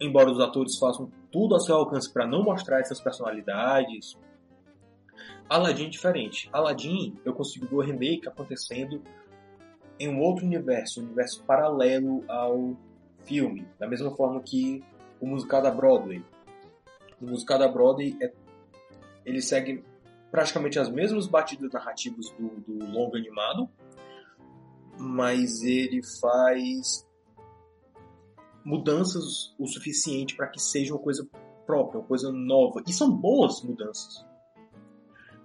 Embora 0.00 0.30
os 0.30 0.38
atores 0.38 0.78
façam 0.78 1.10
tudo 1.32 1.54
ao 1.56 1.60
seu 1.60 1.74
alcance 1.74 2.12
para 2.12 2.24
não 2.24 2.44
mostrar 2.44 2.78
essas 2.78 3.00
personalidades. 3.00 4.16
Aladdin 5.48 5.86
é 5.86 5.88
diferente. 5.88 6.48
Aladdin, 6.52 7.18
eu 7.24 7.34
consigo 7.34 7.66
ver 7.66 7.74
o 7.74 7.80
remake 7.80 8.28
acontecendo 8.28 9.02
em 9.98 10.08
um 10.08 10.20
outro 10.20 10.46
universo, 10.46 11.00
um 11.00 11.06
universo 11.06 11.42
paralelo 11.42 12.22
ao 12.28 12.76
filme, 13.24 13.66
da 13.76 13.88
mesma 13.88 14.14
forma 14.14 14.40
que 14.40 14.84
o 15.20 15.26
musical 15.26 15.60
da 15.60 15.72
Broadway. 15.72 16.24
O 17.20 17.26
musical 17.26 17.58
da 17.58 17.66
Broadway 17.66 18.16
é, 18.22 18.32
ele 19.24 19.42
segue 19.42 19.82
praticamente 20.30 20.78
as 20.78 20.88
mesmas 20.88 21.26
batidas 21.26 21.72
narrativas 21.72 22.30
do, 22.38 22.48
do 22.60 22.86
longo 22.92 23.16
animado, 23.16 23.68
mas 24.98 25.62
ele 25.62 26.00
faz 26.20 27.06
mudanças 28.64 29.54
o 29.58 29.66
suficiente 29.66 30.36
para 30.36 30.48
que 30.48 30.60
seja 30.60 30.92
uma 30.92 31.02
coisa 31.02 31.28
própria, 31.64 32.00
uma 32.00 32.06
coisa 32.06 32.32
nova. 32.32 32.82
E 32.86 32.92
são 32.92 33.10
boas 33.10 33.62
mudanças. 33.62 34.24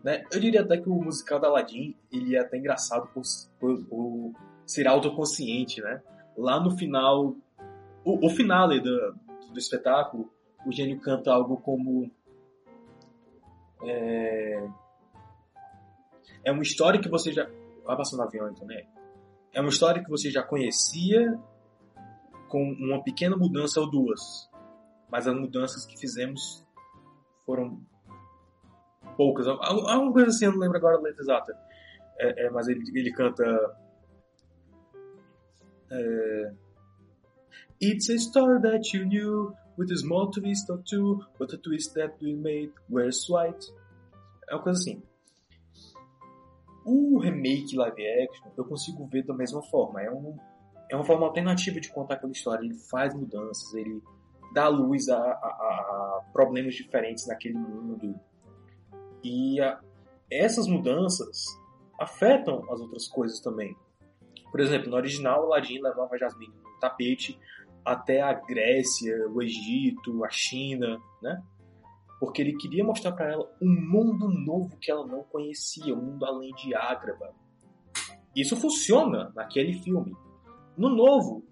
Né? 0.04 0.24
Eu 0.32 0.40
diria 0.40 0.62
até 0.62 0.78
que 0.78 0.90
o 0.90 0.96
musical 0.96 1.40
da 1.40 1.48
Aladdin 1.48 1.96
ele 2.12 2.36
é 2.36 2.40
até 2.40 2.58
engraçado 2.58 3.08
por, 3.14 3.22
por, 3.60 3.84
por 3.86 4.34
ser 4.66 4.88
autoconsciente. 4.88 5.82
Né? 5.82 6.02
Lá 6.36 6.60
no 6.60 6.72
final 6.78 7.36
o, 8.04 8.26
o 8.26 8.30
finale 8.30 8.80
do, 8.80 9.16
do 9.52 9.60
espetáculo, 9.60 10.32
o 10.66 10.72
gênio 10.72 11.00
canta 11.00 11.32
algo 11.32 11.58
como. 11.58 12.10
É, 13.84 14.68
é 16.44 16.52
uma 16.52 16.64
história 16.64 17.00
que 17.00 17.10
você 17.10 17.32
já. 17.32 17.48
Vai 17.84 17.98
passando 17.98 18.24
avião 18.24 18.50
então, 18.50 18.66
né? 18.68 18.86
É 19.54 19.60
uma 19.60 19.70
história 19.70 20.04
que 20.04 20.10
você 20.10 20.30
já 20.32 20.44
conhecia 20.44 21.38
com 22.48 22.64
uma 22.74 23.04
pequena 23.04 23.36
mudança 23.36 23.80
ou 23.80 23.90
duas. 23.90 24.50
Mas 25.10 25.28
as 25.28 25.36
mudanças 25.36 25.86
que 25.86 25.98
fizemos 25.98 26.66
foram 27.46 27.82
poucas. 29.18 29.48
Alguma 29.48 30.14
coisa 30.14 30.30
assim, 30.30 30.46
eu 30.46 30.52
não 30.52 30.60
lembro 30.60 30.78
agora 30.78 30.98
a 30.98 31.02
letra 31.02 31.22
exata. 31.22 31.58
É, 32.18 32.46
é, 32.46 32.50
mas 32.50 32.68
ele, 32.68 32.82
ele 32.94 33.12
canta. 33.12 33.44
É, 35.90 36.54
It's 37.84 38.10
a 38.10 38.18
story 38.20 38.62
that 38.62 38.94
you 38.94 39.06
knew, 39.06 39.56
with 39.76 39.92
a 39.92 39.98
small 39.98 40.30
twist 40.30 40.70
or 40.70 40.84
two, 40.88 41.26
but 41.40 41.50
the 41.50 41.58
twist 41.58 41.96
that 41.96 42.14
we 42.22 42.36
made 42.36 42.72
was 42.88 43.28
white. 43.28 43.66
É 44.48 44.54
uma 44.54 44.62
coisa 44.62 44.80
assim. 44.80 45.02
O 46.86 47.20
remake 47.20 47.76
live 47.76 48.08
action 48.24 48.52
eu 48.58 48.66
consigo 48.66 49.06
ver 49.06 49.24
da 49.24 49.34
mesma 49.34 49.62
forma. 49.64 50.02
É, 50.02 50.12
um, 50.12 50.38
é 50.90 50.96
uma 50.96 51.06
forma 51.06 51.28
alternativa 51.28 51.80
de 51.80 51.90
contar 51.90 52.16
aquela 52.16 52.32
história. 52.32 52.66
Ele 52.66 52.76
faz 52.90 53.14
mudanças, 53.14 53.74
ele 53.74 54.02
dá 54.54 54.68
luz 54.68 55.08
a, 55.10 55.18
a, 55.18 55.22
a 55.22 56.22
problemas 56.34 56.76
diferentes 56.76 57.28
naquele 57.28 57.58
mundo. 57.58 58.20
E 59.24 59.62
a, 59.62 59.80
essas 60.32 60.68
mudanças 60.68 61.46
afetam 62.00 62.64
as 62.72 62.80
outras 62.80 63.08
coisas 63.08 63.40
também. 63.40 63.76
Por 64.50 64.60
exemplo, 64.60 64.90
no 64.90 64.98
original, 64.98 65.46
Aladdin 65.46 65.82
levava 65.82 66.18
Jasmine 66.18 66.54
no 66.64 66.80
tapete 66.80 67.40
até 67.86 68.22
a 68.22 68.34
Grécia, 68.34 69.28
o 69.30 69.42
Egito, 69.42 70.24
a 70.26 70.30
China, 70.30 71.00
né? 71.22 71.42
Porque 72.22 72.40
ele 72.40 72.56
queria 72.56 72.84
mostrar 72.84 73.14
para 73.14 73.32
ela 73.32 73.52
um 73.60 73.68
mundo 73.68 74.30
novo 74.30 74.78
que 74.78 74.92
ela 74.92 75.08
não 75.08 75.24
conhecia, 75.24 75.96
um 75.96 76.04
mundo 76.04 76.24
além 76.24 76.54
de 76.54 76.76
Ágraba. 76.76 77.34
Isso 78.36 78.56
funciona 78.56 79.32
naquele 79.36 79.74
filme. 79.74 80.16
No 80.78 80.88
novo, 80.88 81.44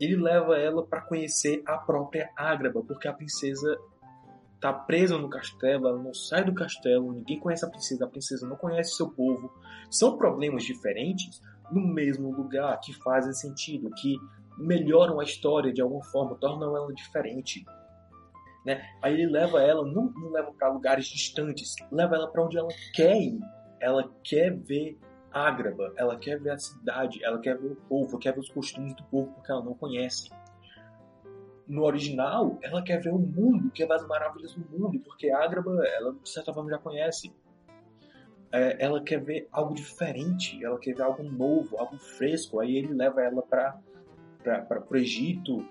ele 0.00 0.16
leva 0.16 0.56
ela 0.56 0.82
para 0.82 1.02
conhecer 1.02 1.62
a 1.66 1.76
própria 1.76 2.30
Ágraba, 2.34 2.82
porque 2.82 3.06
a 3.06 3.12
princesa 3.12 3.78
tá 4.58 4.72
presa 4.72 5.18
no 5.18 5.28
castelo, 5.28 5.88
ela 5.88 6.02
não 6.02 6.14
sai 6.14 6.42
do 6.42 6.54
castelo, 6.54 7.12
ninguém 7.12 7.38
conhece 7.38 7.66
a 7.66 7.68
princesa, 7.68 8.06
a 8.06 8.08
princesa 8.08 8.48
não 8.48 8.56
conhece 8.56 8.96
seu 8.96 9.10
povo. 9.10 9.52
São 9.90 10.16
problemas 10.16 10.64
diferentes 10.64 11.38
no 11.70 11.86
mesmo 11.86 12.34
lugar 12.34 12.80
que 12.80 12.94
fazem 12.94 13.34
sentido, 13.34 13.90
que 13.90 14.16
melhoram 14.56 15.20
a 15.20 15.24
história 15.24 15.70
de 15.70 15.82
alguma 15.82 16.02
forma, 16.04 16.34
tornam 16.36 16.74
ela 16.74 16.94
diferente. 16.94 17.62
Né? 18.68 18.86
Aí 19.00 19.14
ele 19.14 19.32
leva 19.32 19.62
ela, 19.62 19.82
não, 19.82 20.12
não 20.12 20.30
leva 20.30 20.52
para 20.52 20.68
lugares 20.68 21.06
distantes, 21.06 21.74
leva 21.90 22.16
ela 22.16 22.30
para 22.30 22.44
onde 22.44 22.58
ela 22.58 22.68
quer 22.92 23.16
ir. 23.16 23.40
ela 23.80 24.12
quer 24.22 24.54
ver 24.54 24.98
Ágraba, 25.32 25.94
ela 25.96 26.18
quer 26.18 26.38
ver 26.38 26.50
a 26.50 26.58
cidade, 26.58 27.24
ela 27.24 27.40
quer 27.40 27.56
ver 27.56 27.72
o 27.72 27.76
povo, 27.76 28.18
quer 28.18 28.34
ver 28.34 28.40
os 28.40 28.50
costumes 28.50 28.94
do 28.94 29.02
povo 29.04 29.32
porque 29.32 29.50
ela 29.50 29.64
não 29.64 29.72
conhece. 29.72 30.28
No 31.66 31.82
original, 31.82 32.58
ela 32.60 32.82
quer 32.82 33.00
ver 33.00 33.10
o 33.10 33.18
mundo, 33.18 33.70
quer 33.70 33.86
ver 33.86 33.94
as 33.94 34.06
maravilhas 34.06 34.54
do 34.54 34.78
mundo, 34.78 35.00
porque 35.00 35.30
Ágraba, 35.30 35.82
ela 35.86 36.12
de 36.12 36.28
certa 36.28 36.52
forma 36.52 36.68
já 36.68 36.78
conhece. 36.78 37.32
É, 38.52 38.84
ela 38.84 39.02
quer 39.02 39.22
ver 39.24 39.48
algo 39.50 39.72
diferente, 39.72 40.62
ela 40.62 40.78
quer 40.78 40.94
ver 40.94 41.04
algo 41.04 41.22
novo, 41.22 41.78
algo 41.78 41.96
fresco. 41.96 42.60
Aí 42.60 42.76
ele 42.76 42.92
leva 42.92 43.22
ela 43.22 43.40
para 43.40 43.80
o 44.90 44.96
Egito, 44.96 45.66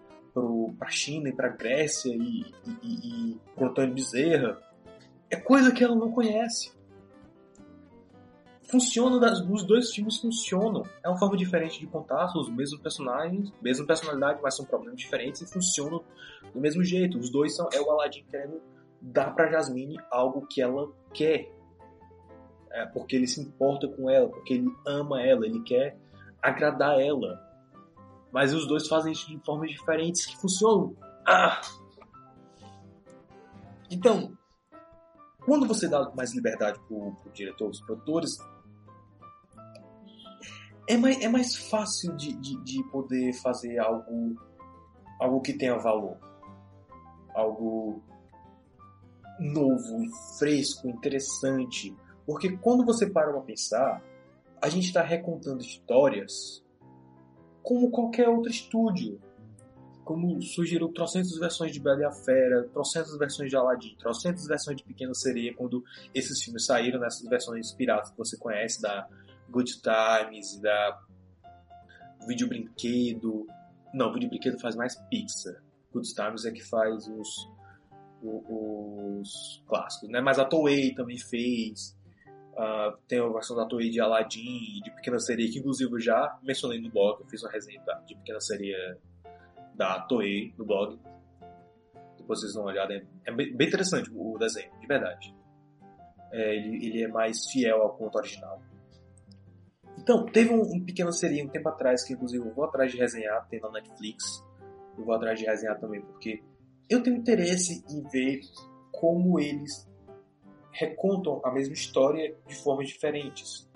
para 0.77 0.87
a 0.87 0.91
China 0.91 1.29
e 1.29 1.33
para 1.33 1.47
a 1.47 1.55
Grécia 1.55 2.13
e, 2.13 2.45
e, 2.83 3.31
e, 3.33 3.37
pro 3.55 3.67
Antônio 3.67 3.93
Bezerra. 3.93 4.57
É 5.29 5.35
coisa 5.35 5.71
que 5.71 5.83
ela 5.83 5.95
não 5.95 6.11
conhece 6.11 6.77
funciona, 8.67 9.17
os 9.49 9.63
dois 9.63 9.91
filmes 9.93 10.17
funcionam. 10.17 10.83
É 11.03 11.09
uma 11.09 11.17
forma 11.17 11.37
diferente 11.37 11.79
de 11.79 11.87
contar, 11.87 12.27
são 12.27 12.41
os 12.41 12.49
mesmos 12.49 12.79
personagens, 12.81 13.51
mesma 13.61 13.85
personalidade, 13.85 14.39
mas 14.43 14.55
são 14.55 14.65
problemas 14.65 14.99
diferentes 14.99 15.41
e 15.41 15.47
funcionam 15.47 16.03
do 16.53 16.59
mesmo 16.59 16.83
jeito. 16.83 17.17
Os 17.17 17.29
dois 17.29 17.55
são 17.55 17.67
é 17.73 17.81
o 17.81 17.89
Aladdin 17.89 18.23
querendo 18.29 18.61
dar 19.01 19.31
para 19.33 19.49
Jasmine 19.51 19.97
algo 20.11 20.45
que 20.45 20.61
ela 20.61 20.91
quer. 21.13 21.49
É, 22.71 22.85
porque 22.87 23.15
ele 23.15 23.27
se 23.27 23.41
importa 23.41 23.87
com 23.87 24.09
ela, 24.09 24.29
porque 24.29 24.55
ele 24.55 24.69
ama 24.85 25.21
ela, 25.21 25.45
ele 25.45 25.61
quer 25.63 25.97
agradar 26.41 26.99
ela. 26.99 27.46
Mas 28.37 28.53
os 28.53 28.67
dois 28.67 28.87
fazem 28.87 29.13
isso 29.13 29.27
de 29.27 29.43
formas 29.43 29.71
diferentes 29.71 30.23
que 30.27 30.37
funcionam. 30.37 30.95
Ah! 31.25 31.59
Então, 33.89 34.37
quando 35.43 35.65
você 35.67 35.89
dá 35.89 36.11
mais 36.11 36.35
liberdade 36.35 36.79
pro, 36.87 37.13
pro 37.13 37.31
diretor, 37.31 37.71
os 37.71 37.81
produtores, 37.81 38.37
é 40.87 40.95
mais, 40.97 41.19
é 41.19 41.27
mais 41.27 41.55
fácil 41.55 42.15
de, 42.15 42.31
de, 42.33 42.63
de 42.63 42.83
poder 42.91 43.33
fazer 43.33 43.79
algo, 43.79 44.35
algo 45.19 45.41
que 45.41 45.53
tenha 45.53 45.75
valor. 45.79 46.19
Algo 47.33 48.03
novo, 49.39 49.97
fresco, 50.37 50.87
interessante. 50.87 51.91
Porque 52.23 52.55
quando 52.55 52.85
você 52.85 53.09
para 53.09 53.31
pra 53.31 53.41
pensar, 53.41 53.99
a 54.61 54.69
gente 54.69 54.85
está 54.85 55.01
recontando 55.01 55.59
histórias 55.59 56.63
como 57.67 57.91
qualquer 57.91 58.29
outro 58.29 58.49
estúdio. 58.49 59.19
Como 60.05 60.41
surgiram 60.41 60.89
trocentas 60.93 61.37
versões 61.37 61.73
de 61.73 61.81
Bela 61.81 61.99
e 61.99 62.05
a 62.05 62.11
Fera, 62.13 62.63
trocentas 62.69 63.17
versões 63.17 63.49
de 63.49 63.57
Aladdin, 63.57 63.93
trocentas 63.99 64.47
versões 64.47 64.77
de 64.77 64.85
Pequena 64.85 65.13
Sereia, 65.13 65.53
quando 65.53 65.83
esses 66.15 66.41
filmes 66.41 66.65
saíram 66.65 66.97
nessas 66.97 67.27
versões 67.27 67.73
piratas 67.73 68.11
que 68.11 68.17
você 68.17 68.37
conhece, 68.37 68.81
da 68.81 69.05
Good 69.49 69.81
Times, 69.81 70.61
da 70.61 70.97
Vídeo 72.25 72.47
Brinquedo. 72.47 73.45
Não, 73.93 74.13
Vídeo 74.13 74.29
Brinquedo 74.29 74.57
faz 74.61 74.73
mais 74.77 74.95
Pixar. 75.09 75.61
Good 75.91 76.13
Times 76.13 76.45
é 76.45 76.51
que 76.51 76.63
faz 76.63 77.05
os, 77.09 77.49
os, 78.23 78.43
os 78.47 79.63
clássicos, 79.67 80.07
né? 80.07 80.21
Mas 80.21 80.39
a 80.39 80.45
Toei 80.45 80.95
também 80.95 81.17
fez. 81.17 81.96
Uh, 82.57 82.97
tem 83.07 83.19
a 83.19 83.27
versão 83.27 83.55
da 83.55 83.67
Toei 83.67 83.91
de 83.91 84.01
Aladdin, 84.01 84.81
de 84.83 84.89
Pequena 84.95 85.19
Sereia, 85.19 85.47
que 85.51 85.59
inclusive 85.59 85.91
eu 85.91 85.99
já 85.99 86.39
mencionei 86.41 86.81
no 86.81 86.89
blog, 86.89 87.21
eu 87.21 87.27
fiz 87.27 87.43
uma 87.43 87.51
resenha 87.51 87.79
de 88.07 88.15
Pequena 88.15 88.41
Sereia 88.41 88.97
da 89.75 89.99
Toei 90.01 90.55
no 90.57 90.65
blog. 90.65 90.99
Depois 92.17 92.39
vocês 92.39 92.53
dão 92.53 92.63
uma 92.63 92.71
olhada, 92.71 92.95
é 93.25 93.31
bem, 93.31 93.53
interessante 93.53 94.09
o 94.11 94.39
desenho, 94.39 94.71
de 94.79 94.87
verdade. 94.87 95.35
É, 96.31 96.55
ele, 96.55 96.83
ele 96.83 97.03
é 97.03 97.07
mais 97.07 97.45
fiel 97.51 97.79
ao 97.83 97.95
conto 97.95 98.17
original. 98.17 98.59
Então, 99.99 100.25
teve 100.25 100.51
um, 100.51 100.61
um 100.61 100.83
pequeno 100.83 101.11
seria 101.11 101.43
um 101.43 101.49
tempo 101.49 101.69
atrás, 101.69 102.03
que 102.03 102.13
inclusive 102.13 102.43
eu 102.43 102.53
vou 102.53 102.65
atrás 102.65 102.91
de 102.91 102.97
resenhar, 102.97 103.47
tem 103.49 103.59
na 103.59 103.69
Netflix. 103.69 104.43
Eu 104.97 105.05
vou 105.05 105.13
atrás 105.13 105.39
de 105.39 105.45
resenhar 105.45 105.79
também, 105.79 106.01
porque 106.01 106.41
eu 106.89 107.03
tenho 107.03 107.17
interesse 107.17 107.83
em 107.87 108.01
ver 108.09 108.41
como 108.91 109.39
eles 109.39 109.87
recontam 110.77 111.41
a 111.43 111.51
mesma 111.51 111.73
história 111.73 112.35
de 112.47 112.55
formas 112.55 112.87
diferentes. 112.87 113.67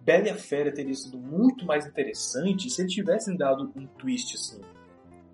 Bela 0.00 0.28
e 0.28 0.30
a 0.30 0.36
Fera 0.36 0.72
teria 0.72 0.94
sido 0.94 1.18
muito 1.18 1.66
mais 1.66 1.84
interessante 1.84 2.70
se 2.70 2.80
eles 2.80 2.92
tivessem 2.92 3.36
dado 3.36 3.72
um 3.74 3.86
twist 3.86 4.36
assim, 4.36 4.60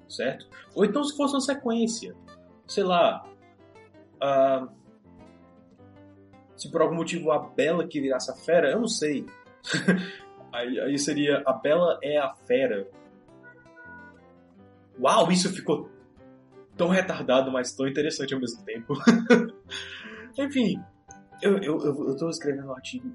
certo? 0.09 0.49
Ou 0.75 0.85
então 0.85 1.05
se 1.05 1.15
fosse 1.15 1.35
uma 1.35 1.41
sequência, 1.41 2.15
sei 2.67 2.85
lá, 2.85 3.27
uh, 4.17 4.69
se 6.57 6.71
por 6.71 6.81
algum 6.81 6.95
motivo 6.95 7.31
a 7.31 7.39
Bela 7.39 7.87
que 7.87 8.01
virasse 8.01 8.31
a 8.31 8.35
Fera, 8.35 8.71
eu 8.71 8.81
não 8.81 8.89
sei. 8.89 9.27
Aí, 10.53 10.79
aí 10.79 10.99
seria 10.99 11.43
A 11.47 11.55
Bela 11.55 11.99
é 12.03 12.19
a 12.19 12.35
Fera. 12.35 12.87
Uau, 15.01 15.33
isso 15.33 15.51
ficou 15.51 15.91
tão 16.77 16.89
retardado, 16.89 17.51
mas 17.51 17.75
tão 17.75 17.89
interessante 17.89 18.35
ao 18.35 18.41
mesmo 18.41 18.63
tempo. 18.63 18.93
Enfim, 20.39 20.79
eu, 21.43 21.59
eu, 21.59 21.81
eu, 21.81 22.09
eu 22.09 22.17
tô 22.17 22.29
escrevendo 22.31 22.69
um 22.69 22.75
artigo 22.75 23.11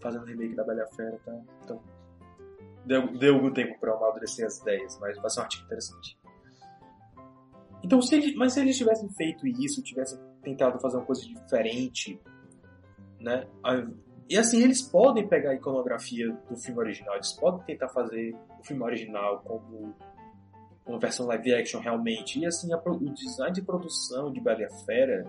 fazendo 0.00 0.26
remake 0.26 0.54
da 0.54 0.62
Bela 0.62 0.86
Fera, 0.94 1.18
tá? 1.24 1.32
Então, 1.64 1.82
deu, 2.84 3.18
deu 3.18 3.34
algum 3.34 3.50
tempo 3.50 3.78
pra 3.80 3.90
eu 3.90 3.96
amadurecer 3.96 4.46
as 4.46 4.58
ideias, 4.58 4.98
mas 5.00 5.16
vai 5.18 5.30
ser 5.30 5.40
um 5.40 5.42
artigo 5.42 5.64
interessante. 5.64 6.18
Então, 7.82 8.00
se 8.00 8.14
ele, 8.14 8.36
mas 8.36 8.52
se 8.52 8.60
eles 8.60 8.76
tivessem 8.76 9.08
feito 9.14 9.46
isso, 9.46 9.82
tivessem 9.82 10.18
tentado 10.42 10.78
fazer 10.80 10.98
uma 10.98 11.06
coisa 11.06 11.22
diferente, 11.22 12.20
né? 13.18 13.46
E 14.28 14.36
assim, 14.36 14.62
eles 14.62 14.82
podem 14.82 15.26
pegar 15.26 15.50
a 15.50 15.54
iconografia 15.54 16.30
do 16.48 16.56
filme 16.56 16.78
original, 16.78 17.14
eles 17.14 17.32
podem 17.32 17.64
tentar 17.64 17.88
fazer 17.88 18.36
o 18.60 18.64
filme 18.64 18.82
original 18.82 19.40
como 19.40 19.94
uma 20.86 20.98
versão 20.98 21.26
live 21.26 21.54
action 21.54 21.80
realmente. 21.80 22.38
E 22.38 22.46
assim, 22.46 22.72
a, 22.72 22.78
o 22.78 23.14
design 23.14 23.52
de 23.52 23.62
produção 23.62 24.30
de 24.30 24.40
Bela 24.40 24.68
Fera 24.84 25.24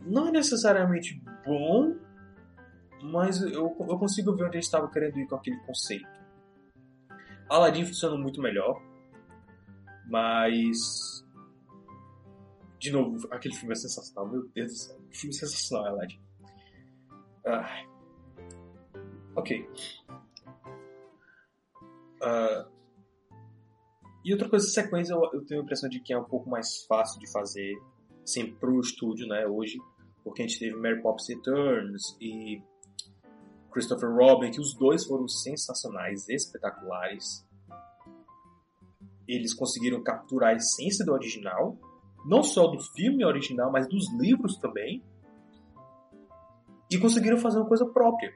não 0.00 0.28
é 0.28 0.32
necessariamente 0.32 1.20
bom, 1.44 1.96
mas 3.02 3.40
eu, 3.40 3.76
eu 3.78 3.98
consigo 3.98 4.34
ver 4.34 4.44
onde 4.44 4.56
eles 4.56 4.66
estavam 4.66 4.90
querendo 4.90 5.18
ir 5.18 5.26
com 5.26 5.36
aquele 5.36 5.58
conceito. 5.60 6.08
Aladdin 7.48 7.84
funciona 7.84 8.16
muito 8.16 8.40
melhor, 8.40 8.82
mas. 10.06 11.24
De 12.78 12.92
novo, 12.92 13.26
aquele 13.32 13.54
filme 13.54 13.72
é 13.72 13.76
sensacional, 13.76 14.30
meu 14.30 14.48
Deus 14.54 14.72
do 14.72 14.78
céu. 14.78 15.00
Filme 15.10 15.34
sensacional, 15.34 15.86
Aladdin. 15.86 16.20
Ah. 17.46 17.84
Ok. 19.34 19.68
Uh, 22.20 22.68
e 24.24 24.32
outra 24.32 24.48
coisa, 24.48 24.66
sequência 24.66 25.14
eu, 25.14 25.22
eu, 25.32 25.44
tenho 25.44 25.60
a 25.60 25.64
impressão 25.64 25.88
de 25.88 26.00
que 26.00 26.12
é 26.12 26.18
um 26.18 26.24
pouco 26.24 26.50
mais 26.50 26.84
fácil 26.84 27.18
de 27.20 27.30
fazer, 27.30 27.74
sim, 28.28 28.52
pro 28.52 28.80
estúdio, 28.80 29.26
né, 29.26 29.46
hoje, 29.46 29.78
porque 30.22 30.42
a 30.42 30.46
gente 30.46 30.58
teve 30.58 30.76
Mary 30.76 31.00
Poppins 31.00 31.28
Returns 31.28 32.16
e 32.20 32.60
Christopher 33.72 34.10
Robin, 34.10 34.50
que 34.50 34.60
os 34.60 34.74
dois 34.74 35.04
foram 35.06 35.26
sensacionais, 35.26 36.28
espetaculares. 36.28 37.46
Eles 39.26 39.54
conseguiram 39.54 40.02
capturar 40.02 40.50
a 40.50 40.56
essência 40.56 41.04
do 41.04 41.12
original, 41.12 41.76
não 42.26 42.42
só 42.42 42.66
do 42.66 42.78
filme 42.94 43.24
original, 43.24 43.70
mas 43.70 43.88
dos 43.88 44.12
livros 44.18 44.56
também 44.58 45.02
e 46.90 46.98
conseguiram 46.98 47.38
fazer 47.38 47.58
uma 47.58 47.68
coisa 47.68 47.86
própria. 47.86 48.34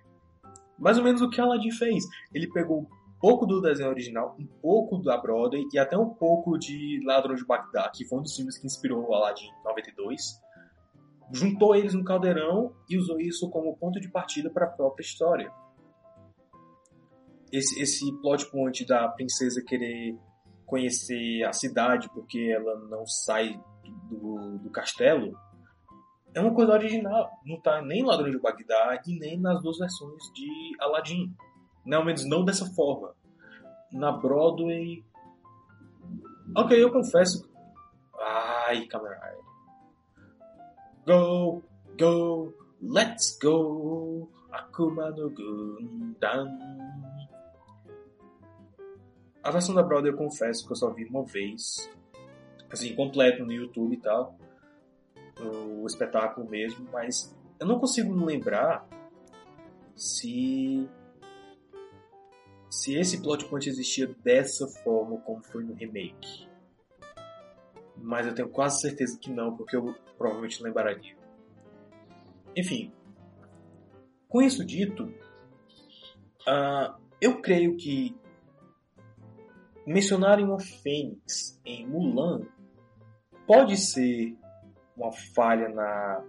Mais 0.79 0.99
ou 0.99 1.05
menos 1.05 1.23
o 1.23 1.31
que 1.31 1.41
Aladdin 1.41 1.71
fez. 1.71 2.05
Ele 2.35 2.51
pegou 2.51 2.87
pouco 3.23 3.47
do 3.47 3.61
desenho 3.61 3.89
original, 3.89 4.37
um 4.37 4.45
pouco 4.61 4.99
da 4.99 5.17
Broadway 5.17 5.65
e 5.73 5.79
até 5.79 5.97
um 5.97 6.11
pouco 6.11 6.59
de 6.59 7.01
Ladrão 7.07 7.37
de 7.37 7.47
Bagdá, 7.47 7.89
que 7.89 8.05
foi 8.05 8.19
um 8.19 8.23
dos 8.23 8.35
filmes 8.35 8.59
que 8.59 8.67
inspirou 8.67 9.09
o 9.09 9.15
Aladdin 9.15 9.49
92. 9.65 10.41
Juntou 11.33 11.77
eles 11.77 11.95
no 11.95 12.03
caldeirão 12.03 12.75
e 12.91 12.99
usou 12.99 13.21
isso 13.21 13.49
como 13.49 13.77
ponto 13.77 14.01
de 14.01 14.11
partida 14.11 14.51
para 14.51 14.67
a 14.67 14.71
própria 14.71 15.05
história. 15.05 15.53
Esse, 17.53 17.81
esse 17.81 18.13
plot 18.21 18.51
point 18.51 18.85
da 18.85 19.09
princesa 19.09 19.63
querer 19.65 20.19
conhecer 20.67 21.45
a 21.45 21.53
cidade 21.53 22.11
porque 22.13 22.53
ela 22.53 22.75
não 22.89 23.07
sai 23.07 23.57
do, 24.11 24.59
do 24.59 24.71
castelo 24.71 25.33
é 26.35 26.41
uma 26.41 26.55
coisa 26.55 26.73
original. 26.73 27.31
Não 27.45 27.61
tá 27.61 27.83
nem 27.83 28.05
Ladrão 28.05 28.31
de 28.31 28.39
Bagdá 28.39 29.01
e 29.07 29.19
nem 29.19 29.39
nas 29.39 29.63
duas 29.63 29.79
versões 29.79 30.23
de 30.35 30.77
Aladdin. 30.81 31.33
Não, 31.85 31.99
ao 31.99 32.05
menos 32.05 32.25
não 32.25 32.45
dessa 32.45 32.67
forma. 32.67 33.15
Na 33.93 34.13
Broadway. 34.13 35.05
Ok, 36.57 36.83
eu 36.83 36.93
confesso. 36.93 37.49
Ai, 38.19 38.87
Kamen 38.87 39.13
Go, 41.07 41.63
go, 41.99 42.55
let's 42.81 43.39
go. 43.43 44.31
Akuma 44.51 45.11
no 45.11 45.31
Gundam. 45.31 46.59
A 49.43 49.51
versão 49.51 49.75
da 49.75 49.83
Broadway 49.83 50.13
eu 50.13 50.17
confesso 50.17 50.65
que 50.67 50.73
eu 50.73 50.77
só 50.77 50.91
vi 50.91 51.05
uma 51.05 51.25
vez. 51.25 51.91
Assim, 52.71 52.95
completo 52.95 53.45
no 53.45 53.53
YouTube 53.53 53.95
e 53.95 54.01
tal 54.01 54.37
o 55.41 55.87
espetáculo 55.87 56.49
mesmo, 56.49 56.87
mas 56.93 57.35
eu 57.59 57.67
não 57.67 57.79
consigo 57.79 58.13
lembrar 58.25 58.87
se 59.97 60.89
se 62.73 62.95
esse 62.99 63.21
plot 63.21 63.45
point 63.45 63.69
existia 63.69 64.07
dessa 64.25 64.67
forma 64.67 65.19
como 65.19 65.43
foi 65.43 65.63
no 65.63 65.75
remake. 65.75 66.49
Mas 67.99 68.27
eu 68.27 68.35
tenho 68.35 68.49
quase 68.49 68.81
certeza 68.81 69.19
que 69.21 69.31
não, 69.31 69.55
porque 69.55 69.77
eu 69.77 69.95
provavelmente 70.17 70.63
lembraria. 70.63 71.15
Enfim, 72.57 72.91
com 74.27 74.41
isso 74.41 74.65
dito, 74.65 75.05
uh, 76.49 76.99
eu 77.21 77.43
creio 77.43 77.77
que 77.77 78.17
mencionarem 79.87 80.47
uma 80.47 80.59
Fênix 80.59 81.61
em 81.67 81.87
Mulan 81.87 82.41
pode 83.47 83.77
ser 83.77 84.35
uma 84.97 85.13
falha 85.13 85.69
na 85.69 86.25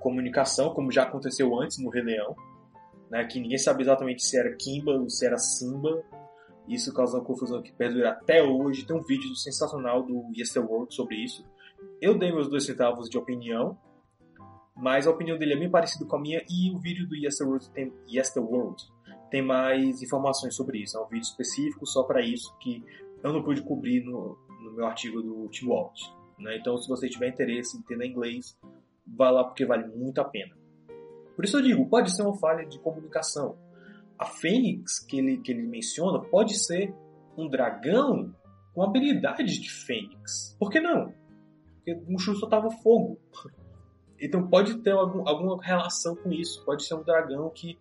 comunicação, 0.00 0.72
como 0.72 0.90
já 0.90 1.02
aconteceu 1.02 1.54
antes 1.60 1.76
no 1.78 1.90
Rei 1.90 2.02
Leão 2.02 2.34
né, 3.14 3.24
que 3.24 3.38
ninguém 3.38 3.58
sabe 3.58 3.84
exatamente 3.84 4.24
se 4.24 4.36
era 4.36 4.52
Kimba 4.56 4.90
ou 4.90 5.08
se 5.08 5.24
era 5.24 5.38
Simba. 5.38 6.02
Isso 6.66 6.92
causa 6.92 7.16
uma 7.16 7.24
confusão 7.24 7.62
que 7.62 7.72
perdura 7.72 8.10
até 8.10 8.42
hoje. 8.42 8.84
Tem 8.84 8.96
um 8.96 9.02
vídeo 9.02 9.36
sensacional 9.36 10.02
do 10.02 10.32
Yesterworld 10.36 10.92
sobre 10.92 11.22
isso. 11.22 11.46
Eu 12.02 12.18
dei 12.18 12.32
meus 12.32 12.48
dois 12.48 12.64
centavos 12.64 13.08
de 13.08 13.16
opinião, 13.16 13.78
mas 14.74 15.06
a 15.06 15.12
opinião 15.12 15.38
dele 15.38 15.52
é 15.52 15.56
bem 15.56 15.70
parecida 15.70 16.04
com 16.04 16.16
a 16.16 16.20
minha 16.20 16.44
e 16.50 16.74
o 16.74 16.78
vídeo 16.80 17.06
do 17.06 17.14
Yesterworld 17.14 17.70
tem, 17.70 17.92
Yesterworld 18.08 18.82
tem 19.30 19.42
mais 19.42 20.02
informações 20.02 20.56
sobre 20.56 20.82
isso. 20.82 20.98
É 20.98 21.00
um 21.00 21.06
vídeo 21.06 21.22
específico 21.22 21.86
só 21.86 22.02
para 22.02 22.20
isso 22.20 22.52
que 22.58 22.82
eu 23.22 23.32
não 23.32 23.44
pude 23.44 23.62
cobrir 23.62 24.02
no, 24.04 24.36
no 24.60 24.72
meu 24.72 24.86
artigo 24.86 25.22
do 25.22 25.48
Team 25.50 25.70
Walt. 25.70 26.00
Né? 26.36 26.56
Então, 26.56 26.76
se 26.78 26.88
você 26.88 27.08
tiver 27.08 27.28
interesse 27.28 27.76
em 27.76 27.80
entender 27.80 28.06
inglês, 28.06 28.58
vá 29.06 29.30
lá 29.30 29.44
porque 29.44 29.64
vale 29.64 29.86
muito 29.86 30.20
a 30.20 30.24
pena. 30.24 30.63
Por 31.34 31.44
isso 31.44 31.56
eu 31.56 31.62
digo, 31.62 31.88
pode 31.88 32.14
ser 32.14 32.22
uma 32.22 32.36
falha 32.38 32.66
de 32.66 32.78
comunicação. 32.78 33.56
A 34.18 34.26
Fênix 34.26 35.00
que 35.00 35.18
ele, 35.18 35.38
que 35.38 35.52
ele 35.52 35.62
menciona 35.62 36.20
pode 36.20 36.56
ser 36.56 36.94
um 37.36 37.48
dragão 37.48 38.34
com 38.72 38.82
habilidades 38.82 39.54
de 39.54 39.70
Fênix. 39.70 40.56
Por 40.58 40.70
que 40.70 40.80
não? 40.80 41.12
Porque 41.76 41.94
o 41.94 42.12
Mushu 42.12 42.34
só 42.36 42.48
tava 42.48 42.70
fogo. 42.70 43.18
Então 44.20 44.48
pode 44.48 44.78
ter 44.78 44.92
algum, 44.92 45.28
alguma 45.28 45.62
relação 45.62 46.16
com 46.16 46.32
isso. 46.32 46.64
Pode 46.64 46.84
ser 46.84 46.94
um 46.94 47.02
dragão 47.02 47.50
que, 47.50 47.78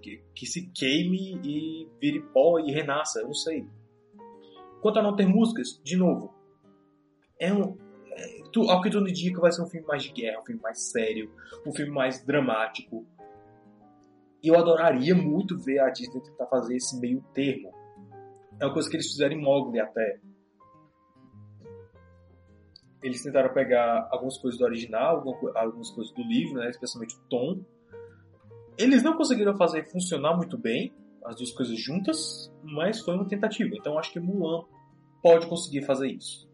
que, 0.00 0.22
que, 0.34 0.46
se 0.46 0.70
queime 0.70 1.40
e 1.44 1.88
vire 2.00 2.22
pó 2.32 2.58
e 2.58 2.72
renasça. 2.72 3.20
Eu 3.20 3.26
não 3.26 3.34
sei. 3.34 3.66
Quanto 4.80 4.98
a 4.98 5.02
não 5.02 5.16
ter 5.16 5.26
músicas, 5.26 5.80
de 5.82 5.96
novo, 5.96 6.34
é 7.38 7.52
um, 7.52 7.76
tu, 8.54 8.70
ao 8.70 8.80
que 8.80 8.88
tudo 8.88 9.08
indica, 9.08 9.40
vai 9.40 9.50
ser 9.50 9.62
um 9.62 9.66
filme 9.66 9.84
mais 9.84 10.04
de 10.04 10.12
guerra, 10.12 10.40
um 10.40 10.44
filme 10.44 10.62
mais 10.62 10.80
sério, 10.90 11.28
um 11.66 11.72
filme 11.72 11.90
mais 11.90 12.24
dramático. 12.24 13.04
E 14.40 14.46
eu 14.46 14.56
adoraria 14.56 15.12
muito 15.12 15.58
ver 15.58 15.80
a 15.80 15.90
Disney 15.90 16.22
tentar 16.22 16.46
fazer 16.46 16.76
esse 16.76 16.98
meio 17.00 17.20
termo. 17.34 17.72
É 18.60 18.64
uma 18.64 18.72
coisa 18.72 18.88
que 18.88 18.94
eles 18.94 19.10
fizeram 19.10 19.34
em 19.34 19.42
Mowgli 19.42 19.80
até. 19.80 20.20
Eles 23.02 23.22
tentaram 23.24 23.52
pegar 23.52 24.08
algumas 24.12 24.38
coisas 24.38 24.58
do 24.58 24.64
original, 24.64 25.16
algumas 25.56 25.90
coisas 25.90 26.14
do 26.14 26.22
livro, 26.22 26.60
né, 26.60 26.70
especialmente 26.70 27.16
o 27.16 27.20
tom. 27.28 27.60
Eles 28.78 29.02
não 29.02 29.16
conseguiram 29.16 29.56
fazer 29.56 29.90
funcionar 29.90 30.36
muito 30.36 30.56
bem 30.56 30.94
as 31.24 31.36
duas 31.36 31.50
coisas 31.50 31.76
juntas, 31.78 32.52
mas 32.62 33.00
foi 33.00 33.14
uma 33.14 33.26
tentativa. 33.26 33.74
Então 33.74 33.98
acho 33.98 34.12
que 34.12 34.20
Mulan 34.20 34.64
pode 35.20 35.48
conseguir 35.48 35.82
fazer 35.82 36.08
isso. 36.08 36.48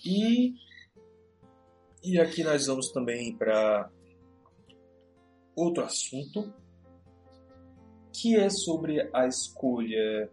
E 0.03 0.55
e 2.03 2.19
aqui 2.19 2.43
nós 2.43 2.67
vamos 2.67 2.91
também 2.91 3.37
para 3.37 3.91
outro 5.55 5.85
assunto 5.85 6.51
que 8.15 8.35
é 8.35 8.49
sobre 8.49 9.11
a 9.13 9.27
escolha 9.27 10.31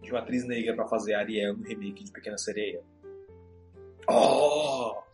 de 0.00 0.10
uma 0.10 0.20
atriz 0.20 0.46
negra 0.46 0.74
para 0.74 0.88
fazer 0.88 1.12
Ariel 1.14 1.54
no 1.54 1.64
remake 1.64 2.04
de 2.04 2.12
Pequena 2.12 2.38
Sereia. 2.38 2.82
Oh! 4.08 5.04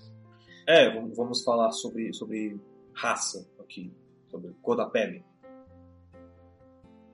É, 0.67 0.89
vamos 1.15 1.43
falar 1.43 1.71
sobre, 1.73 2.13
sobre 2.13 2.59
raça 2.95 3.49
aqui, 3.59 3.93
sobre 4.31 4.53
cor 4.63 4.77
da 4.77 4.87
pele. 4.87 5.25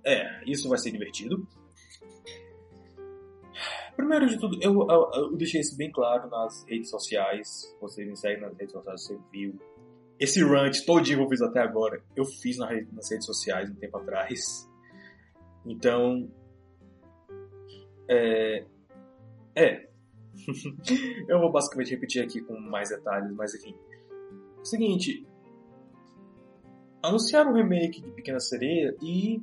É, 0.04 0.42
isso 0.44 0.68
vai 0.68 0.78
ser 0.78 0.90
divertido. 0.90 1.46
Primeiro 3.96 4.28
de 4.28 4.38
tudo, 4.38 4.56
eu, 4.62 4.86
eu, 4.88 5.10
eu, 5.12 5.36
deixei 5.36 5.60
isso 5.60 5.76
bem 5.76 5.90
claro 5.90 6.30
nas 6.30 6.64
redes 6.68 6.88
sociais. 6.88 7.76
Você 7.80 8.04
me 8.04 8.16
segue 8.16 8.40
nas 8.40 8.56
redes 8.56 8.72
sociais, 8.72 9.02
você 9.02 9.18
viu. 9.32 9.58
Esse 10.20 10.42
rant 10.42 10.84
todinho 10.84 11.18
que 11.18 11.24
eu 11.24 11.28
fiz 11.28 11.42
até 11.42 11.60
agora, 11.60 12.02
eu 12.14 12.24
fiz 12.24 12.58
nas 12.58 12.70
redes 12.70 13.26
sociais 13.26 13.68
um 13.70 13.74
tempo 13.74 13.96
atrás. 13.96 14.70
Então. 15.66 16.30
É. 18.08 18.64
É, 19.56 19.87
eu 21.28 21.40
vou 21.40 21.50
basicamente 21.50 21.90
repetir 21.90 22.22
aqui 22.22 22.40
com 22.40 22.58
mais 22.58 22.90
detalhes, 22.90 23.32
mas 23.32 23.54
enfim. 23.54 23.74
Seguinte. 24.62 25.26
Anunciaram 27.02 27.52
o 27.52 27.54
remake 27.54 28.02
de 28.02 28.10
Pequena 28.10 28.40
Sereia 28.40 28.96
e. 29.02 29.42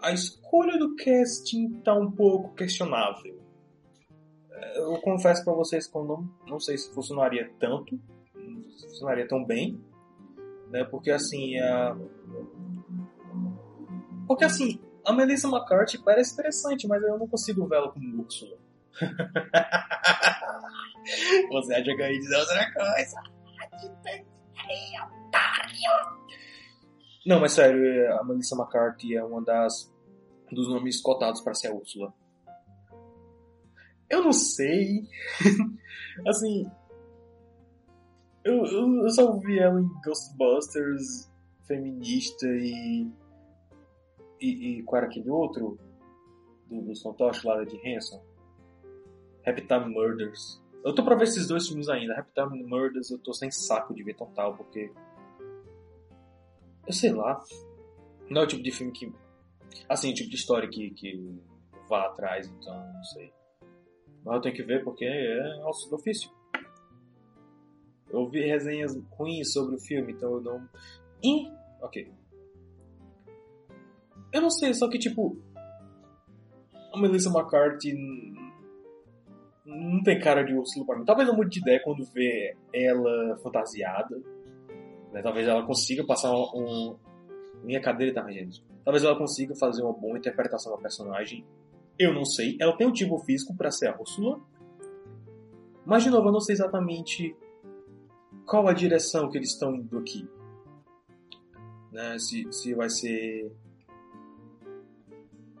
A 0.00 0.12
escolha 0.12 0.78
do 0.78 0.94
casting 0.94 1.80
tá 1.80 1.92
um 1.92 2.10
pouco 2.10 2.54
questionável. 2.54 3.36
Eu 4.76 5.00
confesso 5.00 5.44
para 5.44 5.54
vocês 5.54 5.88
que 5.88 5.96
eu 5.96 6.04
não, 6.04 6.30
não 6.46 6.60
sei 6.60 6.78
se 6.78 6.92
funcionaria 6.94 7.50
tanto, 7.58 7.98
não 8.34 8.62
funcionaria 8.62 9.26
tão 9.26 9.44
bem, 9.44 9.80
né? 10.70 10.84
Porque 10.84 11.10
assim, 11.10 11.58
a... 11.58 11.96
Porque 14.26 14.44
assim, 14.44 14.80
a 15.04 15.12
Melissa 15.12 15.48
McCarthy 15.48 15.98
parece 15.98 16.34
interessante, 16.34 16.86
mas 16.86 17.02
eu 17.02 17.18
não 17.18 17.26
consigo 17.26 17.66
vê-la 17.66 17.90
como 17.90 18.22
Úrsula. 18.22 18.56
Você 21.50 21.74
acha 21.74 21.84
que 21.84 22.02
eu 22.02 22.12
ia 22.12 22.18
dizer 22.18 22.36
outra 22.36 22.72
coisa? 22.72 23.22
Não, 27.26 27.40
mas 27.40 27.52
sério, 27.52 28.12
a 28.18 28.24
Melissa 28.24 28.56
McCarthy 28.56 29.16
é 29.16 29.24
uma 29.24 29.42
das 29.42 29.90
dos 30.50 30.68
nomes 30.68 31.00
cotados 31.00 31.40
para 31.40 31.54
ser 31.54 31.68
a 31.68 31.74
Úrsula. 31.74 32.12
Eu 34.08 34.24
não 34.24 34.32
sei. 34.32 35.02
assim. 36.26 36.70
Eu, 38.44 38.64
eu, 38.64 39.02
eu, 39.02 39.10
só 39.10 39.36
vi 39.38 39.58
ela 39.58 39.80
em 39.80 39.88
Ghostbusters, 40.04 41.30
feminista 41.66 42.46
e. 42.46 43.10
E, 44.40 44.78
e 44.78 44.82
qual 44.84 45.02
era 45.02 45.10
aquele 45.10 45.28
outro? 45.28 45.78
Do, 46.70 46.82
do 46.82 47.00
fantoche 47.00 47.46
lá 47.46 47.62
de 47.64 47.76
Hanson? 47.76 48.22
Time 49.52 49.94
Murders. 49.94 50.62
Eu 50.84 50.94
tô 50.94 51.04
pra 51.04 51.16
ver 51.16 51.24
esses 51.24 51.46
dois 51.46 51.66
filmes 51.66 51.88
ainda. 51.88 52.26
Time 52.34 52.62
Murders 52.64 53.10
eu 53.10 53.18
tô 53.18 53.32
sem 53.32 53.50
saco 53.50 53.94
de 53.94 54.02
ver 54.02 54.14
total, 54.14 54.56
porque. 54.56 54.92
Eu 56.86 56.92
sei 56.92 57.12
lá. 57.12 57.42
Não 58.30 58.42
é 58.42 58.44
o 58.44 58.48
tipo 58.48 58.62
de 58.62 58.70
filme 58.70 58.92
que. 58.92 59.12
Assim, 59.88 60.10
o 60.10 60.14
tipo 60.14 60.30
de 60.30 60.36
história 60.36 60.68
que, 60.68 60.90
que 60.90 61.40
vá 61.88 62.06
atrás, 62.06 62.46
então 62.48 62.74
não 62.74 63.04
sei. 63.04 63.32
Mas 64.24 64.36
eu 64.36 64.40
tenho 64.40 64.54
que 64.54 64.62
ver 64.62 64.84
porque 64.84 65.04
é 65.04 65.58
nosso 65.60 65.94
ofício. 65.94 66.30
Eu 68.10 68.28
vi 68.28 68.40
resenhas 68.40 68.96
ruins 69.10 69.52
sobre 69.52 69.76
o 69.76 69.80
filme, 69.80 70.12
então 70.12 70.34
eu 70.34 70.40
não. 70.40 70.68
Ih! 71.22 71.50
Ok. 71.80 72.10
Eu 74.32 74.42
não 74.42 74.50
sei, 74.50 74.74
só 74.74 74.88
que 74.88 74.98
tipo. 74.98 75.36
A 76.92 76.98
Melissa 76.98 77.28
McCarthy 77.28 77.92
não 79.68 80.02
tem 80.02 80.18
cara 80.18 80.42
de 80.42 80.54
Úrsula 80.54 80.86
pra 80.86 80.98
mim. 80.98 81.04
Talvez 81.04 81.28
eu 81.28 81.36
mude 81.36 81.50
de 81.50 81.60
ideia 81.60 81.80
quando 81.84 82.02
vê 82.12 82.56
ela 82.72 83.36
fantasiada. 83.42 84.16
Né? 85.12 85.20
Talvez 85.22 85.46
ela 85.46 85.64
consiga 85.66 86.04
passar 86.06 86.32
um. 86.32 86.96
Minha 87.62 87.80
cadeira 87.80 88.14
tá 88.14 88.30
gente. 88.30 88.64
Talvez 88.82 89.04
ela 89.04 89.18
consiga 89.18 89.54
fazer 89.54 89.82
uma 89.82 89.92
boa 89.92 90.16
interpretação 90.16 90.74
da 90.74 90.80
personagem. 90.80 91.44
Eu 91.98 92.14
não 92.14 92.24
sei. 92.24 92.56
Ela 92.58 92.76
tem 92.76 92.86
um 92.86 92.92
tipo 92.92 93.18
físico 93.18 93.54
para 93.54 93.70
ser 93.70 93.88
a 93.88 94.00
Úrsula. 94.00 94.40
Mas 95.84 96.02
de 96.02 96.10
novo, 96.10 96.28
eu 96.28 96.32
não 96.32 96.40
sei 96.40 96.54
exatamente 96.54 97.36
qual 98.46 98.66
a 98.68 98.72
direção 98.72 99.28
que 99.28 99.36
eles 99.36 99.50
estão 99.50 99.74
indo 99.74 99.98
aqui? 99.98 100.26
Né? 101.92 102.18
Se, 102.18 102.50
se 102.52 102.74
vai 102.74 102.88
ser. 102.88 103.52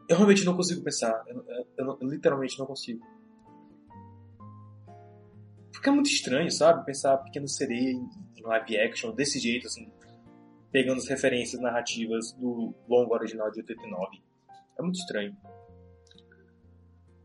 Eu 0.08 0.16
realmente 0.16 0.46
não 0.46 0.56
consigo 0.56 0.82
pensar. 0.82 1.22
Eu, 1.28 1.44
eu, 1.76 1.98
eu 2.00 2.08
literalmente 2.08 2.58
não 2.58 2.64
consigo. 2.64 3.04
Fica 5.78 5.92
muito 5.92 6.10
estranho, 6.10 6.50
sabe? 6.50 6.84
Pensar 6.84 7.16
Pequena 7.18 7.46
Sereia 7.46 7.92
em, 7.92 8.08
live 8.42 8.78
action 8.78 9.12
desse 9.12 9.38
jeito, 9.38 9.68
assim, 9.68 9.88
pegando 10.72 10.98
as 10.98 11.06
referências 11.06 11.62
narrativas 11.62 12.32
do 12.32 12.74
longo 12.88 13.14
original 13.14 13.48
de 13.52 13.60
89. 13.60 14.20
É 14.76 14.82
muito 14.82 14.98
estranho. 14.98 15.36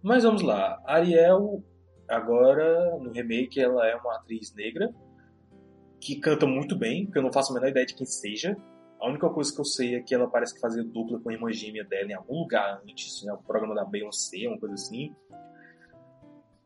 Mas 0.04 0.24
vamos 0.24 0.44
lá. 0.44 0.80
Ariel, 0.86 1.64
agora, 2.08 2.96
no 3.00 3.12
remake, 3.12 3.60
ela 3.60 3.88
é 3.88 3.96
uma 3.96 4.18
atriz 4.18 4.54
negra 4.54 4.94
que 6.00 6.18
canta 6.20 6.46
muito 6.46 6.78
bem, 6.78 7.10
que 7.10 7.18
eu 7.18 7.24
não 7.24 7.34
faço 7.34 7.52
a 7.52 7.56
menor 7.56 7.70
ideia 7.70 7.88
de 7.88 7.96
quem 7.96 8.06
seja. 8.06 8.56
A 9.02 9.10
única 9.10 9.28
coisa 9.32 9.52
que 9.52 9.60
eu 9.60 9.66
sei 9.66 9.96
é 9.96 10.00
que 10.04 10.14
ela 10.14 10.30
parece 10.30 10.54
que 10.54 10.60
fazia 10.60 10.84
dupla 10.84 11.20
com 11.20 11.30
a 11.30 11.34
irmã 11.34 11.52
gêmea 11.52 11.84
dela 11.84 12.12
em 12.12 12.14
algum 12.14 12.42
lugar 12.42 12.84
antes, 12.88 13.24
né? 13.24 13.34
um 13.34 13.42
programa 13.42 13.74
da 13.74 13.84
Beyoncé, 13.84 14.48
uma 14.48 14.60
coisa 14.60 14.76
assim. 14.76 15.16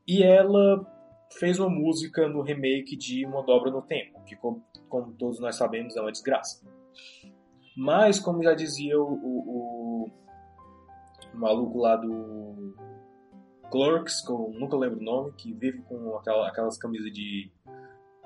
E 0.06 0.22
ela 0.22 0.86
fez 1.34 1.60
uma 1.60 1.70
música 1.70 2.28
no 2.28 2.42
remake 2.42 2.96
de 2.96 3.26
Uma 3.26 3.44
Dobra 3.44 3.72
no 3.72 3.82
Tempo, 3.82 4.24
que, 4.26 4.36
como, 4.36 4.64
como 4.88 5.14
todos 5.14 5.40
nós 5.40 5.56
sabemos, 5.56 5.96
é 5.96 6.02
uma 6.02 6.12
desgraça. 6.12 6.66
Mas, 7.76 8.20
como 8.20 8.44
já 8.44 8.54
dizia 8.54 9.00
o, 9.00 9.14
o, 9.14 10.10
o 11.34 11.38
maluco 11.38 11.78
lá 11.80 11.96
do 11.96 12.76
Clerks, 13.72 14.26
que 14.26 14.32
eu 14.32 14.52
nunca 14.58 14.78
lembro 14.78 15.00
o 15.00 15.04
nome, 15.04 15.34
que 15.34 15.54
vive 15.54 15.82
com 15.84 16.18
aquela, 16.18 16.48
aquelas 16.48 16.78
camisas 16.78 17.12
de 17.12 17.52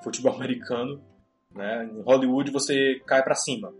futebol 0.01 0.33
americano, 0.35 1.01
né? 1.53 1.85
Em 1.85 2.01
Hollywood 2.01 2.51
você 2.51 3.01
cai 3.05 3.23
para 3.23 3.35
cima. 3.35 3.73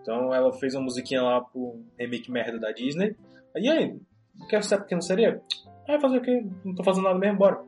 Então 0.00 0.32
ela 0.32 0.52
fez 0.52 0.74
uma 0.74 0.84
musiquinha 0.84 1.22
lá 1.22 1.40
pro 1.40 1.82
remake 1.98 2.30
merda 2.30 2.58
da 2.58 2.70
Disney. 2.70 3.16
E 3.56 3.68
aí, 3.68 4.00
quer 4.48 4.62
ser 4.62 4.78
pequeno 4.78 5.02
seria? 5.02 5.42
Ah, 5.88 5.98
fazer 6.00 6.18
o 6.18 6.22
quê? 6.22 6.46
Não 6.64 6.74
tô 6.74 6.84
fazendo 6.84 7.04
nada 7.04 7.18
mesmo, 7.18 7.38
bora. 7.38 7.67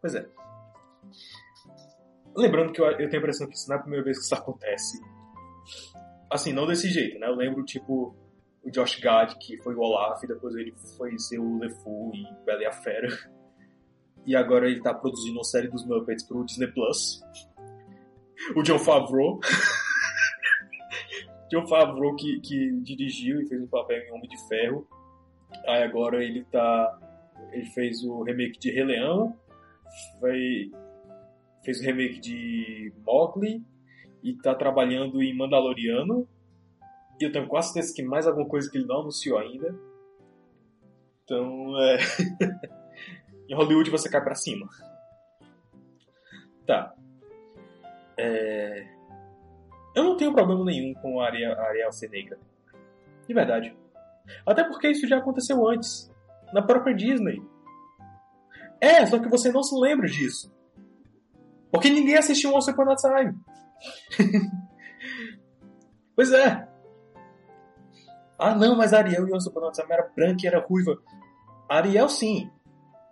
Pois 0.00 0.14
é. 0.14 0.26
Lembrando 2.36 2.72
que 2.72 2.80
eu, 2.80 2.86
eu 2.86 2.96
tenho 2.96 3.14
a 3.14 3.18
impressão 3.18 3.48
que 3.48 3.54
isso 3.54 3.68
não 3.68 3.76
é 3.76 3.78
a 3.78 3.82
primeira 3.82 4.04
vez 4.04 4.18
que 4.18 4.24
isso 4.24 4.34
acontece. 4.34 5.00
Assim, 6.30 6.52
não 6.52 6.66
desse 6.66 6.88
jeito, 6.88 7.18
né? 7.18 7.28
Eu 7.28 7.34
lembro, 7.34 7.64
tipo, 7.64 8.14
o 8.62 8.70
Josh 8.70 9.00
Gad, 9.00 9.34
que 9.38 9.56
foi 9.58 9.74
o 9.74 9.80
Olaf, 9.80 10.22
e 10.22 10.26
depois 10.26 10.54
ele 10.56 10.74
foi 10.96 11.18
ser 11.18 11.38
o 11.38 11.58
LeFou 11.58 12.12
em 12.14 12.26
Bela 12.44 12.62
e 12.62 12.66
a 12.66 12.72
Fera. 12.72 13.08
E 14.26 14.34
agora 14.34 14.68
ele 14.68 14.82
tá 14.82 14.92
produzindo 14.92 15.38
uma 15.38 15.44
série 15.44 15.68
dos 15.68 15.86
Muppets 15.86 16.26
pro 16.26 16.44
Disney 16.44 16.66
Plus. 16.66 17.22
O 18.56 18.62
John 18.62 18.80
Favreau. 18.80 19.38
John 21.48 21.64
Favreau 21.68 22.16
que, 22.16 22.40
que 22.40 22.72
dirigiu 22.82 23.40
e 23.40 23.46
fez 23.46 23.62
um 23.62 23.68
papel 23.68 23.98
em 23.98 24.12
Homem 24.12 24.28
de 24.28 24.48
Ferro. 24.48 24.84
Aí 25.68 25.84
agora 25.84 26.24
ele 26.24 26.44
tá. 26.44 26.98
Ele 27.52 27.66
fez 27.66 28.02
o 28.02 28.24
remake 28.24 28.58
de 28.58 28.72
Rei 28.72 28.84
Leão. 28.84 29.38
Fez 31.64 31.80
o 31.80 31.84
remake 31.84 32.20
de 32.20 32.92
Mowgli. 33.04 33.64
E 34.22 34.34
tá 34.34 34.54
trabalhando 34.54 35.22
em 35.22 35.36
Mandaloriano. 35.36 36.28
E 37.20 37.24
eu 37.24 37.32
tenho 37.32 37.48
quase 37.48 37.72
certeza 37.72 37.94
que 37.94 38.02
mais 38.02 38.26
alguma 38.26 38.48
coisa 38.48 38.70
que 38.70 38.78
ele 38.78 38.86
não 38.86 39.00
anunciou 39.00 39.38
ainda. 39.38 39.74
Então, 41.24 41.80
é. 41.82 41.98
em 43.48 43.54
Hollywood 43.54 43.90
você 43.90 44.08
cai 44.08 44.22
pra 44.22 44.34
cima. 44.34 44.68
Tá. 46.66 46.94
É... 48.18 48.86
Eu 49.94 50.04
não 50.04 50.16
tenho 50.16 50.34
problema 50.34 50.64
nenhum 50.64 50.92
com 50.94 51.20
a 51.20 51.26
Ariel, 51.26 51.52
a 51.52 51.68
Ariel 51.68 51.92
ser 51.92 52.10
negra. 52.10 52.38
De 53.26 53.32
verdade. 53.32 53.74
Até 54.44 54.64
porque 54.64 54.88
isso 54.88 55.06
já 55.08 55.18
aconteceu 55.18 55.66
antes. 55.68 56.12
Na 56.52 56.62
própria 56.62 56.94
Disney. 56.94 57.40
É, 58.80 59.04
só 59.06 59.18
que 59.18 59.28
você 59.28 59.50
não 59.50 59.62
se 59.62 59.74
lembra 59.74 60.06
disso. 60.06 60.52
Porque 61.70 61.90
ninguém 61.90 62.16
assistiu 62.16 62.54
Once 62.54 62.70
Upon 62.70 62.90
a 62.90 62.96
Time. 62.96 63.34
pois 66.14 66.32
é. 66.32 66.68
Ah, 68.38 68.54
não, 68.54 68.76
mas 68.76 68.92
Ariel 68.92 69.28
em 69.28 69.34
Once 69.34 69.48
Upon 69.48 69.66
a 69.66 69.72
Time 69.72 69.88
era 69.90 70.10
branca 70.14 70.40
e 70.44 70.46
era 70.46 70.60
ruiva. 70.60 70.96
Ariel, 71.68 72.08
sim. 72.08 72.50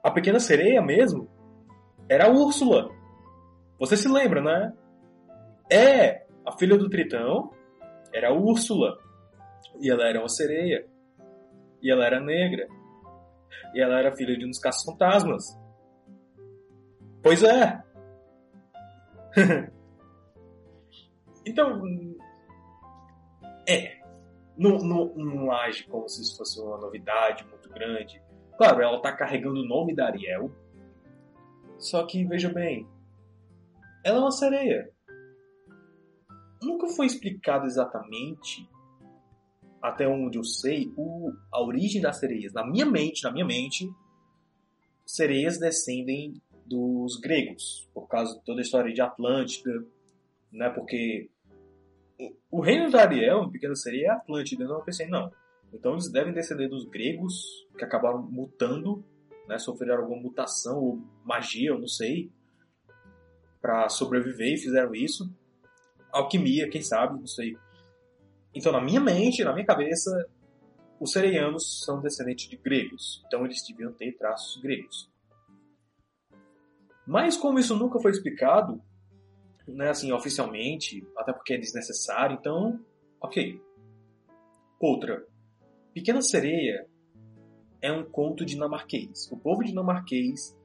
A 0.03 0.11
Pequena 0.11 0.39
Sereia 0.39 0.81
mesmo 0.83 1.29
era 2.09 2.27
a 2.27 2.31
Úrsula. 2.31 2.91
Você 3.79 3.97
se 3.97 4.09
lembra, 4.09 4.41
né? 4.41 4.73
É, 5.71 6.27
a 6.47 6.53
filha 6.53 6.77
do 6.77 6.89
Tritão 6.89 7.51
era 8.13 8.29
a 8.29 8.33
Úrsula. 8.33 8.99
E 9.81 9.91
ela 9.91 10.05
era 10.05 10.21
uma 10.21 10.29
sereia. 10.29 10.87
E 11.83 11.91
ela 11.91 12.05
era 12.05 12.21
negra. 12.21 12.69
E 13.75 13.81
ela 13.81 13.99
era 13.99 14.17
filha 14.17 14.37
de 14.37 14.47
uns 14.47 14.59
caça-fantasmas. 14.59 15.59
Pois 17.23 17.43
é. 17.43 17.83
então. 21.47 21.83
É. 23.69 24.03
Não, 24.57 24.79
não, 24.79 25.15
não 25.17 25.53
age 25.53 25.85
como 25.89 26.09
se 26.09 26.23
isso 26.23 26.37
fosse 26.37 26.61
uma 26.61 26.79
novidade 26.79 27.45
muito 27.49 27.69
grande. 27.71 28.23
Claro, 28.57 28.83
ela 28.83 29.03
tá 29.03 29.13
carregando 29.13 29.61
o 29.61 29.67
nome 29.67 29.95
da 29.95 30.07
Ariel. 30.07 30.51
Só 31.79 32.07
que, 32.07 32.25
veja 32.25 32.53
bem. 32.53 32.89
Ela 34.05 34.19
é 34.19 34.21
uma 34.21 34.31
sereia. 34.31 34.89
Nunca 36.63 36.89
foi 36.89 37.07
explicado 37.07 37.67
exatamente, 37.67 38.69
até 39.85 40.09
onde 40.09 40.39
eu 40.39 40.45
sei, 40.45 40.91
o, 40.97 41.31
a 41.53 41.63
origem 41.63 42.01
das 42.01 42.19
sereias. 42.19 42.55
Na 42.55 42.67
minha 42.67 42.87
mente, 42.87 43.23
na 43.23 43.31
minha 43.31 43.45
mente, 43.45 43.87
sereias 45.05 45.59
descendem 45.59 46.41
dos 46.65 47.21
gregos, 47.21 47.87
por 47.93 48.09
causa 48.09 48.35
de 48.35 48.43
toda 48.47 48.61
a 48.61 48.63
história 48.63 48.95
de 48.95 49.03
Atlântida, 49.03 49.85
né? 50.51 50.71
Porque 50.71 51.29
o 52.51 52.63
reino 52.63 52.91
da 52.91 53.03
Ariel, 53.03 53.43
em 53.43 53.51
Pequena 53.51 53.77
Sereia, 53.77 54.07
é 54.07 54.11
Atlântida. 54.13 54.65
Então 54.65 54.79
eu 54.79 54.85
pensei, 54.85 55.07
não. 55.07 55.31
Então 55.71 55.93
eles 55.93 56.11
devem 56.11 56.33
descender 56.33 56.71
dos 56.71 56.87
gregos, 56.87 57.69
que 57.77 57.85
acabaram 57.85 58.23
mutando, 58.23 59.05
né? 59.47 59.59
Sofreram 59.59 60.01
alguma 60.01 60.23
mutação 60.23 60.83
ou 60.83 61.03
magia, 61.23 61.69
eu 61.69 61.79
não 61.79 61.89
sei, 61.89 62.33
para 63.61 63.91
sobreviver 63.91 64.55
e 64.55 64.57
fizeram 64.57 64.95
isso. 64.95 65.31
Alquimia, 66.11 66.71
quem 66.71 66.81
sabe, 66.81 67.21
não 67.21 67.27
sei. 67.27 67.55
Então, 68.55 68.71
na 68.71 68.81
minha 68.81 69.01
mente, 69.01 69.43
na 69.43 69.53
minha 69.53 69.67
cabeça, 69.67 70.11
os 71.01 71.13
sereianos 71.13 71.83
são 71.85 72.01
descendentes 72.01 72.49
de 72.49 72.57
gregos. 72.57 73.23
Então, 73.27 73.45
eles 73.45 73.63
deviam 73.67 73.93
ter 73.93 74.17
traços 74.17 74.61
gregos. 74.63 75.11
Mas, 77.07 77.37
como 77.37 77.59
isso 77.59 77.77
nunca 77.77 78.01
foi 78.01 78.13
explicado, 78.13 78.81
né, 79.67 79.91
assim, 79.91 80.13
oficialmente, 80.13 81.07
até 81.17 81.33
porque 81.33 81.55
é 81.55 81.59
desnecessário, 81.59 82.37
então, 82.39 82.81
ok. 83.21 83.61
Outra. 84.81 85.27
Pequena 85.93 86.23
Sereia 86.23 86.87
é 87.81 87.91
um 87.93 88.05
conto 88.05 88.45
dinamarquês. 88.45 89.31
O 89.31 89.37
povo 89.37 89.63
dinamarquês 89.65 90.57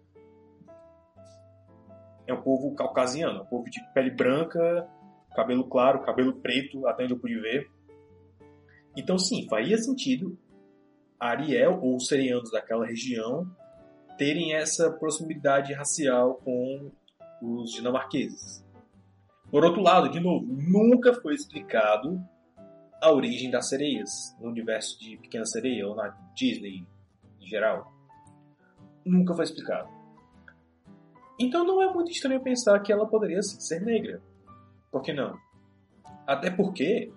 é 2.27 2.33
um 2.33 2.41
povo 2.41 2.73
caucasiano, 2.75 3.41
um 3.41 3.45
povo 3.45 3.69
de 3.69 3.79
pele 3.93 4.11
branca, 4.11 4.87
cabelo 5.35 5.67
claro, 5.67 6.03
cabelo 6.03 6.33
preto, 6.41 6.87
até 6.87 7.03
onde 7.03 7.13
eu 7.13 7.19
pude 7.19 7.39
ver. 7.39 7.69
Então, 8.95 9.17
sim, 9.17 9.47
faria 9.49 9.77
sentido 9.77 10.37
Ariel 11.19 11.79
ou 11.81 11.95
os 11.95 12.07
serianos 12.07 12.51
daquela 12.51 12.85
região 12.85 13.49
terem 14.17 14.53
essa 14.53 14.91
proximidade 14.91 15.73
racial 15.73 16.35
com 16.35 16.91
os 17.41 17.71
dinamarqueses. 17.71 18.65
Por 19.49 19.63
outro 19.63 19.81
lado, 19.81 20.09
de 20.09 20.19
novo, 20.19 20.45
nunca 20.45 21.13
foi 21.13 21.33
explicado 21.33 22.21
a 23.01 23.11
origem 23.11 23.49
das 23.49 23.69
sereias 23.69 24.35
no 24.39 24.49
universo 24.49 24.99
de 24.99 25.17
Pequena 25.17 25.45
Sereia 25.45 25.87
ou 25.87 25.95
na 25.95 26.09
Disney 26.35 26.85
em 27.41 27.47
geral. 27.47 27.91
Nunca 29.05 29.33
foi 29.33 29.45
explicado. 29.45 29.89
Então 31.39 31.65
não 31.65 31.81
é 31.81 31.91
muito 31.91 32.11
estranho 32.11 32.41
pensar 32.41 32.79
que 32.81 32.91
ela 32.91 33.07
poderia 33.07 33.41
ser 33.41 33.79
negra. 33.81 34.21
Por 34.91 35.01
que 35.01 35.13
não? 35.13 35.37
Até 36.27 36.51
porque 36.51 37.11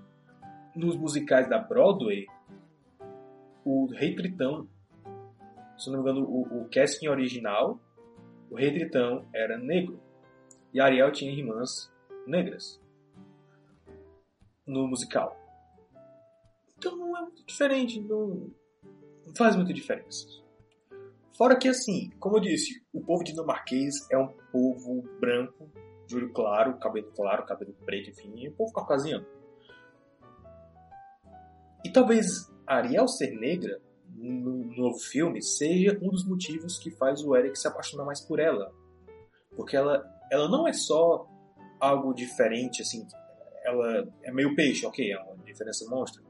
nos 0.74 0.96
musicais 0.96 1.48
da 1.48 1.58
Broadway, 1.58 2.26
o 3.64 3.86
Rei 3.86 4.14
Tritão, 4.14 4.68
se 5.76 5.90
não 5.90 6.02
me 6.02 6.10
engano, 6.10 6.26
o, 6.26 6.62
o 6.62 6.68
casting 6.68 7.08
original, 7.08 7.80
o 8.50 8.56
Rei 8.56 8.72
Tritão 8.72 9.26
era 9.34 9.56
negro. 9.56 10.00
E 10.72 10.80
Ariel 10.80 11.12
tinha 11.12 11.30
irmãs 11.30 11.92
negras 12.26 12.80
no 14.66 14.86
musical. 14.86 15.36
Então 16.76 16.96
não 16.96 17.16
é 17.16 17.22
muito 17.22 17.44
diferente, 17.44 18.00
não, 18.00 18.50
não 19.26 19.34
faz 19.36 19.54
muita 19.56 19.72
diferença. 19.72 20.26
Fora 21.36 21.56
que, 21.56 21.68
assim, 21.68 22.10
como 22.20 22.36
eu 22.36 22.40
disse, 22.40 22.84
o 22.92 23.00
povo 23.00 23.24
dinamarquês 23.24 23.94
é 24.10 24.18
um 24.18 24.28
povo 24.50 25.02
branco, 25.18 25.70
de 26.06 26.16
olho 26.16 26.32
claro, 26.32 26.78
cabelo 26.78 27.10
claro, 27.16 27.46
cabelo 27.46 27.72
preto, 27.84 28.10
enfim, 28.10 28.32
e 28.36 28.48
o 28.48 28.52
povo 28.52 28.72
caucasiano. 28.72 29.24
E 31.84 31.90
talvez 31.90 32.50
Ariel 32.66 33.08
ser 33.08 33.32
negra 33.32 33.80
no 34.14 34.64
novo 34.76 34.98
filme 34.98 35.42
seja 35.42 35.98
um 36.00 36.10
dos 36.10 36.24
motivos 36.24 36.78
que 36.78 36.90
faz 36.90 37.24
o 37.24 37.34
Eric 37.34 37.58
se 37.58 37.66
apaixonar 37.66 38.04
mais 38.04 38.20
por 38.20 38.38
ela. 38.38 38.72
Porque 39.56 39.76
ela, 39.76 40.04
ela 40.30 40.48
não 40.48 40.66
é 40.66 40.72
só 40.72 41.26
algo 41.80 42.14
diferente, 42.14 42.82
assim, 42.82 43.06
ela 43.64 44.08
é 44.22 44.32
meio 44.32 44.54
peixe, 44.54 44.86
ok, 44.86 45.12
é 45.12 45.20
uma 45.20 45.44
diferença 45.44 45.88
monstra. 45.90 46.22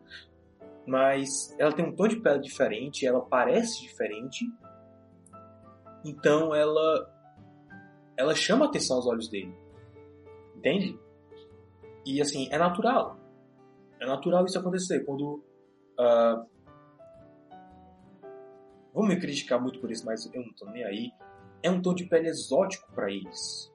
Mas 0.86 1.54
ela 1.58 1.72
tem 1.72 1.84
um 1.84 1.94
tom 1.94 2.08
de 2.08 2.16
pele 2.20 2.40
diferente, 2.40 3.06
ela 3.06 3.20
parece 3.20 3.82
diferente. 3.82 4.44
Então 6.04 6.54
ela 6.54 7.08
ela 8.16 8.34
chama 8.34 8.66
atenção 8.66 8.96
aos 8.96 9.06
olhos 9.06 9.28
dele. 9.28 9.54
Entende? 10.56 10.98
E 12.04 12.20
assim, 12.20 12.48
é 12.50 12.58
natural. 12.58 13.18
É 14.02 14.06
natural 14.06 14.44
isso 14.44 14.58
acontecer. 14.58 15.04
Quando. 15.04 15.44
Uh, 15.98 16.52
me 19.06 19.18
criticar 19.18 19.60
muito 19.60 19.80
por 19.80 19.90
isso, 19.90 20.04
mas 20.04 20.26
eu 20.32 20.42
não 20.42 20.52
tô 20.54 20.66
nem 20.66 20.84
aí. 20.84 21.12
É 21.62 21.70
um 21.70 21.80
tom 21.80 21.94
de 21.94 22.04
pele 22.06 22.28
exótico 22.28 22.92
para 22.92 23.10
eles. 23.10 23.72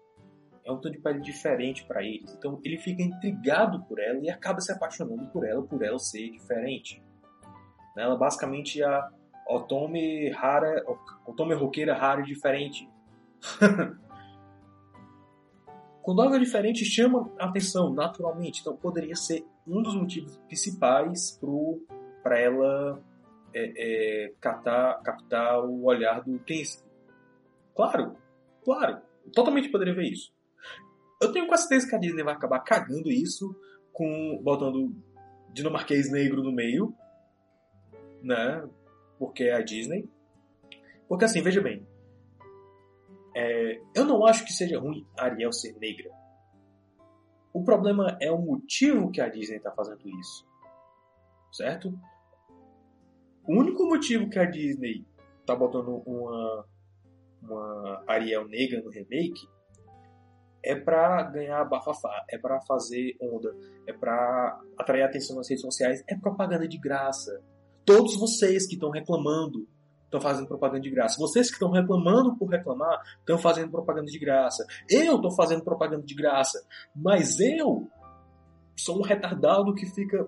É 0.65 0.71
um 0.71 0.79
tom 0.79 0.91
de 0.91 0.99
pele 0.99 1.21
diferente 1.21 1.85
para 1.85 2.03
eles. 2.03 2.33
Então 2.33 2.59
ele 2.63 2.77
fica 2.77 3.01
intrigado 3.01 3.83
por 3.85 3.99
ela 3.99 4.19
e 4.19 4.29
acaba 4.29 4.59
se 4.59 4.71
apaixonando 4.71 5.27
por 5.29 5.47
ela, 5.47 5.63
por 5.63 5.81
ela 5.81 5.97
ser 5.97 6.29
diferente. 6.29 7.01
Ela 7.95 8.17
basicamente 8.17 8.81
é 8.81 8.85
a 8.85 9.09
Otome 9.47 10.29
rara, 10.31 10.83
Otome 11.25 11.53
roqueira 11.55 11.95
rara 11.95 12.21
e 12.21 12.25
diferente. 12.25 12.89
Quando 16.07 16.21
algo 16.21 16.35
é 16.35 16.39
diferente 16.39 16.85
chama 16.85 17.29
a 17.37 17.49
atenção 17.49 17.93
naturalmente, 17.93 18.61
então 18.61 18.77
poderia 18.77 19.13
ser 19.13 19.45
um 19.67 19.81
dos 19.81 19.93
motivos 19.93 20.37
principais 20.47 21.37
para 22.23 22.39
ela 22.39 23.03
é, 23.53 23.73
é, 24.27 24.33
captar, 24.39 25.01
captar 25.03 25.65
o 25.65 25.83
olhar 25.83 26.23
do 26.23 26.39
príncipe. 26.39 26.89
Claro, 27.75 28.15
claro, 28.63 29.01
totalmente 29.33 29.67
poderia 29.67 29.93
ver 29.93 30.05
isso. 30.05 30.33
Eu 31.21 31.33
tenho 31.33 31.45
quase 31.45 31.63
certeza 31.63 31.89
que 31.89 31.95
a 31.97 31.99
Disney 31.99 32.23
vai 32.23 32.35
acabar 32.35 32.61
cagando 32.61 33.11
isso 33.11 33.53
com 33.91 34.39
botando 34.41 34.95
dinamarquês 35.51 36.09
negro 36.09 36.41
no 36.41 36.53
meio, 36.53 36.95
né? 38.23 38.65
Porque 39.19 39.43
é 39.43 39.55
a 39.55 39.61
Disney. 39.61 40.09
Porque 41.05 41.25
assim, 41.25 41.41
veja 41.41 41.59
bem, 41.59 41.85
é, 43.39 43.79
eu 43.93 44.03
não 44.03 44.25
acho 44.25 44.43
que 44.43 44.51
seja 44.51 44.79
ruim 44.79 45.05
Ariel 45.15 45.53
ser 45.53 45.77
negra. 45.77 46.09
O 47.53 47.63
problema 47.63 48.17
é 48.19 48.31
o 48.31 48.39
motivo 48.39 49.11
que 49.11 49.21
a 49.21 49.29
Disney 49.29 49.57
está 49.57 49.71
fazendo 49.71 50.01
isso. 50.19 50.43
Certo? 51.51 51.93
O 53.47 53.59
único 53.59 53.85
motivo 53.85 54.27
que 54.27 54.39
a 54.39 54.45
Disney 54.45 55.05
está 55.39 55.55
botando 55.55 56.01
uma, 56.07 56.65
uma 57.43 58.03
Ariel 58.07 58.47
negra 58.47 58.81
no 58.81 58.89
remake 58.89 59.47
é 60.63 60.73
para 60.75 61.21
ganhar 61.29 61.63
bafafá, 61.65 62.25
é 62.31 62.39
para 62.39 62.59
fazer 62.61 63.15
onda, 63.21 63.55
é 63.85 63.93
para 63.93 64.59
atrair 64.79 65.03
atenção 65.03 65.35
nas 65.35 65.47
redes 65.47 65.61
sociais, 65.61 66.03
é 66.09 66.17
propaganda 66.17 66.67
de 66.67 66.79
graça. 66.79 67.39
Todos 67.85 68.19
vocês 68.19 68.65
que 68.65 68.73
estão 68.73 68.89
reclamando 68.89 69.67
estão 70.07 70.21
fazendo 70.21 70.47
propaganda 70.47 70.81
de 70.81 70.89
graça. 70.89 71.19
Vocês 71.19 71.47
que 71.47 71.53
estão 71.53 71.69
reclamando 71.69 72.35
por 72.35 72.49
reclamar, 72.49 72.99
estão 73.19 73.37
fazendo 73.37 73.69
propaganda 73.69 74.07
de 74.07 74.17
graça. 74.17 74.65
Eu 74.89 75.17
estou 75.17 75.31
fazendo 75.31 75.63
propaganda 75.63 76.03
de 76.03 76.15
graça. 76.15 76.65
Mas 76.95 77.39
eu 77.39 77.87
sou 78.75 78.97
um 78.99 79.03
retardado 79.03 79.75
que 79.75 79.85
fica 79.85 80.27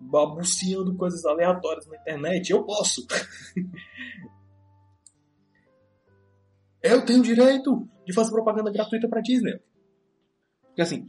babuceando 0.00 0.94
coisas 0.94 1.24
aleatórias 1.24 1.86
na 1.86 1.96
internet. 1.96 2.50
Eu 2.50 2.64
posso. 2.64 3.06
eu 6.82 7.04
tenho 7.04 7.22
direito 7.22 7.86
de 8.06 8.14
fazer 8.14 8.30
propaganda 8.30 8.72
gratuita 8.72 9.08
para 9.08 9.20
Disney. 9.20 9.60
Porque 10.62 10.82
assim, 10.82 11.08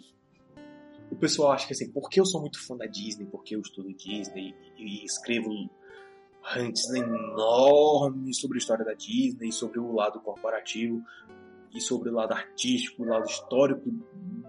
o 1.11 1.15
pessoal 1.15 1.51
acha 1.51 1.67
que 1.67 1.73
assim, 1.73 1.91
porque 1.91 2.19
eu 2.19 2.25
sou 2.25 2.41
muito 2.41 2.59
fã 2.65 2.75
da 2.75 2.87
Disney, 2.87 3.27
porque 3.27 3.55
eu 3.55 3.61
estudo 3.61 3.93
Disney 3.93 4.55
e, 4.77 5.01
e 5.01 5.05
escrevo 5.05 5.51
antes 6.55 6.89
enormes 6.93 8.39
sobre 8.39 8.57
a 8.57 8.59
história 8.59 8.85
da 8.85 8.93
Disney, 8.93 9.51
sobre 9.51 9.79
o 9.79 9.91
lado 9.93 10.19
corporativo 10.21 11.03
e 11.73 11.79
sobre 11.79 12.09
o 12.09 12.13
lado 12.13 12.33
artístico, 12.33 13.03
o 13.03 13.05
lado 13.05 13.25
histórico, 13.25 13.89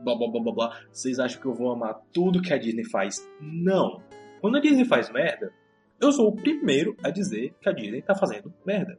blá 0.03 0.16
blá 0.16 0.30
blá 0.30 0.43
blá 0.43 0.53
blá. 0.53 0.80
Vocês 0.90 1.18
acham 1.18 1.40
que 1.40 1.47
eu 1.47 1.55
vou 1.55 1.70
amar 1.70 2.01
tudo 2.12 2.43
que 2.43 2.53
a 2.53 2.59
Disney 2.59 2.84
faz? 2.84 3.16
Não. 3.40 4.03
Quando 4.40 4.57
a 4.57 4.61
Disney 4.61 4.84
faz 4.84 5.11
merda, 5.11 5.53
eu 6.01 6.11
sou 6.11 6.28
o 6.28 6.34
primeiro 6.36 6.97
a 7.03 7.11
dizer 7.11 7.55
que 7.61 7.68
a 7.68 7.72
Disney 7.72 8.03
tá 8.03 8.14
fazendo 8.14 8.53
merda. 8.66 8.99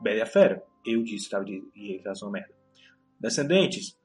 Bela 0.00 0.18
e 0.18 0.22
a 0.22 0.26
Fera, 0.26 0.62
eu 0.84 1.02
disse 1.02 1.28
que 1.28 1.34
a 1.34 1.40
Disney 1.40 2.00
tá 2.02 2.10
fazendo 2.10 2.30
merda. 2.30 2.54
Descendentes, 3.18 3.98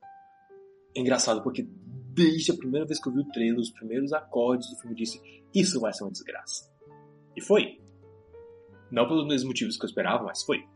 engraçado 0.96 1.44
porque 1.44 1.68
desde 2.14 2.52
a 2.52 2.56
primeira 2.56 2.86
vez 2.86 3.02
que 3.02 3.08
eu 3.08 3.14
vi 3.14 3.20
o 3.20 3.30
trailer, 3.30 3.60
os 3.60 3.72
primeiros 3.72 4.14
acordes 4.14 4.70
do 4.70 4.78
filme, 4.78 4.94
eu 4.94 4.98
disse: 4.98 5.22
Isso 5.54 5.80
vai 5.80 5.94
ser 5.94 6.04
uma 6.04 6.12
desgraça. 6.12 6.70
E 7.36 7.42
foi. 7.42 7.81
Não 8.92 9.08
pelos 9.08 9.26
mesmos 9.26 9.46
motivos 9.46 9.78
que 9.78 9.86
eu 9.86 9.88
esperava, 9.88 10.24
mas 10.24 10.44
foi. 10.44 10.68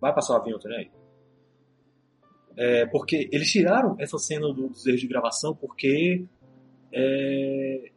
Vai 0.00 0.14
passar 0.14 0.34
o 0.34 0.36
avião 0.36 0.58
também? 0.58 0.90
É, 2.56 2.86
porque 2.86 3.28
eles 3.30 3.50
tiraram 3.50 3.96
essa 3.98 4.18
cena 4.18 4.52
dos 4.52 4.86
erros 4.86 5.00
de 5.00 5.06
gravação 5.06 5.54
porque 5.54 6.24
é, 6.92 7.92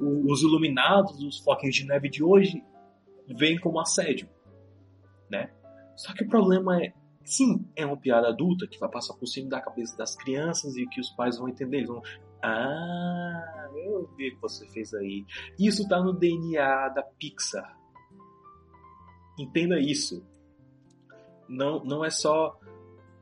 os 0.00 0.42
iluminados, 0.42 1.22
os 1.22 1.38
foquinhos 1.38 1.74
de 1.74 1.86
neve 1.86 2.08
de 2.08 2.22
hoje, 2.22 2.62
vêm 3.26 3.58
como 3.58 3.80
assédio, 3.80 4.28
né? 5.30 5.50
Só 5.96 6.12
que 6.12 6.24
o 6.24 6.28
problema 6.28 6.82
é 6.82 6.92
Sim, 7.24 7.66
é 7.74 7.86
uma 7.86 7.96
piada 7.96 8.28
adulta 8.28 8.66
que 8.66 8.78
vai 8.78 8.90
passar 8.90 9.14
por 9.14 9.26
cima 9.26 9.48
da 9.48 9.60
cabeça 9.60 9.96
das 9.96 10.14
crianças 10.14 10.76
e 10.76 10.86
que 10.86 11.00
os 11.00 11.08
pais 11.10 11.38
vão 11.38 11.48
entender. 11.48 11.78
Eles 11.78 11.88
vão, 11.88 12.02
ah, 12.42 13.70
eu 13.74 14.06
vi 14.14 14.28
o 14.28 14.34
que 14.34 14.42
você 14.42 14.68
fez 14.68 14.92
aí. 14.92 15.24
Isso 15.58 15.88
tá 15.88 16.02
no 16.02 16.12
DNA 16.12 16.90
da 16.90 17.02
Pixar. 17.02 17.78
Entenda 19.38 19.80
isso. 19.80 20.22
Não, 21.48 21.82
não 21.82 22.04
é 22.04 22.10
só 22.10 22.58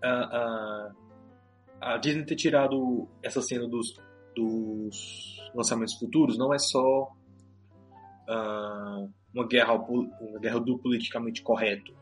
a, 0.03 0.09
a, 0.09 0.93
a 1.81 1.97
Disney 1.99 2.25
ter 2.25 2.37
tirado 2.37 3.09
essa 3.23 3.41
cena 3.41 3.69
dos, 3.69 3.95
dos 4.35 5.51
lançamentos 5.55 5.95
futuros, 5.95 6.37
não 6.37 6.53
é 6.53 6.59
só 6.59 7.05
uh, 8.29 9.11
uma 9.33 9.47
guerra 9.47 9.75
uma 9.75 10.39
guerra 10.41 10.61
do 10.61 10.79
politicamente 10.79 11.43
correto 11.43 12.02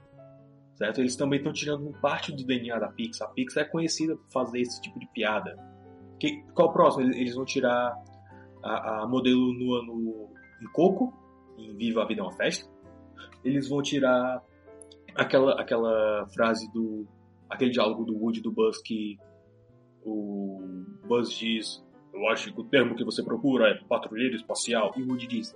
certo? 0.80 1.00
Eles 1.00 1.14
também 1.14 1.38
estão 1.38 1.52
tirando 1.52 1.92
parte 2.00 2.32
do 2.32 2.42
DNA 2.42 2.78
da 2.78 2.88
Pixar. 2.88 3.28
A 3.28 3.32
Pixar 3.32 3.64
é 3.64 3.66
conhecida 3.66 4.16
por 4.16 4.26
fazer 4.32 4.60
esse 4.60 4.80
tipo 4.80 4.98
de 4.98 5.06
piada. 5.08 5.54
Que, 6.18 6.42
qual 6.54 6.68
o 6.68 6.72
próximo? 6.72 7.04
Eles 7.12 7.34
vão 7.34 7.44
tirar 7.44 7.94
a, 8.62 9.02
a 9.02 9.06
modelo 9.06 9.52
nua 9.52 9.84
no, 9.84 10.30
em 10.62 10.72
Coco, 10.72 11.12
em 11.58 11.76
Viva 11.76 12.02
a 12.02 12.06
Vida 12.06 12.22
é 12.22 12.24
uma 12.24 12.32
Festa. 12.32 12.66
Eles 13.44 13.68
vão 13.68 13.82
tirar 13.82 14.42
aquela, 15.14 15.60
aquela 15.60 16.26
frase 16.34 16.70
do... 16.72 17.06
aquele 17.50 17.72
diálogo 17.72 18.06
do 18.06 18.16
Woody 18.16 18.40
do 18.40 18.50
Buzz 18.50 18.80
que 18.82 19.18
o 20.02 20.82
Buzz 21.06 21.30
diz 21.30 21.84
eu 22.12 22.26
acho 22.28 22.52
que 22.52 22.60
o 22.60 22.64
termo 22.64 22.96
que 22.96 23.04
você 23.04 23.22
procura 23.22 23.68
é 23.68 23.74
patrulheiro 23.84 24.34
espacial. 24.34 24.92
E 24.96 25.02
o 25.02 25.08
Woody 25.08 25.26
diz: 25.26 25.54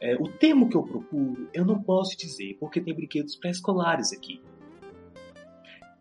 é, 0.00 0.16
O 0.16 0.28
termo 0.28 0.68
que 0.68 0.76
eu 0.76 0.82
procuro 0.82 1.48
eu 1.54 1.64
não 1.64 1.80
posso 1.80 2.18
dizer 2.18 2.56
porque 2.58 2.80
tem 2.80 2.92
brinquedos 2.92 3.36
pré-escolares 3.36 4.12
aqui 4.12 4.42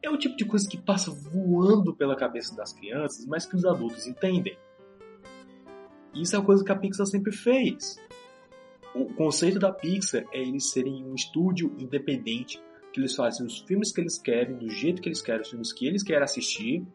é 0.06 0.10
o 0.10 0.18
tipo 0.18 0.36
de 0.36 0.46
coisa 0.46 0.68
que 0.70 0.78
passa 0.78 1.12
voando 1.12 1.96
pela 1.96 2.16
cabeça 2.16 2.56
das 2.56 2.74
crianças, 2.74 3.26
mas 3.26 3.46
que 3.46 3.56
os 3.56 3.66
adultos 3.66 4.08
entendem. 4.08 4.58
Isso 6.14 6.36
é 6.36 6.40
uma 6.40 6.46
coisa 6.46 6.64
que 6.64 6.72
a 6.72 6.76
Pixar 6.76 7.06
sempre 7.06 7.32
fez. 7.32 8.00
O 8.94 9.14
conceito 9.14 9.60
da 9.60 9.72
Pixar 9.72 10.26
é 10.32 10.40
eles 10.40 10.72
serem 10.72 11.04
um 11.04 11.14
estúdio 11.14 11.76
independente, 11.78 12.62
que 12.94 13.00
eles 13.00 13.16
fazem 13.16 13.46
os 13.46 13.60
filmes 13.60 13.92
que 13.92 14.00
eles 14.00 14.18
querem, 14.18 14.56
do 14.56 14.70
jeito 14.70 15.02
que 15.02 15.10
eles 15.10 15.22
querem, 15.22 15.42
os 15.42 15.50
filmes 15.50 15.74
que 15.74 15.86
eles 15.86 16.04
querem 16.04 16.24
assistir, 16.24 16.86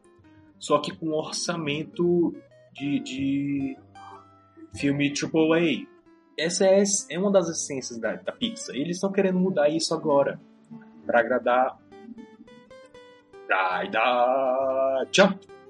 só 0.58 0.78
que 0.78 0.96
com 0.96 1.08
um 1.08 1.14
orçamento 1.14 2.34
de, 2.72 3.00
de 3.00 3.76
filme 4.74 5.12
AAA. 5.12 5.86
Essa 6.38 6.64
é, 6.64 6.82
é 7.10 7.18
uma 7.18 7.30
das 7.30 7.48
essências 7.48 7.98
da, 7.98 8.14
da 8.14 8.32
Pixar. 8.32 8.74
Eles 8.74 8.96
estão 8.96 9.12
querendo 9.12 9.38
mudar 9.38 9.68
isso 9.68 9.92
agora 9.92 10.40
para 11.04 11.20
agradar 11.20 11.78
Rider 13.52 15.08
Jump! 15.12 15.60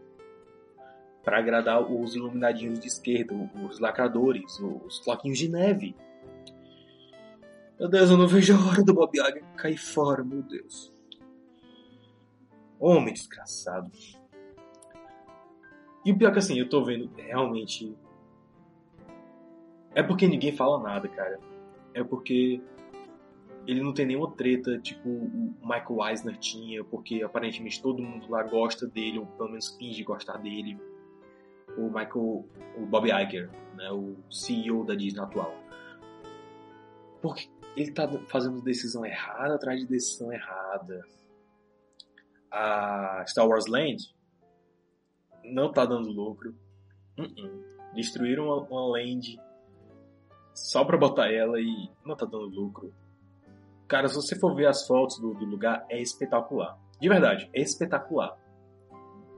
para 1.23 1.39
agradar 1.39 1.81
os 1.81 2.15
iluminadinhos 2.15 2.81
de 2.81 2.87
esquerda, 2.87 3.35
os 3.63 3.79
lacradores, 3.79 4.59
os 4.59 4.99
floquinhos 4.99 5.39
de 5.39 5.49
neve. 5.49 5.95
Meu 7.79 7.89
Deus, 7.89 8.11
eu 8.11 8.17
não 8.17 8.27
vejo 8.27 8.55
a 8.55 8.69
hora 8.69 8.83
do 8.83 8.95
Bob 8.95 9.17
Iger 9.17 9.45
cair 9.57 9.77
fora, 9.77 10.25
meu 10.25 10.43
Deus. 10.43 10.93
Homem 12.79 13.15
desgraçado. 13.15 13.91
E 16.05 16.13
o 16.13 16.17
pior 16.17 16.31
é 16.31 16.33
que 16.33 16.39
assim, 16.39 16.59
eu 16.59 16.69
tô 16.69 16.83
vendo 16.83 17.11
realmente. 17.17 17.97
É 19.95 20.03
porque 20.03 20.27
ninguém 20.27 20.57
fala 20.57 20.83
nada, 20.83 21.09
cara. 21.09 21.39
É 21.93 22.03
porque 22.03 22.61
ele 23.71 23.83
não 23.83 23.95
tem 23.95 24.05
nenhuma 24.05 24.33
treta, 24.33 24.79
tipo 24.81 25.09
o 25.09 25.55
Michael 25.63 26.09
Eisner 26.09 26.37
tinha, 26.39 26.83
porque 26.83 27.23
aparentemente 27.23 27.81
todo 27.81 28.03
mundo 28.03 28.29
lá 28.29 28.43
gosta 28.43 28.85
dele, 28.85 29.21
ou 29.21 29.27
pelo 29.27 29.51
menos 29.51 29.77
finge 29.77 30.03
gostar 30.03 30.39
dele. 30.39 30.77
O 31.79 31.83
Michael, 31.83 32.45
o 32.77 32.87
Bob 32.87 33.09
Iger, 33.09 33.49
né, 33.77 33.89
o 33.93 34.17
CEO 34.29 34.85
da 34.85 34.97
Disney 34.97 35.23
atual. 35.23 35.55
Porque 37.23 37.49
ele 37.77 37.93
tá 37.93 38.09
fazendo 38.27 38.61
decisão 38.61 39.07
errada 39.07 39.55
atrás 39.55 39.79
de 39.79 39.87
decisão 39.87 40.33
errada. 40.33 41.07
A 42.51 43.25
Star 43.29 43.47
Wars 43.47 43.67
Land 43.69 44.13
não 45.45 45.73
tá 45.73 45.87
dando 45.87 46.11
lucro. 46.11 46.57
Uh 47.17 47.23
-uh. 47.23 47.95
Destruíram 47.95 48.47
uma, 48.47 48.57
uma 48.63 48.89
land 48.89 49.39
só 50.53 50.85
pra 50.85 50.99
botar 50.99 51.33
ela 51.33 51.61
e 51.61 51.89
não 52.05 52.17
tá 52.17 52.27
dando 52.27 52.49
lucro. 52.49 52.93
Cara, 53.91 54.07
se 54.07 54.15
você 54.15 54.39
for 54.39 54.55
ver 54.55 54.67
as 54.67 54.87
fotos 54.87 55.19
do, 55.19 55.35
do 55.35 55.45
lugar, 55.45 55.85
é 55.89 56.01
espetacular. 56.01 56.79
De 57.01 57.09
verdade, 57.09 57.51
é 57.53 57.61
espetacular. 57.61 58.39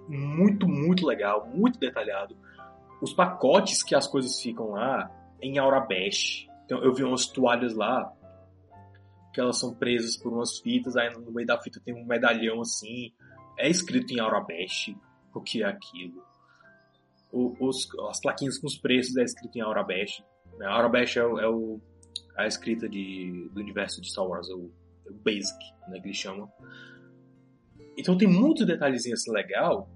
Muito, 0.06 0.68
muito 0.68 1.06
legal, 1.06 1.48
muito 1.48 1.78
detalhado. 1.78 2.36
Os 3.00 3.14
pacotes 3.14 3.82
que 3.82 3.94
as 3.94 4.06
coisas 4.06 4.38
ficam 4.38 4.72
lá 4.72 5.10
em 5.40 5.58
Aurabesh. 5.58 6.46
Então, 6.66 6.84
eu 6.84 6.92
vi 6.92 7.02
umas 7.02 7.26
toalhas 7.26 7.74
lá 7.74 8.12
que 9.32 9.40
elas 9.40 9.58
são 9.58 9.74
presas 9.74 10.18
por 10.18 10.30
umas 10.30 10.58
fitas, 10.58 10.98
aí 10.98 11.10
no 11.10 11.32
meio 11.32 11.46
da 11.46 11.58
fita 11.58 11.80
tem 11.82 11.94
um 11.94 12.04
medalhão 12.04 12.60
assim, 12.60 13.10
é 13.58 13.70
escrito 13.70 14.12
em 14.12 14.20
Aurabesh 14.20 14.94
o 15.34 15.40
que 15.40 15.62
é 15.62 15.66
aquilo. 15.66 16.22
O, 17.32 17.56
os, 17.58 17.88
as 18.10 18.20
plaquinhas 18.20 18.58
com 18.58 18.66
os 18.66 18.76
preços 18.76 19.16
é 19.16 19.22
escrito 19.22 19.56
em 19.56 19.62
Aurabesh. 19.62 20.22
Né? 20.58 20.66
Aurabesh 20.66 21.16
é, 21.16 21.20
é 21.20 21.48
o, 21.48 21.80
a 22.36 22.46
escrita 22.46 22.88
de, 22.88 23.48
do 23.52 23.60
universo 23.60 24.00
de 24.00 24.10
Star 24.10 24.26
Wars, 24.26 24.48
é 24.48 24.54
o, 24.54 24.70
é 25.06 25.10
o 25.10 25.14
Basic, 25.14 25.58
né, 25.88 26.00
que 26.00 26.08
eles 26.08 26.16
chamam. 26.16 26.50
Então 27.96 28.16
tem 28.16 28.28
muitos 28.28 28.66
detalhezinhos 28.66 29.20
assim 29.20 29.32
legal, 29.32 29.88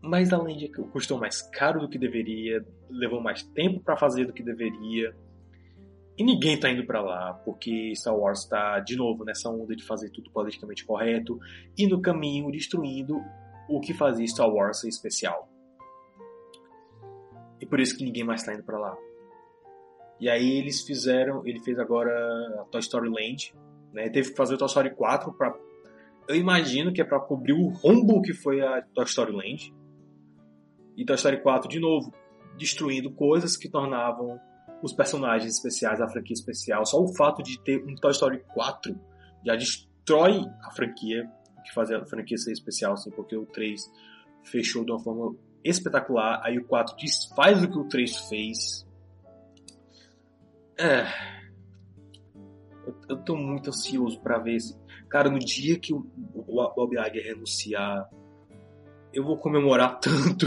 mas 0.00 0.32
além 0.32 0.56
de 0.56 0.68
que 0.68 0.82
custou 0.82 1.18
mais 1.18 1.42
caro 1.42 1.80
do 1.80 1.88
que 1.88 1.98
deveria, 1.98 2.64
levou 2.88 3.20
mais 3.20 3.42
tempo 3.42 3.80
para 3.80 3.96
fazer 3.96 4.26
do 4.26 4.32
que 4.32 4.42
deveria. 4.42 5.14
E 6.16 6.24
ninguém 6.24 6.58
tá 6.58 6.70
indo 6.70 6.86
para 6.86 7.00
lá, 7.00 7.34
porque 7.44 7.94
Star 7.94 8.16
Wars 8.16 8.44
tá 8.44 8.78
de 8.80 8.96
novo 8.96 9.24
nessa 9.24 9.48
onda 9.48 9.74
de 9.74 9.84
fazer 9.84 10.10
tudo 10.10 10.30
politicamente 10.30 10.84
correto 10.84 11.38
e 11.76 11.86
no 11.86 12.00
caminho 12.00 12.50
destruindo 12.50 13.20
o 13.68 13.80
que 13.80 13.94
fazia 13.94 14.26
Star 14.26 14.48
Wars 14.48 14.80
ser 14.80 14.88
especial. 14.88 15.48
E 17.60 17.66
por 17.66 17.80
isso 17.80 17.96
que 17.96 18.04
ninguém 18.04 18.24
mais 18.24 18.42
tá 18.42 18.54
indo 18.54 18.62
para 18.62 18.78
lá. 18.78 18.96
E 20.20 20.28
aí 20.28 20.58
eles 20.58 20.82
fizeram, 20.82 21.46
ele 21.46 21.60
fez 21.60 21.78
agora 21.78 22.12
a 22.60 22.64
Toy 22.64 22.80
Story 22.80 23.08
Land, 23.08 23.54
né? 23.92 24.08
Teve 24.10 24.30
que 24.30 24.36
fazer 24.36 24.54
o 24.54 24.58
Toy 24.58 24.68
Story 24.68 24.90
4 24.94 25.32
para 25.32 25.54
eu 26.28 26.36
imagino 26.36 26.92
que 26.92 27.00
é 27.00 27.04
para 27.04 27.18
cobrir 27.18 27.54
o 27.54 27.68
rombo 27.68 28.22
que 28.22 28.32
foi 28.32 28.60
a 28.60 28.82
Toy 28.94 29.04
Story 29.04 29.32
Land. 29.32 29.74
E 30.96 31.04
Toy 31.04 31.16
Story 31.16 31.42
4 31.42 31.68
de 31.68 31.80
novo 31.80 32.14
destruindo 32.56 33.10
coisas 33.10 33.56
que 33.56 33.68
tornavam 33.68 34.38
os 34.82 34.92
personagens 34.92 35.54
especiais 35.54 35.98
da 35.98 36.08
franquia 36.08 36.34
especial. 36.34 36.84
Só 36.86 37.02
o 37.02 37.14
fato 37.14 37.42
de 37.42 37.58
ter 37.60 37.82
um 37.84 37.94
Toy 37.96 38.12
Story 38.12 38.44
4 38.54 38.94
já 39.44 39.56
destrói 39.56 40.44
a 40.62 40.70
franquia, 40.70 41.28
que 41.64 41.74
fazia 41.74 41.98
a 41.98 42.06
franquia 42.06 42.36
ser 42.36 42.52
especial, 42.52 42.92
assim, 42.92 43.10
porque 43.10 43.36
o 43.36 43.46
3 43.46 43.80
fechou 44.44 44.84
de 44.84 44.92
uma 44.92 45.00
forma 45.00 45.34
espetacular, 45.64 46.40
aí 46.44 46.58
o 46.58 46.64
4 46.64 46.96
desfaz 46.96 47.62
o 47.62 47.68
que 47.68 47.78
o 47.78 47.88
3 47.88 48.28
fez. 48.28 48.86
É. 50.80 51.04
Eu, 52.86 52.96
eu 53.10 53.22
tô 53.22 53.36
muito 53.36 53.68
ansioso 53.68 54.18
para 54.20 54.38
ver 54.38 54.54
esse. 54.54 54.80
Cara, 55.10 55.30
no 55.30 55.38
dia 55.38 55.78
que 55.78 55.92
o, 55.92 56.10
o 56.34 56.74
Bob 56.74 56.96
Iger 56.96 57.22
renunciar, 57.22 58.08
eu 59.12 59.22
vou 59.22 59.36
comemorar 59.36 60.00
tanto. 60.00 60.46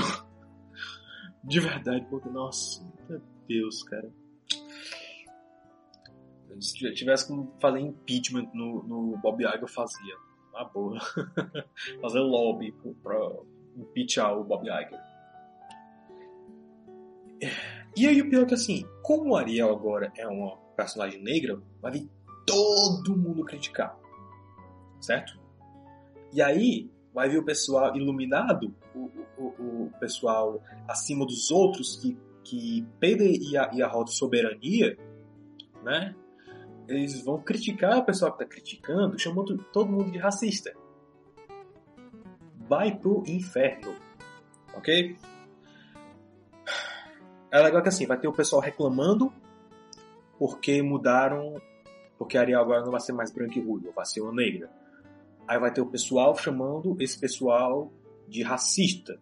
De 1.43 1.59
verdade, 1.59 2.07
porque, 2.09 2.29
nossa, 2.29 2.84
meu 3.07 3.21
Deus, 3.47 3.84
cara. 3.84 4.09
Se 6.59 6.93
tivesse 6.93 7.27
como 7.27 7.53
fazer 7.59 7.81
impeachment 7.81 8.49
no, 8.55 8.81
no 8.84 9.17
Bob 9.17 9.43
Iger, 9.43 9.61
eu 9.61 9.67
fazia. 9.67 10.15
Na 10.51 10.63
boa. 10.63 10.99
fazer 12.01 12.19
lobby 12.19 12.71
pra 13.03 13.19
impeachar 13.75 14.36
o 14.36 14.43
Bob 14.43 14.65
Iger. 14.65 15.12
E 17.96 18.08
aí 18.08 18.22
o 18.22 18.30
pior 18.30 18.44
é 18.44 18.46
que 18.46 18.54
assim, 18.54 18.86
como 19.02 19.32
o 19.32 19.36
Ariel 19.36 19.72
agora 19.72 20.12
é 20.18 20.28
uma 20.28 20.58
personagem 20.76 21.22
negra, 21.22 21.62
vai 21.82 21.91
vir 21.91 22.10
todo 22.46 23.16
mundo 23.16 23.44
criticar. 23.44 23.98
Certo? 25.00 25.39
E 26.32 26.41
aí 26.41 26.89
vai 27.14 27.30
vir 27.30 27.38
o 27.38 27.46
pessoal 27.46 27.96
iluminado, 27.96 28.74
o, 28.96 29.12
o, 29.38 29.46
o 29.86 29.91
pessoal 30.00 30.62
acima 30.88 31.26
dos 31.26 31.52
outros 31.52 31.98
que, 31.98 32.18
que 32.44 32.88
pedem 33.00 33.38
e 33.41 33.58
a, 33.58 33.70
e 33.74 33.84
a 33.84 33.88
roda 33.88 34.10
soberania, 34.10 34.98
né? 35.84 36.16
Eles 36.88 37.24
vão 37.24 37.39
criticar 37.41 38.00
o 38.00 38.04
pessoal 38.04 38.36
que 38.36 38.44
está 38.44 38.56
criticando, 38.56 39.18
chamando 39.18 39.58
todo 39.72 39.91
mundo 39.91 40.12
de 40.12 40.18
racista. 40.18 40.74
Vai 42.68 42.98
pro 42.98 43.24
inferno. 43.28 43.96
Ok? 44.74 45.16
É 47.54 47.62
legal 47.62 47.84
que 47.84 47.89
assim, 47.89 48.08
vai 48.08 48.20
ter 48.20 48.28
o 48.28 48.34
pessoal 48.34 48.60
reclamando 48.60 49.32
porque 50.39 50.82
mudaram. 50.82 51.62
Porque 52.18 52.36
a 52.36 52.41
Ariel 52.41 52.62
agora 52.62 52.82
não 52.82 52.89
vai 52.89 52.99
ser 52.99 53.14
mais 53.14 53.32
branca 53.32 53.60
e 53.60 53.62
ruiva, 53.62 53.91
vai 53.95 54.06
ser 54.08 54.22
uma 54.22 54.34
negra. 54.34 54.72
Aí 55.47 55.60
vai 55.60 55.72
ter 55.72 55.82
o 55.82 55.86
pessoal 55.86 56.36
chamando 56.36 56.97
esse 56.99 57.20
pessoal 57.20 57.93
de 58.28 58.41
racista. 58.41 59.20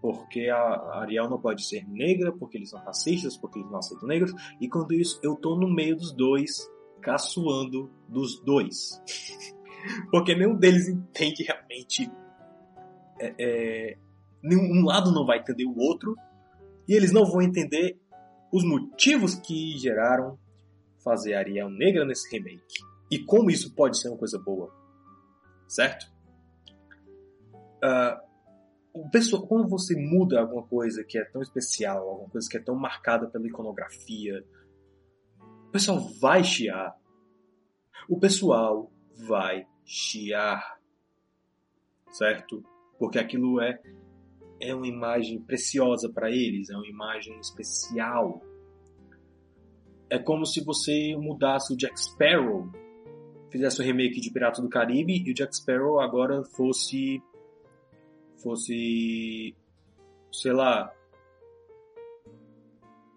Porque 0.00 0.48
a 0.48 1.00
Ariel 1.00 1.28
não 1.28 1.38
pode 1.38 1.66
ser 1.66 1.86
negra, 1.86 2.32
porque 2.32 2.56
eles 2.56 2.70
são 2.70 2.80
racistas, 2.80 3.36
porque 3.36 3.58
eles 3.58 3.70
não 3.70 3.80
aceitam 3.80 4.08
negros. 4.08 4.32
E 4.58 4.66
quando 4.66 4.94
isso, 4.94 5.20
eu 5.22 5.36
tô 5.36 5.54
no 5.54 5.68
meio 5.68 5.96
dos 5.96 6.12
dois, 6.12 6.70
caçoando 7.02 7.90
dos 8.08 8.40
dois. 8.40 9.02
porque 10.10 10.34
nenhum 10.34 10.54
deles 10.54 10.88
entende 10.88 11.42
realmente. 11.42 12.10
É, 13.20 13.34
é, 13.38 13.98
nenhum 14.42 14.80
um 14.80 14.84
lado 14.86 15.12
não 15.12 15.26
vai 15.26 15.40
entender 15.40 15.66
o 15.66 15.76
outro 15.78 16.16
e 16.88 16.94
eles 16.94 17.12
não 17.12 17.26
vão 17.26 17.42
entender 17.42 18.00
os 18.50 18.64
motivos 18.64 19.34
que 19.34 19.76
geraram 19.78 20.38
fazer 21.04 21.34
Ariel 21.34 21.68
negra 21.68 22.04
nesse 22.04 22.28
remake. 22.34 22.82
E 23.10 23.18
como 23.18 23.50
isso 23.50 23.74
pode 23.74 23.98
ser 23.98 24.08
uma 24.08 24.16
coisa 24.16 24.38
boa. 24.38 24.74
Certo? 25.68 26.06
Uh, 27.84 28.28
pessoal, 29.10 29.46
quando 29.46 29.68
você 29.68 29.94
muda 29.94 30.40
alguma 30.40 30.66
coisa 30.66 31.04
que 31.04 31.18
é 31.18 31.24
tão 31.24 31.42
especial, 31.42 32.08
alguma 32.08 32.30
coisa 32.30 32.48
que 32.48 32.56
é 32.56 32.60
tão 32.60 32.74
marcada 32.74 33.26
pela 33.28 33.46
iconografia, 33.46 34.44
o 35.68 35.70
pessoal 35.70 36.00
vai 36.20 36.42
chiar. 36.42 36.96
O 38.08 38.18
pessoal 38.18 38.90
vai 39.26 39.66
chiar. 39.84 40.78
Certo? 42.10 42.64
Porque 42.98 43.18
aquilo 43.18 43.60
é 43.60 43.80
é 44.60 44.74
uma 44.74 44.86
imagem 44.86 45.40
preciosa 45.40 46.10
para 46.12 46.30
eles, 46.30 46.70
é 46.70 46.76
uma 46.76 46.86
imagem 46.86 47.38
especial. 47.40 48.42
É 50.10 50.18
como 50.18 50.44
se 50.46 50.64
você 50.64 51.16
mudasse 51.16 51.72
o 51.72 51.76
Jack 51.76 52.00
Sparrow, 52.00 52.70
fizesse 53.50 53.80
um 53.80 53.84
remake 53.84 54.20
de 54.20 54.30
Pirata 54.30 54.60
do 54.60 54.68
Caribe 54.68 55.22
e 55.24 55.30
o 55.30 55.34
Jack 55.34 55.56
Sparrow 55.56 56.00
agora 56.00 56.42
fosse 56.44 57.22
fosse 58.42 59.54
sei 60.32 60.52
lá 60.52 60.92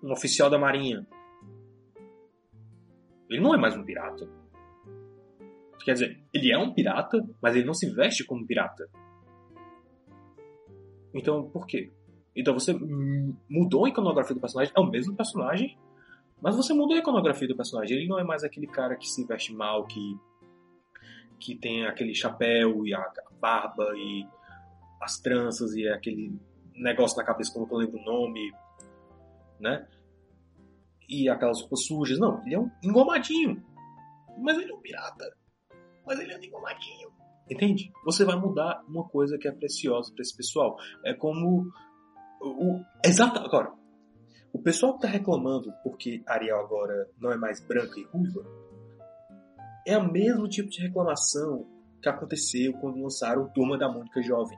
um 0.04 0.12
oficial 0.12 0.50
da 0.50 0.58
marinha. 0.58 1.06
Ele 3.30 3.42
não 3.42 3.54
é 3.54 3.58
mais 3.58 3.78
um 3.78 3.84
pirata. 3.84 4.28
Quer 5.86 5.94
dizer, 5.94 6.24
ele 6.34 6.52
é 6.52 6.58
um 6.58 6.74
pirata, 6.74 7.18
mas 7.42 7.56
ele 7.56 7.66
não 7.66 7.74
se 7.74 7.90
veste 7.90 8.26
como 8.26 8.46
pirata. 8.46 8.90
Então, 11.14 11.50
por 11.50 11.68
quê? 11.68 11.92
Então 12.36 12.54
você 12.54 12.74
mudou 13.50 13.86
a 13.86 13.90
iconografia 13.90 14.34
do 14.34 14.40
personagem, 14.40 14.74
é 14.76 14.80
o 14.80 14.90
mesmo 14.90 15.16
personagem, 15.16 15.78
mas 16.42 16.56
você 16.56 16.74
mudou 16.74 16.96
a 16.96 17.00
iconografia 17.00 17.48
do 17.48 17.56
personagem. 17.56 17.98
Ele 17.98 18.08
não 18.08 18.18
é 18.18 18.24
mais 18.24 18.44
aquele 18.44 18.68
cara 18.68 18.96
que 18.96 19.08
se 19.08 19.26
veste 19.26 19.54
mal, 19.54 19.86
que, 19.86 20.18
que 21.40 21.56
tem 21.56 21.86
aquele 21.86 22.16
chapéu 22.16 22.86
e 22.86 22.94
a 22.94 23.12
barba 23.40 23.92
e 23.96 24.26
as 25.02 25.20
tranças 25.20 25.74
e 25.74 25.88
aquele 25.88 26.40
negócio 26.74 27.18
na 27.18 27.24
cabeça 27.24 27.52
quando 27.54 27.72
eu 27.72 27.78
lembro 27.78 28.00
o 28.00 28.04
nome, 28.04 28.52
né? 29.60 29.88
E 31.08 31.28
aquelas 31.30 31.60
roupas 31.60 31.86
sujas. 31.86 32.18
Não, 32.18 32.42
ele 32.46 32.56
é 32.56 32.60
um 32.60 32.72
engomadinho. 32.84 33.62
Mas 34.40 34.58
ele 34.58 34.72
é 34.72 34.76
um 34.76 34.80
pirata. 34.80 35.36
Mas 36.06 36.20
ele 36.20 36.32
é 36.32 36.38
um 36.38 36.44
engomadinho. 36.44 37.12
Entende? 37.52 37.92
Você 38.06 38.24
vai 38.24 38.38
mudar 38.38 38.82
uma 38.88 39.04
coisa 39.04 39.38
que 39.38 39.46
é 39.46 39.52
preciosa 39.52 40.14
para 40.14 40.22
esse 40.22 40.36
pessoal. 40.36 40.78
É 41.04 41.14
como. 41.14 41.70
O, 42.40 42.82
exato, 43.06 43.40
agora, 43.40 43.74
o 44.54 44.60
pessoal 44.60 44.96
que 44.96 45.02
tá 45.02 45.08
reclamando 45.10 45.72
porque 45.84 46.24
Ariel 46.26 46.60
agora 46.60 47.10
não 47.20 47.30
é 47.30 47.36
mais 47.36 47.60
branca 47.60 48.00
e 48.00 48.04
ruiva 48.06 48.42
é 49.86 49.98
o 49.98 50.12
mesmo 50.12 50.48
tipo 50.48 50.70
de 50.70 50.82
reclamação 50.82 51.68
que 52.02 52.08
aconteceu 52.08 52.74
quando 52.74 53.02
lançaram 53.02 53.50
Turma 53.50 53.78
da 53.78 53.92
Mônica 53.92 54.22
Jovem. 54.22 54.58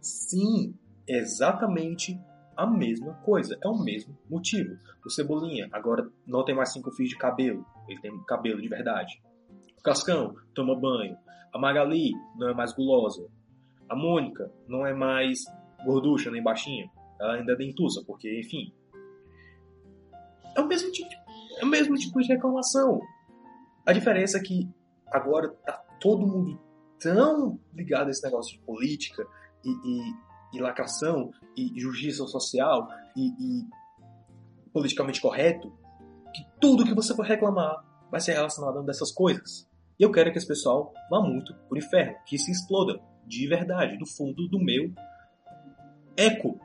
Sim, 0.00 0.74
é 1.08 1.18
exatamente 1.18 2.20
a 2.56 2.66
mesma 2.66 3.14
coisa, 3.24 3.56
é 3.62 3.68
o 3.68 3.78
mesmo 3.82 4.18
motivo. 4.28 4.76
O 5.04 5.10
Cebolinha 5.10 5.68
agora 5.72 6.10
não 6.26 6.44
tem 6.44 6.54
mais 6.54 6.72
cinco 6.72 6.90
fios 6.90 7.10
de 7.10 7.16
cabelo, 7.16 7.64
ele 7.88 8.00
tem 8.00 8.24
cabelo 8.24 8.60
de 8.60 8.68
verdade. 8.68 9.22
Cascão 9.84 10.34
toma 10.54 10.74
banho. 10.74 11.14
A 11.52 11.58
Magali 11.58 12.12
não 12.36 12.48
é 12.48 12.54
mais 12.54 12.72
gulosa. 12.72 13.28
A 13.86 13.94
Mônica 13.94 14.50
não 14.66 14.86
é 14.86 14.94
mais 14.94 15.40
gorducha 15.84 16.30
nem 16.30 16.42
baixinha. 16.42 16.90
Ela 17.20 17.34
ainda 17.34 17.52
é 17.52 17.56
dentuça, 17.56 18.02
porque, 18.06 18.40
enfim. 18.40 18.72
É 20.56 20.60
o 20.60 20.66
mesmo 20.66 20.90
tipo 20.90 21.08
de, 21.10 21.16
é 21.60 21.64
o 21.64 21.68
mesmo 21.68 21.94
tipo 21.96 22.18
de 22.18 22.28
reclamação. 22.28 22.98
A 23.84 23.92
diferença 23.92 24.38
é 24.38 24.40
que 24.40 24.66
agora 25.06 25.50
tá 25.66 25.72
todo 26.00 26.26
mundo 26.26 26.58
tão 26.98 27.60
ligado 27.74 28.06
a 28.06 28.10
esse 28.10 28.24
negócio 28.24 28.56
de 28.56 28.64
política 28.64 29.26
e, 29.62 29.68
e, 29.68 30.14
e 30.54 30.60
lacração 30.62 31.30
e 31.54 31.78
justiça 31.78 32.26
social 32.26 32.88
e, 33.14 33.28
e 33.28 33.68
politicamente 34.72 35.20
correto 35.20 35.70
que 36.34 36.42
tudo 36.58 36.84
que 36.84 36.94
você 36.94 37.14
for 37.14 37.26
reclamar 37.26 37.84
vai 38.10 38.20
ser 38.20 38.32
relacionado 38.32 38.78
a 38.78 38.82
dessas 38.82 39.12
coisas. 39.12 39.68
E 39.98 40.02
eu 40.02 40.10
quero 40.10 40.32
que 40.32 40.38
esse 40.38 40.46
pessoal 40.46 40.92
vá 41.10 41.20
muito 41.20 41.54
pro 41.68 41.78
inferno, 41.78 42.16
que 42.26 42.38
se 42.38 42.50
exploda 42.50 43.00
de 43.26 43.46
verdade, 43.46 43.96
do 43.96 44.06
fundo 44.06 44.48
do 44.48 44.58
meu 44.58 44.92
eco. 46.16 46.58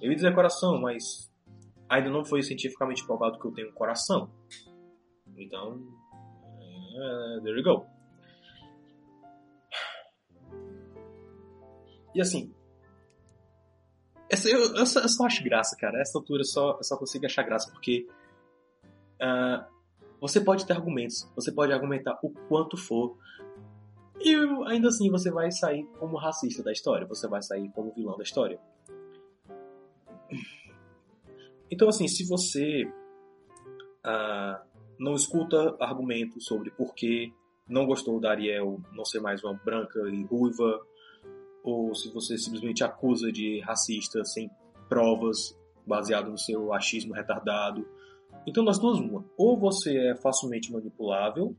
Eu 0.00 0.10
ia 0.10 0.16
dizer 0.16 0.34
coração, 0.34 0.80
mas 0.80 1.30
ainda 1.88 2.10
não 2.10 2.24
foi 2.24 2.42
cientificamente 2.42 3.04
provado 3.04 3.38
que 3.38 3.46
eu 3.46 3.52
tenho 3.52 3.70
um 3.70 3.74
coração. 3.74 4.30
Então, 5.36 5.76
uh, 5.76 7.42
there 7.42 7.56
you 7.56 7.64
go. 7.64 7.86
E 12.14 12.20
assim, 12.20 12.52
essa, 14.30 14.48
eu, 14.48 14.74
eu, 14.76 14.86
só, 14.86 15.00
eu, 15.00 15.08
só, 15.08 15.26
acho 15.26 15.42
graça, 15.44 15.76
cara. 15.76 16.00
Essa 16.00 16.18
altura 16.18 16.40
eu 16.40 16.44
só, 16.44 16.76
eu 16.76 16.84
só 16.84 16.96
consigo 16.96 17.26
achar 17.26 17.42
graça 17.42 17.70
porque 17.72 18.06
uh, 19.20 19.64
você 20.20 20.40
pode 20.40 20.66
ter 20.66 20.72
argumentos, 20.72 21.30
você 21.34 21.50
pode 21.50 21.72
argumentar 21.72 22.18
o 22.22 22.30
quanto 22.48 22.76
for, 22.76 23.16
e 24.20 24.34
ainda 24.66 24.88
assim 24.88 25.10
você 25.10 25.30
vai 25.30 25.50
sair 25.50 25.84
como 25.98 26.16
racista 26.18 26.62
da 26.62 26.72
história, 26.72 27.06
você 27.06 27.26
vai 27.26 27.42
sair 27.42 27.70
como 27.70 27.92
vilão 27.92 28.16
da 28.16 28.22
história. 28.22 28.60
Então, 31.70 31.88
assim, 31.88 32.08
se 32.08 32.26
você 32.26 32.84
uh, 34.04 34.60
não 34.98 35.14
escuta 35.14 35.76
argumentos 35.80 36.44
sobre 36.44 36.70
por 36.70 36.94
que 36.94 37.32
não 37.68 37.86
gostou 37.86 38.20
da 38.20 38.30
Ariel 38.30 38.80
não 38.92 39.04
ser 39.04 39.20
mais 39.20 39.42
uma 39.44 39.54
branca 39.54 40.00
e 40.10 40.24
ruiva, 40.24 40.84
ou 41.62 41.94
se 41.94 42.12
você 42.12 42.36
simplesmente 42.36 42.82
acusa 42.82 43.30
de 43.30 43.60
racista 43.60 44.24
sem 44.24 44.50
provas, 44.88 45.56
baseado 45.86 46.30
no 46.30 46.38
seu 46.38 46.72
achismo 46.74 47.14
retardado. 47.14 47.86
Então, 48.46 48.64
das 48.64 48.78
duas, 48.78 48.98
uma. 48.98 49.24
Ou 49.36 49.58
você 49.58 49.96
é 50.10 50.16
facilmente 50.16 50.72
manipulável, 50.72 51.56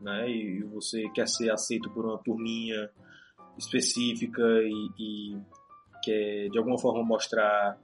né, 0.00 0.30
e 0.30 0.62
você 0.64 1.08
quer 1.10 1.26
ser 1.26 1.50
aceito 1.50 1.90
por 1.90 2.04
uma 2.04 2.18
turminha 2.18 2.90
específica 3.56 4.42
e, 4.42 4.90
e 4.98 5.38
quer 6.02 6.50
de 6.50 6.58
alguma 6.58 6.78
forma 6.78 7.02
mostrar 7.02 7.78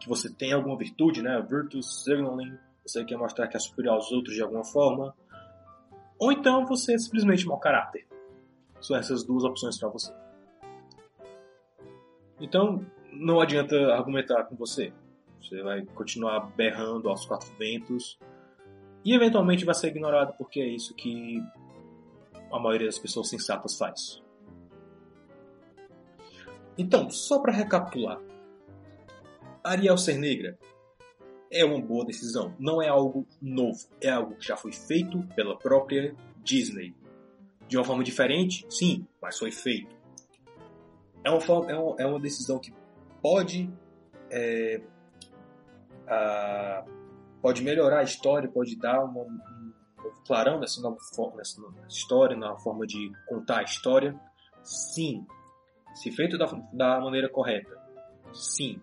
que 0.00 0.08
você 0.08 0.32
tem 0.32 0.52
alguma 0.52 0.76
virtude, 0.76 1.22
né, 1.22 1.40
virtus 1.48 2.02
signaling, 2.02 2.56
você 2.84 3.04
quer 3.04 3.18
mostrar 3.18 3.48
que 3.48 3.56
é 3.56 3.60
superior 3.60 3.94
aos 3.94 4.10
outros 4.10 4.34
de 4.34 4.42
alguma 4.42 4.64
forma, 4.64 5.14
ou 6.18 6.32
então 6.32 6.64
você 6.64 6.94
é 6.94 6.98
simplesmente 6.98 7.46
mau 7.46 7.58
caráter. 7.58 8.06
São 8.80 8.96
essas 8.96 9.24
duas 9.24 9.44
opções 9.44 9.78
para 9.78 9.88
você. 9.88 10.14
Então, 12.40 12.84
não 13.12 13.40
adianta 13.40 13.74
argumentar 13.94 14.44
com 14.44 14.54
você. 14.56 14.92
Você 15.40 15.62
vai 15.62 15.84
continuar 15.94 16.40
berrando 16.56 17.08
aos 17.08 17.24
quatro 17.24 17.52
ventos 17.56 18.18
e 19.04 19.14
eventualmente 19.14 19.64
vai 19.64 19.74
ser 19.74 19.88
ignorado 19.88 20.34
porque 20.36 20.60
é 20.60 20.66
isso 20.66 20.94
que 20.94 21.42
a 22.50 22.58
maioria 22.58 22.86
das 22.86 22.98
pessoas 22.98 23.28
sensatas 23.28 23.76
faz. 23.76 24.22
Então, 26.78 27.08
só 27.10 27.38
para 27.38 27.52
recapitular, 27.52 28.20
Ariel 29.64 29.96
ser 29.96 30.18
negra 30.18 30.58
é 31.50 31.64
uma 31.64 31.80
boa 31.80 32.04
decisão. 32.04 32.54
Não 32.58 32.82
é 32.82 32.88
algo 32.88 33.26
novo, 33.40 33.88
é 34.00 34.10
algo 34.10 34.34
que 34.36 34.46
já 34.46 34.56
foi 34.56 34.72
feito 34.72 35.22
pela 35.34 35.56
própria 35.58 36.14
Disney. 36.42 36.94
De 37.66 37.76
uma 37.76 37.84
forma 37.84 38.04
diferente, 38.04 38.64
sim, 38.68 39.06
mas 39.20 39.38
foi 39.38 39.50
feito 39.50 39.96
é 41.26 41.30
uma, 41.30 41.70
é 41.70 41.74
uma, 41.74 41.96
é 41.98 42.06
uma 42.06 42.20
decisão 42.20 42.58
que 42.60 42.72
pode 43.20 43.68
é, 44.30 44.80
a, 46.08 46.84
pode 47.42 47.62
melhorar 47.62 48.00
a 48.00 48.04
história, 48.04 48.48
pode 48.48 48.76
dar 48.76 49.04
um 49.04 49.28
clarão 50.26 50.58
nessa 50.58 50.80
nova 50.80 50.98
forma, 51.14 51.36
nessa 51.36 51.60
nova 51.60 51.86
história, 51.88 52.36
na 52.36 52.56
forma 52.58 52.86
de 52.86 53.12
contar 53.28 53.58
a 53.58 53.62
história. 53.62 54.18
Sim. 54.62 55.26
Se 55.94 56.10
feito 56.12 56.36
da, 56.36 56.46
da 56.72 57.00
maneira 57.00 57.28
correta. 57.28 57.76
Sim. 58.32 58.80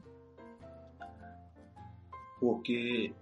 Porque 2.40 3.14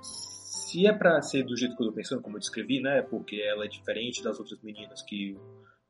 se 0.00 0.86
é 0.86 0.92
para 0.92 1.20
ser 1.22 1.44
do 1.44 1.56
jeito 1.56 1.76
que 1.76 1.82
eu 1.82 1.88
tô 1.88 1.92
pensando, 1.92 2.22
como 2.22 2.36
eu 2.36 2.40
descrevi, 2.40 2.80
né? 2.80 3.02
Porque 3.02 3.36
ela 3.36 3.64
é 3.64 3.68
diferente 3.68 4.22
das 4.22 4.38
outras 4.38 4.60
meninas 4.62 5.02
que 5.02 5.36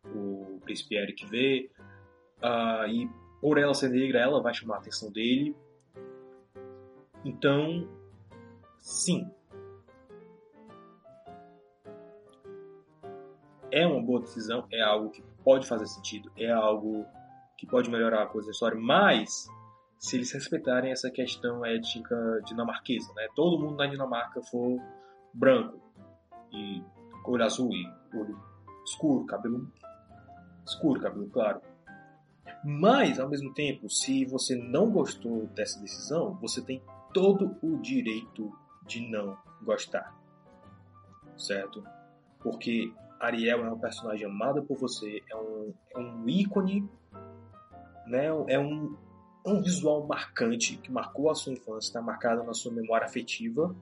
o, 0.07 0.57
o 0.57 0.61
príncipe 0.61 0.97
Eric 0.97 1.25
vê, 1.27 1.71
Uh, 2.43 2.87
e 2.89 3.11
por 3.41 3.57
ela 3.57 3.73
ser 3.73 3.89
negra, 3.91 4.19
ela 4.19 4.43
vai 4.43 4.53
chamar 4.53 4.77
a 4.77 4.79
atenção 4.79 5.11
dele. 5.11 5.55
Então, 7.25 7.89
sim. 8.79 9.31
É 13.71 13.87
uma 13.87 14.03
boa 14.03 14.21
decisão, 14.21 14.67
é 14.71 14.83
algo 14.83 15.11
que 15.11 15.23
pode 15.43 15.67
fazer 15.67 15.87
sentido, 15.87 16.31
é 16.37 16.51
algo 16.51 17.07
que 17.57 17.67
pode 17.67 17.91
melhorar 17.91 18.25
a 18.25 18.27
coisa 18.27 18.49
da 18.49 18.53
história, 18.53 18.79
mas 18.79 19.49
se 20.03 20.17
eles 20.17 20.33
respeitarem 20.33 20.91
essa 20.91 21.11
questão 21.11 21.65
étnica 21.65 22.43
dinamarquesa, 22.45 23.13
né? 23.15 23.29
Todo 23.37 23.63
mundo 23.63 23.77
na 23.77 23.87
Dinamarca 23.87 24.43
for 24.43 24.81
branco 25.33 25.81
e 26.53 26.83
olho 27.25 27.45
azul 27.45 27.71
e 27.73 27.87
olho 28.15 28.37
escuro, 28.85 29.25
cabelo 29.27 29.73
escuro, 30.67 31.01
cabelo 31.01 31.31
claro. 31.31 31.63
Mas, 32.65 33.19
ao 33.21 33.29
mesmo 33.29 33.55
tempo, 33.55 33.89
se 33.89 34.25
você 34.25 34.57
não 34.57 34.91
gostou 34.91 35.47
dessa 35.49 35.81
decisão, 35.81 36.37
você 36.41 36.61
tem 36.61 36.83
todo 37.13 37.57
o 37.63 37.79
direito 37.79 38.53
de 38.87 39.09
não 39.09 39.37
gostar. 39.63 40.15
Certo? 41.37 41.85
Porque 42.41 42.93
Ariel 43.21 43.65
é 43.65 43.69
uma 43.69 43.79
personagem 43.79 44.27
amada 44.27 44.63
por 44.63 44.77
você, 44.77 45.23
é 45.31 45.37
um, 45.37 45.75
é 45.95 45.99
um 45.99 46.29
ícone, 46.29 46.89
né? 48.07 48.27
é 48.49 48.59
um, 48.59 48.97
um 49.47 49.63
visual 49.63 50.07
marcante 50.07 50.77
que 50.77 50.91
marcou 50.91 51.31
a 51.31 51.35
sua 51.35 51.53
infância, 51.53 51.89
está 51.89 52.03
marcado 52.03 52.43
na 52.43 52.53
sua 52.53 52.73
memória 52.73 53.07
afetiva, 53.07 53.75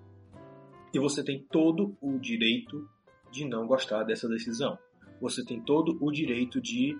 e 0.93 0.99
você 0.99 1.25
tem 1.25 1.43
todo 1.51 1.97
o 2.01 2.19
direito 2.19 2.89
de 3.31 3.45
não 3.45 3.67
gostar 3.67 4.03
dessa 4.03 4.29
decisão. 4.29 4.79
Você 5.21 5.45
tem 5.45 5.61
todo 5.61 5.97
o 6.01 6.11
direito 6.11 6.61
de 6.61 6.99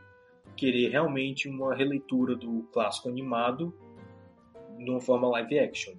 querer 0.57 0.91
realmente 0.91 1.49
uma 1.49 1.75
releitura 1.75 2.37
do 2.37 2.63
clássico 2.73 3.09
animado 3.09 3.75
de 4.79 4.91
uma 4.91 5.01
forma 5.01 5.29
live 5.29 5.59
action. 5.59 5.95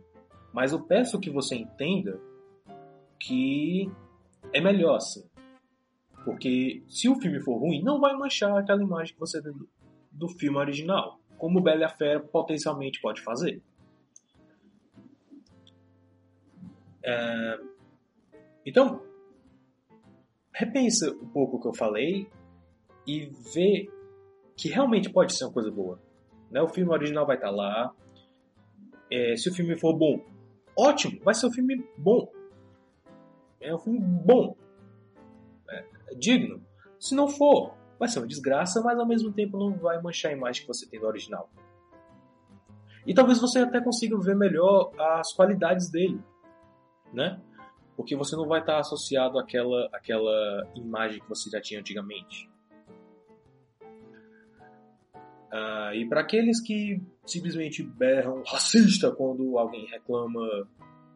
Mas 0.54 0.72
eu 0.72 0.82
peço 0.82 1.20
que 1.20 1.30
você 1.30 1.56
entenda 1.56 2.20
que 3.20 3.90
é 4.54 4.60
melhor 4.60 4.96
assim. 4.96 5.24
Porque 6.26 6.84
se 6.88 7.10
o 7.10 7.16
filme 7.16 7.40
for 7.42 7.58
ruim, 7.58 7.82
não 7.82 8.00
vai 8.00 8.16
manchar 8.16 8.58
aquela 8.58 8.82
imagem 8.82 9.14
que 9.14 9.20
você 9.20 9.42
tem 9.42 9.54
do 10.12 10.28
filme 10.28 10.58
original, 10.58 11.20
como 11.38 11.62
Bela 11.62 11.82
e 11.82 11.84
a 11.84 11.90
Fera 11.90 12.20
potencialmente 12.20 13.02
pode 13.02 13.22
fazer. 13.22 13.62
É... 17.04 17.60
Então, 18.66 19.02
repensa 20.54 21.12
um 21.12 21.28
pouco 21.30 21.58
o 21.58 21.62
que 21.62 21.68
eu 21.68 21.74
falei 21.74 22.30
e 23.08 23.26
vê 23.54 23.90
que 24.56 24.70
realmente 24.70 25.10
pode 25.10 25.34
ser 25.34 25.46
uma 25.46 25.54
coisa 25.54 25.72
boa. 25.72 26.00
Né? 26.52 26.62
O 26.62 26.68
filme 26.68 26.92
original 26.92 27.26
vai 27.26 27.38
estar 27.38 27.50
lá. 27.50 27.92
É, 29.10 29.36
se 29.36 29.50
o 29.50 29.54
filme 29.54 29.76
for 29.76 29.98
bom, 29.98 30.24
ótimo, 30.82 31.20
vai 31.24 31.34
ser 31.34 31.48
um 31.48 31.52
filme 31.52 31.86
bom. 31.98 32.32
É 33.60 33.74
um 33.74 33.80
filme 33.80 34.00
bom. 34.00 34.56
É, 35.70 35.86
é 36.08 36.16
digno. 36.16 36.64
Se 37.00 37.14
não 37.16 37.28
for, 37.28 37.74
vai 38.00 38.10
ser 38.10 38.20
uma 38.20 38.28
desgraça, 38.28 38.82
mas 38.82 38.98
ao 38.98 39.08
mesmo 39.08 39.32
tempo 39.32 39.58
não 39.58 39.74
vai 39.78 40.02
manchar 40.02 40.32
a 40.32 40.36
imagem 40.36 40.64
que 40.64 40.68
você 40.68 40.88
tem 40.88 41.00
do 41.00 41.06
original. 41.06 41.50
E 43.06 43.14
talvez 43.14 43.40
você 43.40 43.60
até 43.60 43.82
consiga 43.82 44.18
ver 44.20 44.36
melhor 44.36 44.92
as 44.98 45.34
qualidades 45.34 45.90
dele, 45.90 46.20
né? 47.12 47.40
Porque 47.96 48.16
você 48.16 48.36
não 48.36 48.48
vai 48.48 48.60
estar 48.60 48.80
associado 48.80 49.40
àquela, 49.40 49.88
àquela 49.92 50.68
imagem 50.76 51.20
que 51.20 51.30
você 51.30 51.50
já 51.50 51.62
tinha 51.62 51.80
antigamente. 51.80 52.50
Ah, 55.52 55.92
e 55.94 56.08
para 56.08 56.22
aqueles 56.22 56.62
que 56.62 57.02
simplesmente 57.26 57.84
berram 57.84 58.42
racista 58.48 59.12
quando 59.12 59.58
alguém 59.58 59.86
reclama 59.88 60.48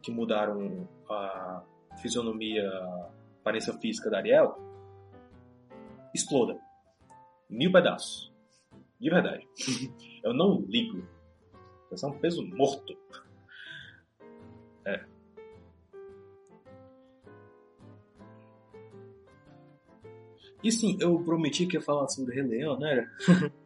que 0.01 0.11
mudaram 0.11 0.87
a 1.09 1.63
fisionomia, 2.01 2.67
a 2.69 3.09
aparência 3.39 3.73
física 3.79 4.09
da 4.09 4.17
Ariel, 4.17 4.59
exploda. 6.13 6.59
Mil 7.49 7.71
pedaços. 7.71 8.33
De 8.99 9.09
verdade. 9.09 9.47
Eu 10.23 10.33
não 10.33 10.61
ligo. 10.67 11.07
Isso 11.91 12.05
é 12.05 12.09
um 12.09 12.19
peso 12.19 12.45
morto. 12.45 12.97
É. 14.83 15.05
E 20.63 20.71
sim, 20.71 20.97
eu 20.99 21.23
prometi 21.23 21.65
que 21.67 21.77
ia 21.77 21.81
falar 21.81 22.07
sobre 22.09 22.35
Rei 22.35 22.43
Leão, 22.43 22.77
né? 22.77 23.07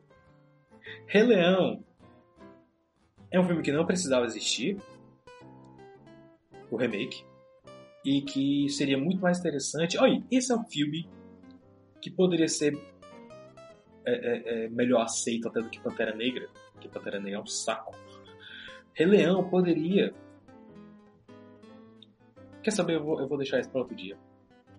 Rei 1.11 1.23
Leão 1.23 1.83
é 3.31 3.39
um 3.39 3.43
filme 3.43 3.63
que 3.63 3.71
não 3.71 3.83
precisava 3.83 4.27
existir, 4.27 4.77
o 6.69 6.77
remake, 6.77 7.25
e 8.05 8.21
que 8.21 8.69
seria 8.69 8.95
muito 8.95 9.19
mais 9.19 9.39
interessante. 9.39 9.97
Olha, 9.97 10.23
esse 10.29 10.51
é 10.51 10.55
um 10.55 10.63
filme 10.65 11.09
que 11.99 12.11
poderia 12.11 12.47
ser 12.47 12.77
é, 14.05 14.13
é, 14.13 14.65
é 14.65 14.69
melhor 14.69 15.01
aceito 15.01 15.47
até 15.47 15.59
do 15.63 15.69
que 15.71 15.81
Pantera 15.81 16.15
Negra, 16.15 16.47
porque 16.73 16.87
Pantera 16.87 17.19
Negra 17.19 17.39
é 17.39 17.41
um 17.41 17.47
saco. 17.47 17.95
Rei 18.93 19.07
Leão 19.07 19.49
poderia. 19.49 20.13
Quer 22.61 22.71
saber? 22.71 22.97
Eu 22.97 23.03
vou, 23.03 23.19
eu 23.19 23.27
vou 23.27 23.39
deixar 23.39 23.59
isso 23.59 23.71
para 23.71 23.81
outro 23.81 23.95
dia. 23.95 24.15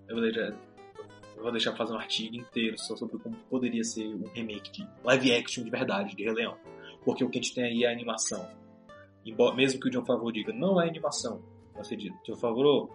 Eu 0.07 0.15
vou 0.15 0.23
deixar, 0.23 0.57
eu 1.41 1.45
vou 1.45 1.53
deixar 1.53 1.75
fazer 1.75 1.95
um 1.95 1.97
artigo 1.97 2.37
inteiro 2.37 2.79
só 2.79 2.95
sobre 2.95 3.19
como 3.19 3.35
poderia 3.49 3.83
ser 3.83 4.07
um 4.07 4.29
remake 4.35 4.71
de 4.71 4.87
live 5.03 5.33
action 5.33 5.65
de 5.65 5.71
verdade 5.71 6.15
de 6.15 6.23
Rei 6.23 6.35
Leão. 6.35 6.59
Porque 7.03 7.25
o 7.25 7.31
que 7.31 7.39
a 7.39 7.43
gente 7.43 7.55
tem 7.55 7.65
aí 7.65 7.85
é 7.85 7.89
a 7.89 7.93
animação. 7.93 8.47
Embora, 9.25 9.57
mesmo 9.57 9.81
que 9.81 9.89
o 9.89 9.91
John 9.91 10.05
Favreau 10.05 10.31
diga, 10.31 10.53
não 10.53 10.79
é 10.79 10.87
animação. 10.87 11.43
Você 11.77 11.97
diz, 11.97 12.13
John 12.27 12.37
Favreau, 12.37 12.91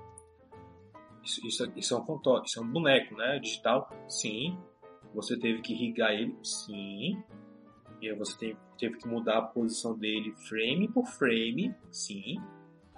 isso, 1.23 1.45
isso, 1.47 1.71
isso 1.75 1.95
é 1.95 1.97
um 1.97 2.05
contorno, 2.05 2.45
isso 2.45 2.59
é 2.59 2.61
um 2.61 2.71
boneco, 2.71 3.15
né? 3.15 3.39
Digital, 3.39 3.89
sim. 4.07 4.55
Você 5.15 5.39
teve 5.39 5.63
que 5.63 5.73
irrigar 5.73 6.11
ele, 6.11 6.37
sim. 6.43 7.17
E 7.99 8.07
aí 8.07 8.15
você 8.15 8.37
teve, 8.37 8.57
teve 8.77 8.97
que 8.97 9.07
mudar 9.07 9.39
a 9.39 9.41
posição 9.41 9.97
dele 9.97 10.35
frame 10.47 10.87
por 10.87 11.07
frame, 11.07 11.73
sim. 11.89 12.35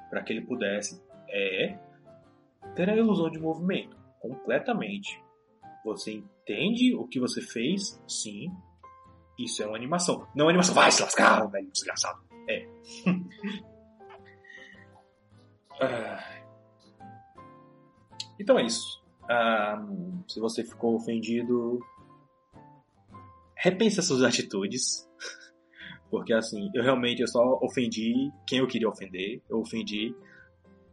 para 0.10 0.22
que 0.24 0.34
ele 0.34 0.41
pudesse, 0.41 1.02
é, 1.30 1.80
ter 2.76 2.89
a 2.89 2.98
ilusão 2.98 3.30
de 3.32 3.39
movimento, 3.39 3.95
completamente. 4.20 5.26
Você 5.88 6.12
entende 6.12 6.94
o 6.94 7.08
que 7.08 7.18
você 7.18 7.42
fez? 7.42 7.98
Sim. 8.06 8.52
Isso 9.40 9.64
é 9.64 9.68
uma 9.68 9.78
animação. 9.78 10.28
Não 10.36 10.48
é 10.48 10.50
animação. 10.50 10.76
Vai 10.76 10.92
se 10.92 11.02
lascar, 11.02 11.48
velho 11.48 11.72
desgraçado. 11.72 12.20
É. 12.50 12.68
ah. 15.80 16.20
Então 18.38 18.60
é 18.60 18.66
isso. 18.66 19.02
Ah, 19.30 19.82
se 20.28 20.42
você 20.42 20.62
ficou 20.62 20.96
ofendido, 20.96 21.80
repense 23.56 24.02
suas 24.02 24.24
atitudes. 24.24 25.10
Porque 26.12 26.34
assim, 26.34 26.70
eu 26.74 26.84
realmente 26.84 27.22
eu 27.22 27.30
só 27.30 27.60
ofendi 27.62 28.30
quem 28.46 28.60
eu 28.60 28.68
queria 28.68 28.90
ofender. 28.90 29.42
Eu 29.50 29.62
ofendi 29.62 30.14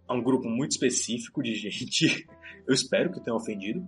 a 0.06 0.14
um 0.14 0.22
grupo 0.22 0.48
muito 0.48 0.70
específico 0.70 1.42
de 1.42 1.52
gente. 1.58 2.28
Eu 2.64 2.72
espero 2.72 3.12
que 3.12 3.20
tenha 3.20 3.34
ofendido. 3.34 3.84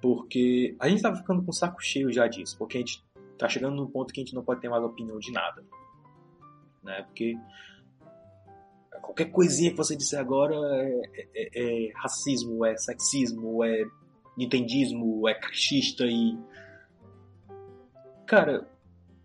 Porque 0.00 0.74
a 0.78 0.88
gente 0.88 1.02
tá 1.02 1.14
ficando 1.14 1.42
com 1.42 1.50
o 1.50 1.54
saco 1.54 1.82
cheio 1.82 2.12
já 2.12 2.26
disso. 2.26 2.56
Porque 2.58 2.78
a 2.78 2.80
gente 2.80 3.04
tá 3.38 3.48
chegando 3.48 3.76
num 3.76 3.86
ponto 3.86 4.12
que 4.12 4.20
a 4.20 4.24
gente 4.24 4.34
não 4.34 4.44
pode 4.44 4.60
ter 4.60 4.68
mais 4.68 4.82
opinião 4.82 5.18
de 5.18 5.32
nada. 5.32 5.64
Né? 6.82 7.02
Porque 7.02 7.36
qualquer 9.02 9.26
coisinha 9.26 9.70
que 9.70 9.76
você 9.76 9.96
disser 9.96 10.20
agora 10.20 10.54
é, 10.54 11.28
é, 11.34 11.88
é 11.88 11.92
racismo, 11.94 12.64
é 12.64 12.76
sexismo, 12.76 13.64
é 13.64 13.84
nintendismo, 14.36 15.28
é 15.28 15.34
cachista 15.34 16.04
e. 16.04 16.38
Cara, 18.26 18.68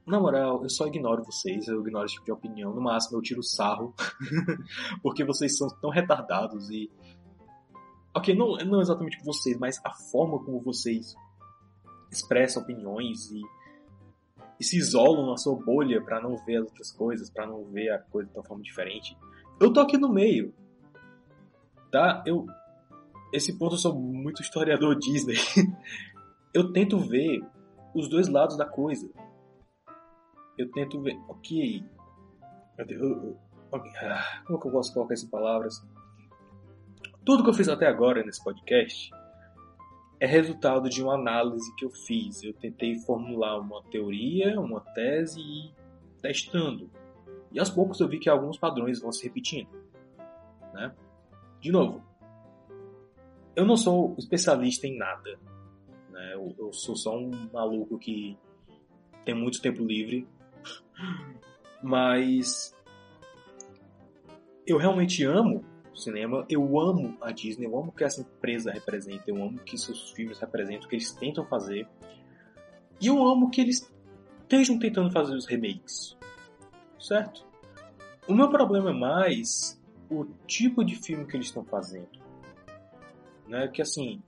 na 0.06 0.20
moral, 0.20 0.62
eu 0.64 0.70
só 0.70 0.88
ignoro 0.88 1.24
vocês, 1.24 1.68
eu 1.68 1.82
ignoro 1.82 2.06
esse 2.06 2.16
tipo 2.16 2.26
de 2.26 2.32
opinião. 2.32 2.74
No 2.74 2.82
máximo 2.82 3.18
eu 3.18 3.22
tiro 3.22 3.44
sarro. 3.44 3.94
porque 5.02 5.24
vocês 5.24 5.58
são 5.58 5.68
tão 5.82 5.90
retardados 5.90 6.70
e 6.70 6.92
Ok, 8.16 8.34
não, 8.34 8.56
não 8.58 8.80
exatamente 8.80 9.22
vocês, 9.24 9.58
mas 9.60 9.82
a 9.84 9.94
forma 9.94 10.40
como 10.44 10.62
vocês 10.62 11.16
expressam 12.10 12.64
opiniões 12.64 13.30
e, 13.32 13.42
e 14.60 14.64
se 14.64 14.78
isolam 14.78 15.30
na 15.30 15.38
sua 15.38 15.56
bolha 15.56 16.02
para 16.02 16.22
não 16.22 16.38
ver 16.38 16.58
as 16.58 16.66
outras 16.66 16.92
coisas, 16.92 17.30
para 17.30 17.46
não 17.46 17.66
ver 17.66 17.90
a 17.90 18.00
coisa 18.00 18.30
de 18.30 18.38
uma 18.38 18.46
forma 18.46 18.64
diferente. 18.64 19.18
Eu 19.60 19.74
tô 19.74 19.82
aqui 19.82 19.98
no 19.98 20.10
meio, 20.10 20.54
tá? 21.92 22.24
Eu 22.26 22.46
esse 23.34 23.58
ponto 23.58 23.76
eu 23.76 23.80
sou 23.80 23.94
muito 23.94 24.42
historiador 24.42 24.96
Disney. 25.00 25.36
eu 26.54 26.72
tento 26.72 26.98
ver 26.98 27.44
os 27.94 28.08
dois 28.08 28.30
lados 28.30 28.56
da 28.56 28.66
coisa. 28.66 29.10
Eu 30.58 30.72
tento 30.72 31.02
ver, 31.02 31.20
ok, 31.28 31.84
eu, 32.78 32.86
eu, 32.88 33.38
okay. 33.72 33.92
Ah, 33.98 34.42
como 34.46 34.60
que 34.60 34.68
eu 34.68 34.72
posso 34.72 34.94
colocar 34.94 35.16
em 35.16 35.28
palavras? 35.28 35.86
Tudo 37.26 37.44
que 37.44 37.50
eu 37.50 37.54
fiz 37.56 37.68
até 37.68 37.88
agora 37.88 38.24
nesse 38.24 38.44
podcast 38.44 39.10
é 40.20 40.28
resultado 40.28 40.88
de 40.88 41.02
uma 41.02 41.16
análise 41.16 41.76
que 41.76 41.84
eu 41.84 41.90
fiz. 41.90 42.44
Eu 42.44 42.54
tentei 42.54 43.00
formular 43.00 43.60
uma 43.60 43.82
teoria, 43.86 44.60
uma 44.62 44.80
tese 44.80 45.40
e 45.42 45.74
testando. 46.22 46.88
E 47.52 47.60
aos 47.60 47.72
poucos 47.72 48.00
eu 48.00 48.08
vi 48.08 48.20
que 48.20 48.30
alguns 48.30 48.60
padrões 48.60 49.02
vão 49.02 49.12
se 49.12 49.24
repetindo. 49.24 49.70
Né? 50.72 50.94
De 51.60 51.72
novo, 51.72 52.04
eu 53.56 53.66
não 53.66 53.76
sou 53.76 54.16
especialista 54.20 54.86
em 54.86 54.96
nada. 54.96 55.40
Né? 56.12 56.36
Eu, 56.36 56.54
eu 56.60 56.74
sou 56.74 56.96
só 56.96 57.18
um 57.18 57.32
maluco 57.52 57.98
que 57.98 58.38
tem 59.26 59.34
muito 59.34 59.60
tempo 59.64 59.84
livre. 59.84 60.28
Mas 61.82 62.76
eu 64.68 64.78
realmente 64.78 65.24
amo 65.24 65.66
cinema. 65.98 66.46
Eu 66.50 66.80
amo 66.80 67.18
a 67.22 67.32
Disney, 67.32 67.66
eu 67.66 67.78
amo 67.78 67.90
o 67.90 67.92
que 67.92 68.04
essa 68.04 68.22
empresa 68.22 68.72
representa, 68.72 69.24
eu 69.28 69.36
amo 69.36 69.60
que 69.60 69.78
seus 69.78 70.12
filmes 70.12 70.40
representam, 70.40 70.86
o 70.86 70.90
que 70.90 70.96
eles 70.96 71.12
tentam 71.12 71.46
fazer. 71.46 71.88
E 73.02 73.08
eu 73.08 73.26
amo 73.26 73.50
que 73.50 73.62
eles 73.62 73.92
estejam 74.42 74.80
tentando 74.80 75.12
fazer 75.12 75.36
os 75.36 75.46
remakes. 75.46 76.18
Certo? 77.00 77.46
O 78.28 78.34
meu 78.34 78.50
problema 78.50 78.90
é 78.90 78.94
mais 78.94 79.80
o 80.10 80.26
tipo 80.48 80.84
de 80.84 80.96
filme 80.96 81.26
que 81.26 81.36
eles 81.36 81.48
estão 81.48 81.64
fazendo. 81.64 82.10
Né? 83.48 83.68
Que 83.68 83.82
assim, 83.82 84.22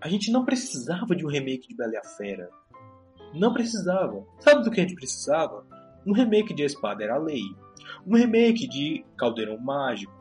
a 0.00 0.08
gente 0.08 0.30
não 0.30 0.44
precisava 0.44 1.14
de 1.16 1.24
um 1.24 1.28
remake 1.28 1.68
de 1.68 1.74
Bela 1.74 1.94
e 1.94 1.96
a 1.96 2.04
Fera. 2.04 2.50
Não 3.34 3.52
precisava. 3.52 4.24
Sabe 4.38 4.62
do 4.62 4.70
que 4.70 4.80
a 4.80 4.82
gente 4.82 4.94
precisava? 4.94 5.66
Um 6.06 6.12
remake 6.12 6.54
de 6.54 6.62
Espada 6.62 7.02
era 7.02 7.14
a 7.14 7.18
Lei. 7.18 7.42
Um 8.06 8.16
remake 8.16 8.68
de 8.68 9.04
Caldeirão 9.16 9.58
Mágico 9.58 10.17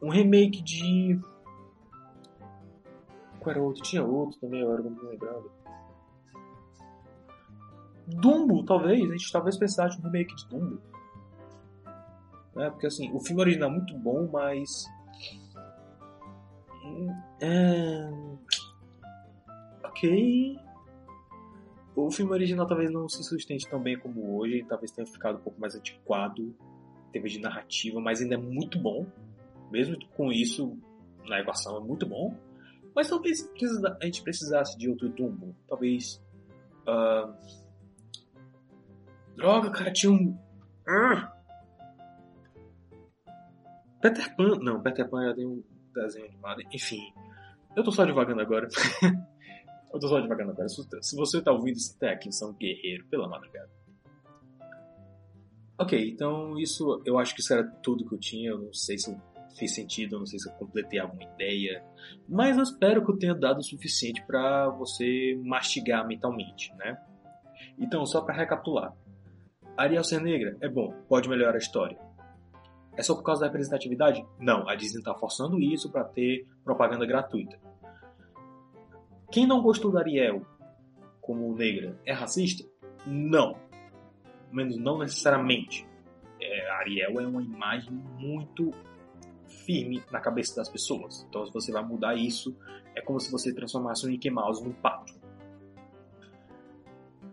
um 0.00 0.10
remake 0.10 0.62
de. 0.62 1.20
Qual 3.40 3.50
era 3.50 3.62
outro? 3.62 3.82
Tinha 3.82 4.04
outro 4.04 4.38
também, 4.40 4.62
agora 4.62 4.82
não 4.82 4.90
me 4.90 5.02
lembrando. 5.02 5.50
Dumbo, 8.06 8.64
talvez. 8.64 9.08
A 9.10 9.12
gente 9.12 9.32
talvez 9.32 9.56
precisasse 9.56 9.96
de 9.96 10.02
um 10.02 10.10
remake 10.10 10.34
de 10.34 10.48
Dumbo. 10.48 10.80
Né? 12.54 12.70
Porque 12.70 12.86
assim, 12.86 13.10
o 13.12 13.20
filme 13.20 13.40
original 13.40 13.70
é 13.70 13.72
muito 13.72 13.96
bom, 13.98 14.28
mas. 14.32 14.86
É... 17.40 18.10
Ok. 19.84 20.58
O 21.94 22.10
filme 22.12 22.32
original 22.32 22.66
talvez 22.66 22.90
não 22.92 23.08
se 23.08 23.24
sustente 23.24 23.68
tão 23.68 23.80
bem 23.80 23.98
como 23.98 24.38
hoje, 24.38 24.64
talvez 24.68 24.92
tenha 24.92 25.06
ficado 25.06 25.38
um 25.38 25.40
pouco 25.40 25.60
mais 25.60 25.74
antiquado, 25.74 26.54
teve 27.10 27.28
de 27.28 27.40
narrativa, 27.40 28.00
mas 28.00 28.22
ainda 28.22 28.36
é 28.36 28.38
muito 28.38 28.78
bom 28.78 29.04
mesmo 29.70 29.96
com 30.16 30.32
isso 30.32 30.78
na 31.26 31.40
equação 31.40 31.76
é 31.76 31.80
muito 31.80 32.06
bom. 32.06 32.36
Mas 32.94 33.08
talvez 33.08 33.48
a 34.00 34.04
gente 34.04 34.22
precisasse 34.22 34.76
de 34.76 34.88
outro 34.88 35.08
Dumbo. 35.08 35.54
Talvez. 35.68 36.22
Uh, 36.82 37.32
Droga, 39.36 39.70
cara, 39.70 39.92
tinha 39.92 40.10
um. 40.10 40.36
Ah! 40.88 41.32
Peter 44.00 44.34
Pan. 44.34 44.58
Não, 44.60 44.82
Peter 44.82 45.08
Pan 45.08 45.28
já 45.28 45.34
tem 45.34 45.46
um 45.46 45.62
desenho 45.94 46.26
animado. 46.26 46.62
Enfim. 46.72 47.12
Eu 47.76 47.84
tô 47.84 47.92
só 47.92 48.04
devagando 48.04 48.40
agora. 48.40 48.66
eu 49.94 50.00
tô 50.00 50.08
só 50.08 50.20
devagando 50.20 50.50
agora. 50.50 50.68
Se 50.68 51.16
você 51.16 51.40
tá 51.40 51.52
ouvindo 51.52 51.76
isso 51.76 51.94
até 51.96 52.10
aqui, 52.10 52.32
você 52.32 52.44
é 52.44 52.52
guerreiro 52.52 53.04
pela 53.06 53.28
madrugada. 53.28 53.70
Ok, 55.78 56.10
então 56.10 56.58
isso 56.58 57.00
eu 57.04 57.16
acho 57.16 57.32
que 57.32 57.40
isso 57.40 57.52
era 57.54 57.64
tudo 57.64 58.04
que 58.08 58.14
eu 58.16 58.18
tinha. 58.18 58.50
Eu 58.50 58.58
não 58.58 58.72
sei 58.72 58.98
se 58.98 59.16
fez 59.58 59.74
sentido, 59.74 60.18
não 60.18 60.26
sei 60.26 60.38
se 60.38 60.48
eu 60.48 60.54
completei 60.54 60.98
alguma 60.98 61.22
ideia, 61.22 61.84
mas 62.28 62.56
eu 62.56 62.62
espero 62.62 63.04
que 63.04 63.10
eu 63.10 63.18
tenha 63.18 63.34
dado 63.34 63.58
o 63.58 63.64
suficiente 63.64 64.24
para 64.26 64.68
você 64.70 65.38
mastigar 65.44 66.06
mentalmente, 66.06 66.72
né? 66.76 66.98
Então, 67.78 68.04
só 68.06 68.20
para 68.20 68.34
recapitular. 68.34 68.92
Ariel 69.76 70.02
ser 70.02 70.20
negra 70.20 70.56
é 70.60 70.68
bom, 70.68 70.92
pode 71.08 71.28
melhorar 71.28 71.54
a 71.54 71.58
história. 71.58 71.98
É 72.96 73.02
só 73.02 73.14
por 73.14 73.22
causa 73.22 73.42
da 73.42 73.46
representatividade? 73.46 74.26
Não, 74.40 74.68
a 74.68 74.74
Disney 74.74 74.98
está 74.98 75.14
forçando 75.14 75.60
isso 75.60 75.90
para 75.90 76.02
ter 76.04 76.46
propaganda 76.64 77.06
gratuita. 77.06 77.56
Quem 79.30 79.46
não 79.46 79.62
gostou 79.62 79.92
da 79.92 80.00
Ariel 80.00 80.44
como 81.20 81.54
negra 81.54 81.96
é 82.04 82.12
racista? 82.12 82.68
Não. 83.06 83.56
Menos 84.50 84.76
não 84.78 84.98
necessariamente. 84.98 85.86
É, 86.40 86.70
Ariel 86.72 87.20
é 87.20 87.26
uma 87.26 87.42
imagem 87.42 87.92
muito 88.18 88.72
firme 89.68 90.02
na 90.10 90.18
cabeça 90.18 90.56
das 90.56 90.70
pessoas. 90.70 91.26
Então, 91.28 91.44
se 91.44 91.52
você 91.52 91.70
vai 91.70 91.84
mudar 91.84 92.14
isso, 92.14 92.56
é 92.96 93.02
como 93.02 93.20
se 93.20 93.30
você 93.30 93.52
transformasse 93.52 94.06
o 94.06 94.08
Mickey 94.08 94.30
Mouse 94.30 94.64
num 94.64 94.72
pato. 94.72 95.12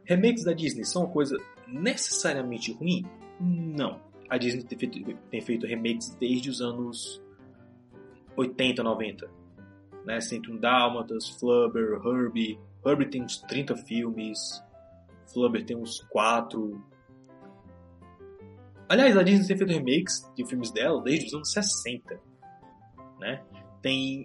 Remakes 0.04 0.44
da 0.44 0.52
Disney 0.52 0.84
são 0.84 1.04
uma 1.04 1.12
coisa 1.14 1.38
necessariamente 1.66 2.74
ruim? 2.74 3.06
Não. 3.40 4.02
A 4.30 4.38
Disney 4.38 4.64
tem 4.64 4.78
feito, 4.78 5.18
tem 5.32 5.42
feito 5.42 5.66
remakes 5.66 6.14
desde 6.20 6.50
os 6.50 6.60
anos 6.60 7.22
80, 8.36 8.84
90. 8.84 9.30
Né? 10.06 10.20
101 10.20 10.58
Dálmatas, 10.58 11.30
Flubber, 11.30 12.02
Herbie. 12.06 12.60
Herbie 12.86 13.10
tem 13.10 13.24
uns 13.24 13.38
30 13.44 13.78
filmes. 13.78 14.62
Flubber 15.32 15.66
tem 15.66 15.78
uns 15.78 16.02
4. 16.10 16.84
Aliás, 18.88 19.18
a 19.18 19.24
Disney 19.24 19.48
tem 19.48 19.58
feito 19.58 19.72
remakes 19.72 20.32
de 20.36 20.46
filmes 20.46 20.72
dela 20.72 21.02
desde 21.02 21.28
os 21.28 21.34
anos 21.34 21.52
60. 21.52 22.20
Né? 23.20 23.44
Tem. 23.82 24.24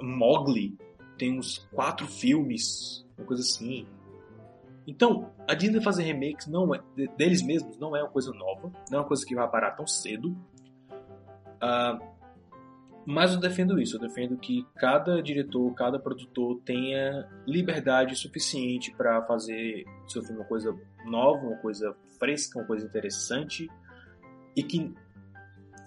Mowgli 0.00 0.76
tem 1.18 1.38
uns 1.38 1.58
quatro 1.72 2.06
filmes, 2.06 3.04
uma 3.16 3.26
coisa 3.26 3.42
assim. 3.42 3.86
Então, 4.86 5.30
a 5.46 5.54
Disney 5.54 5.82
fazer 5.82 6.04
remakes 6.04 6.46
não 6.46 6.74
é, 6.74 6.80
deles 7.16 7.42
mesmos 7.42 7.76
não 7.78 7.94
é 7.94 8.02
uma 8.02 8.10
coisa 8.10 8.32
nova, 8.32 8.72
não 8.90 8.98
é 8.98 9.02
uma 9.02 9.06
coisa 9.06 9.26
que 9.26 9.34
vai 9.34 9.48
parar 9.50 9.72
tão 9.72 9.86
cedo. 9.86 10.30
Uh, 11.60 12.18
mas 13.04 13.32
eu 13.32 13.40
defendo 13.40 13.80
isso, 13.80 13.96
eu 13.96 14.00
defendo 14.00 14.36
que 14.36 14.66
cada 14.76 15.22
diretor, 15.22 15.72
cada 15.74 15.98
produtor 15.98 16.60
tenha 16.64 17.26
liberdade 17.46 18.14
suficiente 18.14 18.94
para 18.94 19.22
fazer 19.22 19.84
seu 20.06 20.22
filme 20.22 20.40
uma 20.40 20.46
coisa 20.46 20.74
nova, 21.04 21.46
uma 21.46 21.56
coisa 21.58 21.94
fresca, 22.18 22.58
uma 22.58 22.66
coisa 22.66 22.86
interessante 22.86 23.68
e 24.56 24.62
que 24.62 24.92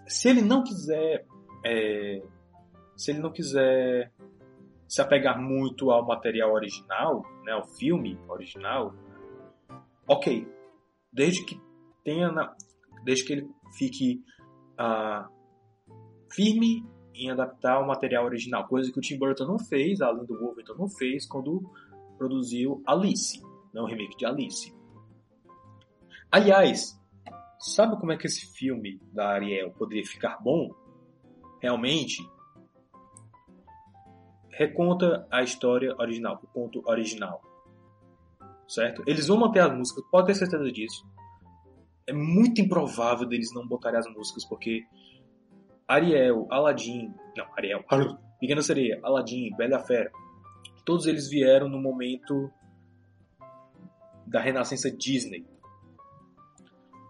se 0.07 0.29
ele 0.29 0.41
não 0.41 0.63
quiser 0.63 1.25
é, 1.65 2.21
se 2.95 3.11
ele 3.11 3.19
não 3.19 3.31
quiser 3.31 4.11
se 4.87 5.01
apegar 5.01 5.41
muito 5.41 5.89
ao 5.89 6.05
material 6.05 6.53
original, 6.53 7.23
né, 7.43 7.53
ao 7.53 7.65
filme 7.65 8.19
original, 8.27 8.93
ok, 10.07 10.47
desde 11.11 11.45
que 11.45 11.59
tenha 12.03 12.31
na, 12.31 12.53
desde 13.03 13.25
que 13.25 13.33
ele 13.33 13.49
fique 13.77 14.21
uh, 14.73 15.27
firme 16.31 16.85
em 17.15 17.29
adaptar 17.29 17.79
o 17.79 17.87
material 17.87 18.25
original, 18.25 18.67
coisa 18.67 18.91
que 18.91 18.99
o 18.99 19.01
Tim 19.01 19.17
Burton 19.17 19.45
não 19.45 19.59
fez, 19.59 20.01
a 20.01 20.11
Linda 20.11 20.37
Wolverton 20.37 20.75
não 20.75 20.89
fez 20.89 21.27
quando 21.27 21.61
produziu 22.17 22.83
Alice, 22.85 23.41
não 23.73 23.83
o 23.83 23.87
remake 23.87 24.17
de 24.17 24.25
Alice. 24.25 24.73
Aliás, 26.31 26.97
sabe 27.59 27.99
como 27.99 28.13
é 28.13 28.17
que 28.17 28.25
esse 28.25 28.45
filme 28.53 29.01
da 29.11 29.29
Ariel 29.29 29.71
poderia 29.71 30.05
ficar 30.05 30.37
bom? 30.41 30.69
Realmente, 31.61 32.25
reconta 34.49 35.27
a 35.29 35.43
história 35.43 35.95
original, 35.97 36.39
o 36.41 36.47
ponto 36.47 36.81
original. 36.85 37.41
Certo? 38.67 39.03
Eles 39.05 39.27
vão 39.27 39.37
manter 39.37 39.59
as 39.59 39.75
músicas, 39.75 40.05
pode 40.09 40.27
ter 40.27 40.35
certeza 40.35 40.71
disso. 40.71 41.05
É 42.07 42.13
muito 42.13 42.61
improvável 42.61 43.27
deles 43.27 43.53
não 43.53 43.67
botarem 43.67 43.99
as 43.99 44.07
músicas, 44.07 44.45
porque 44.45 44.85
Ariel, 45.87 46.47
Aladdin, 46.49 47.13
não, 47.35 47.45
Ariel, 47.57 47.83
Pequena 48.39 48.61
Sereia, 48.61 48.99
Aladdin, 49.03 49.53
Bela 49.57 49.79
Fera, 49.79 50.09
todos 50.85 51.05
eles 51.05 51.29
vieram 51.29 51.67
no 51.67 51.79
momento 51.79 52.49
da 54.25 54.39
renascença 54.39 54.89
Disney. 54.89 55.45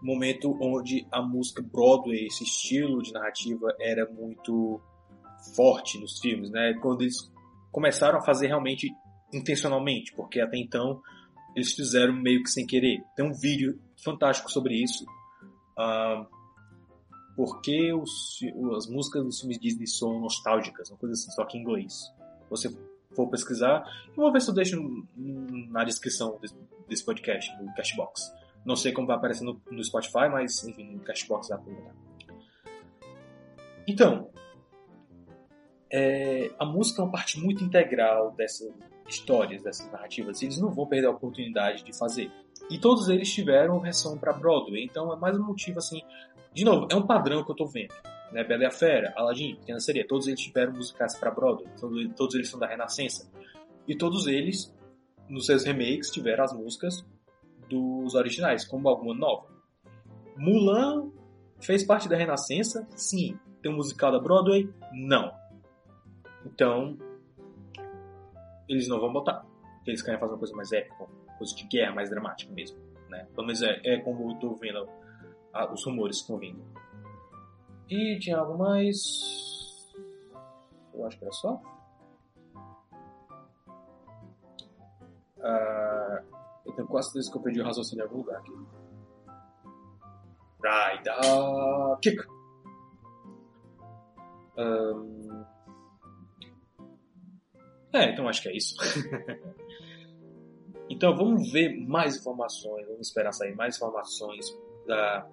Momento 0.02 0.56
onde 0.60 1.06
a 1.10 1.22
música 1.22 1.62
Broadway, 1.62 2.26
esse 2.26 2.44
estilo 2.44 3.02
de 3.02 3.12
narrativa 3.12 3.74
era 3.80 4.10
muito 4.10 4.80
forte 5.54 5.98
nos 5.98 6.18
filmes, 6.18 6.50
né? 6.50 6.74
Quando 6.80 7.02
eles 7.02 7.30
começaram 7.70 8.18
a 8.18 8.22
fazer 8.22 8.48
realmente 8.48 8.90
intencionalmente, 9.32 10.12
porque 10.14 10.40
até 10.40 10.58
então 10.58 11.00
eles 11.54 11.72
fizeram 11.72 12.14
meio 12.14 12.42
que 12.42 12.50
sem 12.50 12.66
querer. 12.66 13.02
Tem 13.14 13.24
um 13.24 13.32
vídeo 13.32 13.80
fantástico 14.02 14.50
sobre 14.50 14.74
isso. 14.74 15.04
Uh, 15.78 16.26
porque 17.36 17.92
os, 17.92 18.38
as 18.76 18.86
músicas 18.86 19.24
dos 19.24 19.40
filmes 19.40 19.58
Disney 19.58 19.86
são 19.86 20.20
nostálgicas, 20.20 20.90
uma 20.90 20.98
coisa 20.98 21.14
assim, 21.14 21.30
só 21.30 21.44
que 21.44 21.56
em 21.56 21.62
inglês. 21.62 22.12
Você 22.50 22.70
for 23.14 23.28
pesquisar, 23.28 23.84
eu 24.08 24.16
vou 24.16 24.32
ver 24.32 24.40
se 24.40 24.50
eu 24.50 24.54
deixo 24.54 25.06
na 25.16 25.84
descrição 25.84 26.38
desse 26.88 27.04
podcast, 27.04 27.50
no 27.62 27.72
Cashbox. 27.74 28.30
Não 28.64 28.76
sei 28.76 28.92
como 28.92 29.06
vai 29.06 29.16
aparecer 29.16 29.44
no, 29.44 29.60
no 29.70 29.82
Spotify, 29.82 30.28
mas 30.30 30.64
enfim, 30.64 30.94
no 30.94 31.00
Cashbox 31.00 31.48
dá 31.48 31.58
pra 31.58 31.72
olhar. 31.72 31.94
Então, 33.86 34.30
é, 35.90 36.50
a 36.58 36.64
música 36.64 37.02
é 37.02 37.04
uma 37.04 37.10
parte 37.10 37.40
muito 37.40 37.64
integral 37.64 38.32
dessas 38.32 38.72
histórias, 39.08 39.62
dessas 39.62 39.90
narrativas. 39.90 40.40
Eles 40.42 40.58
não 40.58 40.70
vão 40.70 40.86
perder 40.86 41.08
a 41.08 41.10
oportunidade 41.10 41.82
de 41.82 41.96
fazer. 41.96 42.30
E 42.70 42.78
todos 42.78 43.08
eles 43.08 43.32
tiveram 43.32 43.80
versão 43.80 44.16
para 44.16 44.32
Broadway, 44.32 44.84
então 44.84 45.12
é 45.12 45.16
mais 45.16 45.36
um 45.36 45.44
motivo 45.44 45.78
assim 45.78 46.00
de 46.54 46.64
novo, 46.64 46.86
é 46.90 46.94
um 46.94 47.06
padrão 47.06 47.44
que 47.44 47.50
eu 47.50 47.56
tô 47.56 47.66
vendo. 47.66 47.94
Né? 48.30 48.44
Bela 48.44 48.62
e 48.62 48.66
a 48.66 48.70
Fera, 48.70 49.12
Aladdin, 49.16 49.56
Pequena 49.56 49.80
Sereia, 49.80 50.06
todos 50.06 50.26
eles 50.26 50.40
tiveram 50.40 50.72
musicais 50.72 51.14
para 51.14 51.30
Broadway, 51.30 51.68
todos, 51.78 52.14
todos 52.14 52.34
eles 52.34 52.48
são 52.48 52.60
da 52.60 52.66
Renascença. 52.66 53.30
E 53.88 53.96
todos 53.96 54.26
eles, 54.26 54.74
nos 55.28 55.46
seus 55.46 55.64
remakes, 55.64 56.10
tiveram 56.10 56.44
as 56.44 56.52
músicas 56.52 57.04
dos 57.72 58.14
originais, 58.14 58.64
como 58.64 58.88
alguma 58.88 59.14
nova. 59.14 59.46
Mulan 60.36 61.10
fez 61.60 61.84
parte 61.84 62.08
da 62.08 62.16
Renascença? 62.16 62.86
Sim. 62.90 63.38
Tem 63.62 63.72
um 63.72 63.76
musical 63.76 64.12
da 64.12 64.18
Broadway? 64.18 64.68
Não. 64.92 65.32
Então, 66.44 66.98
eles 68.68 68.88
não 68.88 69.00
vão 69.00 69.12
botar. 69.12 69.44
Eles 69.86 70.02
querem 70.02 70.18
fazer 70.18 70.32
uma 70.32 70.38
coisa 70.38 70.54
mais 70.54 70.72
épica, 70.72 71.06
coisa 71.38 71.54
de 71.54 71.66
guerra, 71.66 71.94
mais 71.94 72.10
dramática 72.10 72.52
mesmo. 72.52 72.78
Né? 73.08 73.26
Pelo 73.34 73.46
menos 73.46 73.62
é, 73.62 73.80
é 73.84 73.98
como 73.98 74.30
eu 74.30 74.38
tô 74.38 74.54
vendo 74.54 74.88
os 75.72 75.84
rumores 75.84 76.18
estão 76.18 76.38
vindo. 76.38 76.62
E 77.88 78.18
tinha 78.18 78.38
algo 78.38 78.56
mais. 78.56 79.92
Eu 80.94 81.06
acho 81.06 81.18
que 81.18 81.24
era 81.24 81.32
só. 81.32 81.60
Uh, 85.38 86.41
eu 86.66 86.72
tenho 86.72 86.88
quase 86.88 87.10
certeza 87.10 87.30
que 87.30 87.38
eu 87.38 87.42
perdi 87.42 87.60
o 87.60 87.64
raciocínio 87.64 88.02
em 88.02 88.06
algum 88.06 88.18
lugar 88.18 88.38
aqui. 88.38 88.52
Right, 90.62 91.08
uh, 91.08 91.98
kick! 92.00 92.22
Um... 94.56 95.44
É, 97.92 98.10
então 98.10 98.28
acho 98.28 98.42
que 98.42 98.48
é 98.48 98.56
isso. 98.56 98.76
então 100.88 101.14
vamos 101.16 101.50
ver 101.52 101.76
mais 101.86 102.16
informações, 102.16 102.86
vamos 102.86 103.08
esperar 103.08 103.32
sair 103.32 103.54
mais 103.54 103.76
informações 103.76 104.46
da 104.86 105.28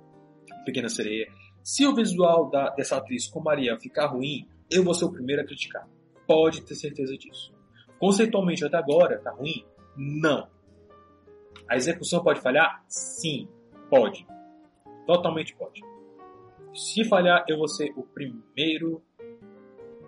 Pequena 0.65 0.89
Sereia. 0.89 1.27
Se 1.63 1.85
o 1.85 1.93
visual 1.93 2.49
da, 2.49 2.69
dessa 2.71 2.97
atriz 2.97 3.27
com 3.27 3.39
Maria 3.39 3.79
ficar 3.79 4.07
ruim, 4.07 4.47
eu 4.71 4.83
vou 4.83 4.93
ser 4.93 5.05
o 5.05 5.11
primeiro 5.11 5.41
a 5.41 5.45
criticar. 5.45 5.87
Pode 6.27 6.61
ter 6.61 6.75
certeza 6.75 7.15
disso. 7.17 7.53
Conceitualmente 7.99 8.65
até 8.65 8.77
agora, 8.77 9.19
tá 9.19 9.31
ruim? 9.31 9.65
Não. 9.95 10.47
A 11.69 11.75
execução 11.75 12.23
pode 12.23 12.41
falhar? 12.41 12.83
Sim, 12.87 13.47
pode. 13.89 14.25
Totalmente 15.05 15.55
pode. 15.55 15.81
Se 16.73 17.03
falhar, 17.03 17.45
eu 17.47 17.57
vou 17.57 17.67
ser 17.67 17.93
o 17.95 18.01
primeiro 18.01 19.03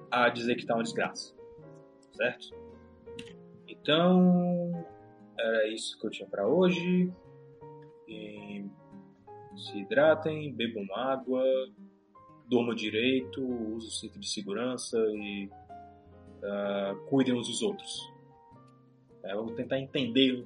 a 0.09 0.29
dizer 0.29 0.55
que 0.55 0.65
tá 0.65 0.73
uma 0.73 0.83
desgraça. 0.83 1.35
Certo? 2.13 2.55
Então, 3.67 4.85
era 5.37 5.67
isso 5.67 5.99
que 5.99 6.07
eu 6.07 6.09
tinha 6.09 6.27
para 6.27 6.47
hoje. 6.47 7.13
E 8.07 8.65
se 9.55 9.79
hidratem, 9.79 10.51
bebam 10.53 10.85
água, 10.95 11.43
durmam 12.47 12.75
direito, 12.75 13.41
usem 13.43 13.87
o 13.87 13.91
cinto 13.91 14.19
de 14.19 14.27
segurança 14.27 14.97
e 15.13 15.49
uh, 16.41 16.95
cuidem 17.07 17.33
uns 17.33 17.47
dos 17.47 17.61
outros. 17.61 18.11
É, 19.23 19.35
vamos 19.35 19.53
tentar 19.53 19.79
entender 19.79 20.45